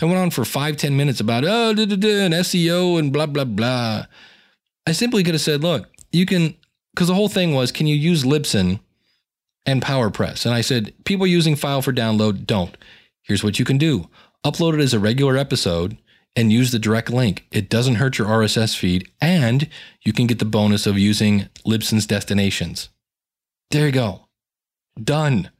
I 0.00 0.06
went 0.06 0.18
on 0.18 0.30
for 0.30 0.44
five, 0.44 0.76
10 0.76 0.96
minutes 0.96 1.20
about, 1.20 1.44
oh, 1.44 1.72
da, 1.72 1.84
da, 1.86 1.96
da, 1.96 2.24
and 2.24 2.34
SEO 2.34 2.98
and 2.98 3.12
blah, 3.12 3.26
blah, 3.26 3.44
blah. 3.44 4.06
I 4.86 4.92
simply 4.92 5.22
could 5.22 5.34
have 5.34 5.40
said, 5.40 5.62
look, 5.62 5.88
you 6.12 6.26
can, 6.26 6.56
because 6.94 7.08
the 7.08 7.14
whole 7.14 7.28
thing 7.28 7.54
was, 7.54 7.70
can 7.72 7.86
you 7.86 7.94
use 7.94 8.24
Libsyn 8.24 8.80
and 9.64 9.82
PowerPress? 9.82 10.44
And 10.44 10.54
I 10.54 10.62
said, 10.62 10.92
people 11.04 11.26
using 11.26 11.54
file 11.56 11.80
for 11.80 11.92
download 11.92 12.44
don't. 12.46 12.76
Here's 13.22 13.44
what 13.44 13.58
you 13.58 13.64
can 13.64 13.78
do 13.78 14.08
upload 14.44 14.74
it 14.74 14.80
as 14.80 14.92
a 14.92 14.98
regular 14.98 15.38
episode 15.38 15.96
and 16.36 16.52
use 16.52 16.70
the 16.70 16.78
direct 16.78 17.10
link. 17.10 17.46
It 17.50 17.70
doesn't 17.70 17.94
hurt 17.94 18.18
your 18.18 18.26
RSS 18.26 18.76
feed, 18.76 19.08
and 19.20 19.68
you 20.04 20.12
can 20.12 20.26
get 20.26 20.38
the 20.38 20.44
bonus 20.44 20.86
of 20.86 20.98
using 20.98 21.48
Libsyn's 21.66 22.06
destinations. 22.06 22.90
There 23.70 23.86
you 23.86 23.92
go. 23.92 24.28
Done. 25.02 25.50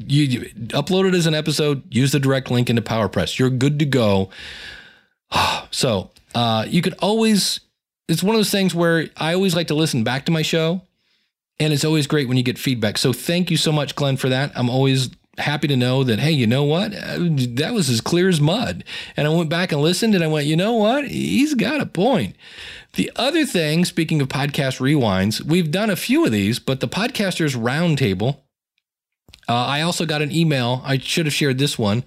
You, 0.00 0.22
you 0.24 0.40
upload 0.68 1.08
it 1.08 1.14
as 1.14 1.26
an 1.26 1.34
episode, 1.34 1.82
use 1.92 2.12
the 2.12 2.20
direct 2.20 2.50
link 2.50 2.68
into 2.68 2.82
PowerPress. 2.82 3.38
You're 3.38 3.50
good 3.50 3.78
to 3.78 3.86
go. 3.86 4.30
So 5.70 6.12
uh, 6.36 6.66
you 6.68 6.82
could 6.82 6.94
always, 7.00 7.58
it's 8.08 8.22
one 8.22 8.36
of 8.36 8.38
those 8.38 8.52
things 8.52 8.76
where 8.76 9.08
I 9.16 9.34
always 9.34 9.56
like 9.56 9.66
to 9.68 9.74
listen 9.74 10.04
back 10.04 10.26
to 10.26 10.32
my 10.32 10.42
show. 10.42 10.82
And 11.58 11.72
it's 11.72 11.84
always 11.84 12.06
great 12.06 12.28
when 12.28 12.36
you 12.36 12.44
get 12.44 12.58
feedback. 12.58 12.96
So 12.96 13.12
thank 13.12 13.50
you 13.50 13.56
so 13.56 13.72
much, 13.72 13.96
Glenn, 13.96 14.16
for 14.16 14.28
that. 14.28 14.52
I'm 14.54 14.70
always 14.70 15.10
happy 15.38 15.66
to 15.68 15.76
know 15.76 16.04
that, 16.04 16.20
hey, 16.20 16.30
you 16.30 16.46
know 16.46 16.62
what? 16.62 16.94
Uh, 16.94 17.18
That 17.18 17.72
was 17.74 17.90
as 17.90 18.00
clear 18.00 18.28
as 18.28 18.40
mud. 18.40 18.84
And 19.16 19.26
I 19.26 19.30
went 19.30 19.50
back 19.50 19.72
and 19.72 19.80
listened 19.80 20.14
and 20.14 20.22
I 20.22 20.28
went, 20.28 20.46
you 20.46 20.56
know 20.56 20.74
what? 20.74 21.08
He's 21.08 21.54
got 21.54 21.80
a 21.80 21.86
point. 21.86 22.36
The 22.94 23.10
other 23.16 23.44
thing, 23.44 23.84
speaking 23.84 24.20
of 24.20 24.28
podcast 24.28 24.78
rewinds, 24.78 25.42
we've 25.42 25.70
done 25.72 25.90
a 25.90 25.96
few 25.96 26.24
of 26.24 26.30
these, 26.30 26.60
but 26.60 26.78
the 26.78 26.88
Podcasters 26.88 27.56
Roundtable, 27.56 28.38
uh, 29.48 29.54
I 29.54 29.82
also 29.82 30.06
got 30.06 30.22
an 30.22 30.32
email. 30.32 30.82
I 30.84 30.98
should 30.98 31.26
have 31.26 31.34
shared 31.34 31.58
this 31.58 31.78
one 31.78 32.04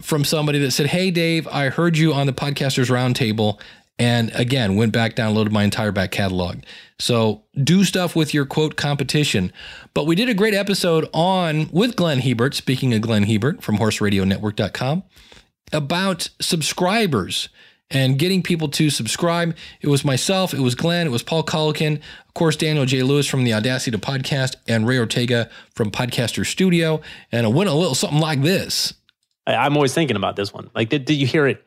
from 0.00 0.24
somebody 0.24 0.58
that 0.60 0.70
said, 0.70 0.86
Hey, 0.86 1.10
Dave, 1.10 1.46
I 1.48 1.68
heard 1.68 1.98
you 1.98 2.12
on 2.12 2.26
the 2.26 2.32
Podcasters 2.32 2.90
Roundtable. 2.90 3.60
And 3.98 4.30
again, 4.34 4.76
went 4.76 4.92
back, 4.92 5.16
downloaded 5.16 5.50
my 5.50 5.64
entire 5.64 5.90
back 5.90 6.12
catalog. 6.12 6.58
So 7.00 7.42
do 7.62 7.82
stuff 7.82 8.14
with 8.14 8.32
your 8.32 8.46
quote 8.46 8.76
competition. 8.76 9.52
But 9.92 10.06
we 10.06 10.14
did 10.14 10.28
a 10.28 10.34
great 10.34 10.54
episode 10.54 11.08
on 11.12 11.68
with 11.72 11.96
Glenn 11.96 12.20
Hebert, 12.20 12.54
speaking 12.54 12.94
of 12.94 13.00
Glenn 13.00 13.24
Hebert 13.24 13.62
from 13.62 13.78
horseradionetwork.com, 13.78 15.02
about 15.72 16.28
subscribers 16.40 17.48
and 17.90 18.18
getting 18.18 18.42
people 18.42 18.68
to 18.68 18.90
subscribe. 18.90 19.56
It 19.80 19.88
was 19.88 20.04
myself, 20.04 20.52
it 20.52 20.60
was 20.60 20.74
Glenn, 20.74 21.06
it 21.06 21.10
was 21.10 21.22
Paul 21.22 21.42
Colligan, 21.42 21.96
of 22.26 22.34
course, 22.34 22.56
Daniel 22.56 22.84
J. 22.84 23.02
Lewis 23.02 23.26
from 23.26 23.44
the 23.44 23.54
Audacity 23.54 23.90
to 23.90 23.98
Podcast, 23.98 24.56
and 24.66 24.86
Ray 24.86 24.98
Ortega 24.98 25.50
from 25.74 25.90
Podcaster 25.90 26.44
Studio. 26.46 27.00
And 27.32 27.46
it 27.46 27.52
went 27.52 27.70
a 27.70 27.74
little 27.74 27.94
something 27.94 28.20
like 28.20 28.42
this. 28.42 28.94
I, 29.46 29.54
I'm 29.54 29.76
always 29.76 29.94
thinking 29.94 30.16
about 30.16 30.36
this 30.36 30.52
one. 30.52 30.70
Like, 30.74 30.90
did, 30.90 31.04
did 31.04 31.14
you 31.14 31.26
hear 31.26 31.46
it? 31.46 31.64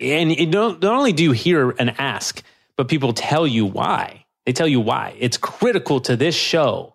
And 0.00 0.30
you 0.38 0.46
don't, 0.46 0.80
not 0.80 0.94
only 0.94 1.12
do 1.12 1.24
you 1.24 1.32
hear 1.32 1.70
an 1.70 1.90
ask, 1.98 2.42
but 2.76 2.88
people 2.88 3.12
tell 3.12 3.46
you 3.46 3.66
why. 3.66 4.24
They 4.46 4.52
tell 4.52 4.68
you 4.68 4.80
why. 4.80 5.16
It's 5.18 5.36
critical 5.36 6.00
to 6.02 6.16
this 6.16 6.34
show 6.34 6.94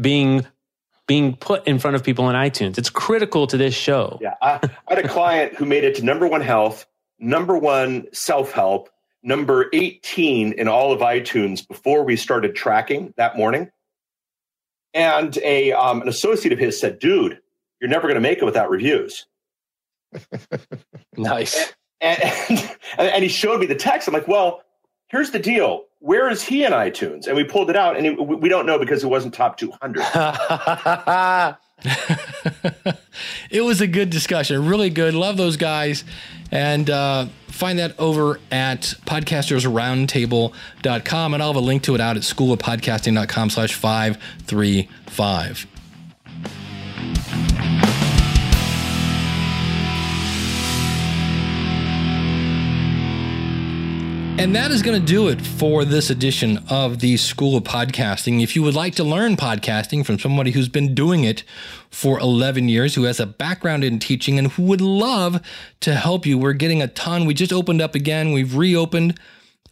being 0.00 0.46
being 1.06 1.34
put 1.36 1.66
in 1.66 1.78
front 1.78 1.96
of 1.96 2.04
people 2.04 2.28
in 2.28 2.36
iTunes. 2.36 2.78
It's 2.78 2.90
critical 2.90 3.46
to 3.48 3.56
this 3.56 3.74
show. 3.74 4.18
Yeah, 4.20 4.34
I, 4.42 4.60
I 4.88 4.94
had 4.94 5.04
a 5.04 5.08
client 5.08 5.54
who 5.54 5.64
made 5.64 5.82
it 5.82 5.96
to 5.96 6.04
number 6.04 6.26
one 6.26 6.42
health, 6.42 6.86
number 7.18 7.56
one 7.56 8.06
self 8.12 8.52
help, 8.52 8.90
number 9.22 9.68
18 9.72 10.52
in 10.52 10.68
all 10.68 10.92
of 10.92 11.00
iTunes 11.00 11.66
before 11.66 12.04
we 12.04 12.16
started 12.16 12.54
tracking 12.54 13.12
that 13.16 13.36
morning. 13.36 13.70
And 14.94 15.36
a 15.38 15.72
um, 15.72 16.02
an 16.02 16.08
associate 16.08 16.52
of 16.52 16.58
his 16.58 16.80
said, 16.80 16.98
"Dude, 16.98 17.40
you're 17.80 17.90
never 17.90 18.08
going 18.08 18.14
to 18.14 18.20
make 18.20 18.38
it 18.38 18.44
without 18.44 18.70
reviews." 18.70 19.26
Nice. 21.16 21.72
And, 22.00 22.22
and 22.22 22.70
and 22.98 23.22
he 23.24 23.28
showed 23.28 23.58
me 23.58 23.66
the 23.66 23.74
text. 23.74 24.06
I'm 24.06 24.14
like, 24.14 24.28
"Well, 24.28 24.62
here's 25.08 25.32
the 25.32 25.40
deal. 25.40 25.84
Where 25.98 26.30
is 26.30 26.42
he 26.42 26.64
in 26.64 26.72
iTunes?" 26.72 27.26
And 27.26 27.34
we 27.34 27.42
pulled 27.42 27.70
it 27.70 27.76
out, 27.76 27.96
and 27.96 28.06
it, 28.06 28.24
we 28.24 28.36
we 28.36 28.48
don't 28.48 28.66
know 28.66 28.78
because 28.78 29.02
it 29.02 29.08
wasn't 29.08 29.34
top 29.34 29.56
200. 29.56 30.00
it 33.50 33.62
was 33.62 33.80
a 33.80 33.86
good 33.86 34.10
discussion, 34.10 34.66
really 34.66 34.90
good. 34.90 35.14
Love 35.14 35.36
those 35.36 35.56
guys. 35.56 36.02
And 36.50 36.88
uh, 36.88 37.26
find 37.48 37.78
that 37.78 37.94
over 37.98 38.40
at 38.50 38.94
podcastersroundtable.com. 39.06 41.34
And 41.34 41.42
I'll 41.42 41.50
have 41.50 41.56
a 41.56 41.60
link 41.60 41.82
to 41.84 41.94
it 41.94 42.00
out 42.00 42.16
at 42.16 42.22
schoolofpodcasting.com 42.22 43.50
slash 43.50 43.74
535. 43.74 45.77
And 54.38 54.54
that 54.54 54.70
is 54.70 54.82
going 54.82 55.00
to 55.00 55.04
do 55.04 55.26
it 55.26 55.40
for 55.44 55.84
this 55.84 56.10
edition 56.10 56.64
of 56.70 57.00
the 57.00 57.16
School 57.16 57.56
of 57.56 57.64
Podcasting. 57.64 58.40
If 58.40 58.54
you 58.54 58.62
would 58.62 58.76
like 58.76 58.94
to 58.94 59.02
learn 59.02 59.34
podcasting 59.34 60.06
from 60.06 60.20
somebody 60.20 60.52
who's 60.52 60.68
been 60.68 60.94
doing 60.94 61.24
it 61.24 61.42
for 61.90 62.20
11 62.20 62.68
years, 62.68 62.94
who 62.94 63.02
has 63.02 63.18
a 63.18 63.26
background 63.26 63.82
in 63.82 63.98
teaching, 63.98 64.38
and 64.38 64.52
who 64.52 64.62
would 64.62 64.80
love 64.80 65.42
to 65.80 65.96
help 65.96 66.24
you, 66.24 66.38
we're 66.38 66.52
getting 66.52 66.80
a 66.80 66.86
ton. 66.86 67.26
We 67.26 67.34
just 67.34 67.52
opened 67.52 67.82
up 67.82 67.96
again, 67.96 68.30
we've 68.30 68.54
reopened 68.54 69.18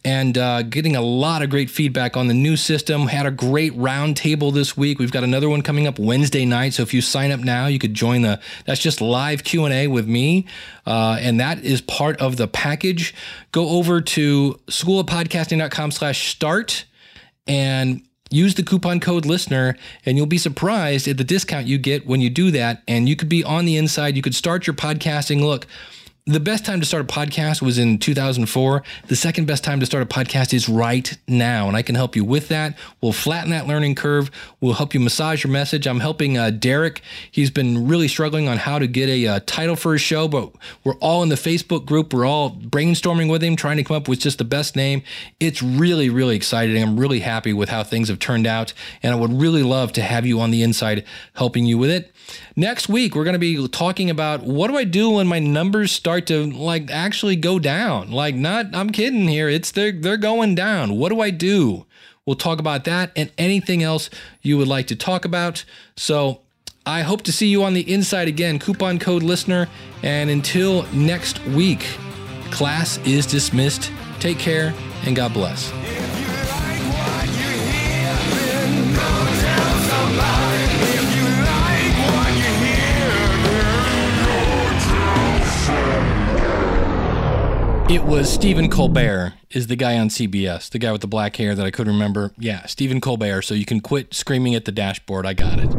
and 0.05 0.37
uh, 0.37 0.61
getting 0.63 0.95
a 0.95 1.01
lot 1.01 1.41
of 1.41 1.49
great 1.49 1.69
feedback 1.69 2.15
on 2.15 2.27
the 2.27 2.33
new 2.33 2.55
system. 2.55 3.07
Had 3.07 3.25
a 3.25 3.31
great 3.31 3.73
roundtable 3.73 4.53
this 4.53 4.77
week. 4.77 4.99
We've 4.99 5.11
got 5.11 5.23
another 5.23 5.49
one 5.49 5.61
coming 5.61 5.87
up 5.87 5.99
Wednesday 5.99 6.45
night. 6.45 6.73
So 6.73 6.83
if 6.83 6.93
you 6.93 7.01
sign 7.01 7.31
up 7.31 7.41
now, 7.41 7.67
you 7.67 7.79
could 7.79 7.93
join 7.93 8.21
the. 8.21 8.39
That's 8.65 8.79
just 8.79 9.01
live 9.01 9.43
Q 9.43 9.65
and 9.65 9.73
A 9.73 9.87
with 9.87 10.07
me, 10.07 10.47
uh, 10.85 11.17
and 11.19 11.39
that 11.39 11.63
is 11.63 11.81
part 11.81 12.21
of 12.21 12.37
the 12.37 12.47
package. 12.47 13.15
Go 13.51 13.69
over 13.69 14.01
to 14.01 14.59
schoolofpodcasting.com/start 14.67 16.85
and 17.47 18.01
use 18.29 18.55
the 18.55 18.63
coupon 18.63 18.99
code 18.99 19.25
listener 19.25 19.77
and 20.05 20.17
you'll 20.17 20.25
be 20.25 20.37
surprised 20.37 21.07
at 21.07 21.17
the 21.17 21.23
discount 21.23 21.65
you 21.65 21.77
get 21.77 22.05
when 22.05 22.19
you 22.19 22.29
do 22.29 22.51
that 22.51 22.83
and 22.87 23.07
you 23.07 23.15
could 23.15 23.29
be 23.29 23.41
on 23.43 23.65
the 23.65 23.77
inside 23.77 24.17
you 24.17 24.21
could 24.21 24.35
start 24.35 24.67
your 24.67 24.75
podcasting 24.75 25.41
look 25.41 25.65
the 26.27 26.41
best 26.41 26.65
time 26.65 26.81
to 26.81 26.85
start 26.85 27.09
a 27.09 27.13
podcast 27.13 27.61
was 27.61 27.77
in 27.77 27.97
2004. 27.99 28.83
The 29.07 29.15
second 29.15 29.45
best 29.45 29.63
time 29.63 29.79
to 29.79 29.85
start 29.85 30.03
a 30.03 30.05
podcast 30.05 30.53
is 30.53 30.67
right 30.67 31.17
now. 31.25 31.69
And 31.69 31.77
I 31.77 31.81
can 31.81 31.95
help 31.95 32.17
you 32.17 32.25
with 32.25 32.49
that. 32.49 32.77
We'll 32.99 33.13
flatten 33.13 33.51
that 33.51 33.65
learning 33.65 33.95
curve. 33.95 34.29
We'll 34.59 34.73
help 34.73 34.93
you 34.93 34.99
massage 34.99 35.45
your 35.45 35.53
message. 35.53 35.87
I'm 35.87 36.01
helping 36.01 36.37
uh, 36.37 36.49
Derek. 36.49 37.01
He's 37.31 37.49
been 37.49 37.87
really 37.87 38.09
struggling 38.09 38.49
on 38.49 38.57
how 38.57 38.77
to 38.77 38.87
get 38.87 39.07
a 39.07 39.25
uh, 39.25 39.39
title 39.45 39.77
for 39.77 39.93
his 39.93 40.01
show, 40.01 40.27
but 40.27 40.51
we're 40.83 40.95
all 40.95 41.23
in 41.23 41.29
the 41.29 41.35
Facebook 41.35 41.85
group. 41.85 42.13
We're 42.13 42.25
all 42.25 42.51
brainstorming 42.51 43.31
with 43.31 43.41
him, 43.41 43.55
trying 43.55 43.77
to 43.77 43.83
come 43.83 43.95
up 43.95 44.09
with 44.09 44.19
just 44.19 44.37
the 44.37 44.43
best 44.43 44.75
name. 44.75 45.03
It's 45.39 45.63
really, 45.63 46.09
really 46.09 46.35
exciting. 46.35 46.81
I'm 46.83 46.99
really 46.99 47.21
happy 47.21 47.53
with 47.53 47.69
how 47.69 47.83
things 47.83 48.09
have 48.09 48.19
turned 48.19 48.45
out. 48.45 48.73
And 49.01 49.13
I 49.13 49.15
would 49.15 49.31
really 49.31 49.63
love 49.63 49.93
to 49.93 50.01
have 50.01 50.25
you 50.25 50.41
on 50.41 50.51
the 50.51 50.61
inside 50.61 51.05
helping 51.35 51.65
you 51.65 51.77
with 51.77 51.89
it. 51.89 52.13
Next 52.55 52.89
week, 52.89 53.15
we're 53.15 53.23
going 53.23 53.33
to 53.33 53.39
be 53.39 53.67
talking 53.69 54.09
about 54.09 54.43
what 54.43 54.67
do 54.67 54.77
I 54.77 54.83
do 54.83 55.11
when 55.11 55.27
my 55.27 55.39
numbers 55.39 55.91
start 56.17 56.51
to 56.51 56.57
like 56.57 56.89
actually 56.89 57.35
go 57.35 57.59
down? 57.59 58.11
Like, 58.11 58.35
not, 58.35 58.67
I'm 58.73 58.89
kidding 58.89 59.27
here. 59.27 59.49
It's 59.49 59.71
they're, 59.71 59.91
they're 59.91 60.17
going 60.17 60.55
down. 60.55 60.97
What 60.97 61.09
do 61.09 61.21
I 61.21 61.29
do? 61.29 61.85
We'll 62.25 62.35
talk 62.35 62.59
about 62.59 62.85
that 62.85 63.11
and 63.15 63.31
anything 63.37 63.83
else 63.83 64.09
you 64.41 64.57
would 64.57 64.67
like 64.67 64.87
to 64.87 64.95
talk 64.95 65.25
about. 65.25 65.63
So, 65.95 66.41
I 66.85 67.01
hope 67.01 67.23
to 67.23 67.33
see 67.33 67.47
you 67.47 67.63
on 67.63 67.73
the 67.73 67.81
inside 67.93 68.29
again, 68.29 68.59
coupon 68.59 68.97
code 68.97 69.21
listener. 69.21 69.67
And 70.03 70.29
until 70.29 70.83
next 70.93 71.45
week, 71.47 71.85
class 72.49 72.97
is 72.99 73.25
dismissed. 73.25 73.91
Take 74.21 74.39
care 74.39 74.73
and 75.03 75.13
God 75.13 75.33
bless. 75.33 76.16
It 87.89 88.03
was 88.03 88.29
Stephen 88.29 88.69
Colbert 88.69 89.35
is 89.49 89.67
the 89.67 89.77
guy 89.77 89.97
on 89.97 90.09
CBS, 90.09 90.69
the 90.69 90.77
guy 90.77 90.91
with 90.91 90.99
the 90.99 91.07
black 91.07 91.37
hair 91.37 91.55
that 91.55 91.65
I 91.65 91.71
couldn't 91.71 91.93
remember. 91.93 92.33
Yeah, 92.37 92.65
Stephen 92.65 92.99
Colbert. 92.99 93.43
So 93.43 93.53
you 93.53 93.63
can 93.63 93.79
quit 93.79 94.13
screaming 94.13 94.55
at 94.55 94.65
the 94.65 94.73
dashboard. 94.73 95.25
I 95.25 95.33
got 95.33 95.57
it. 95.57 95.73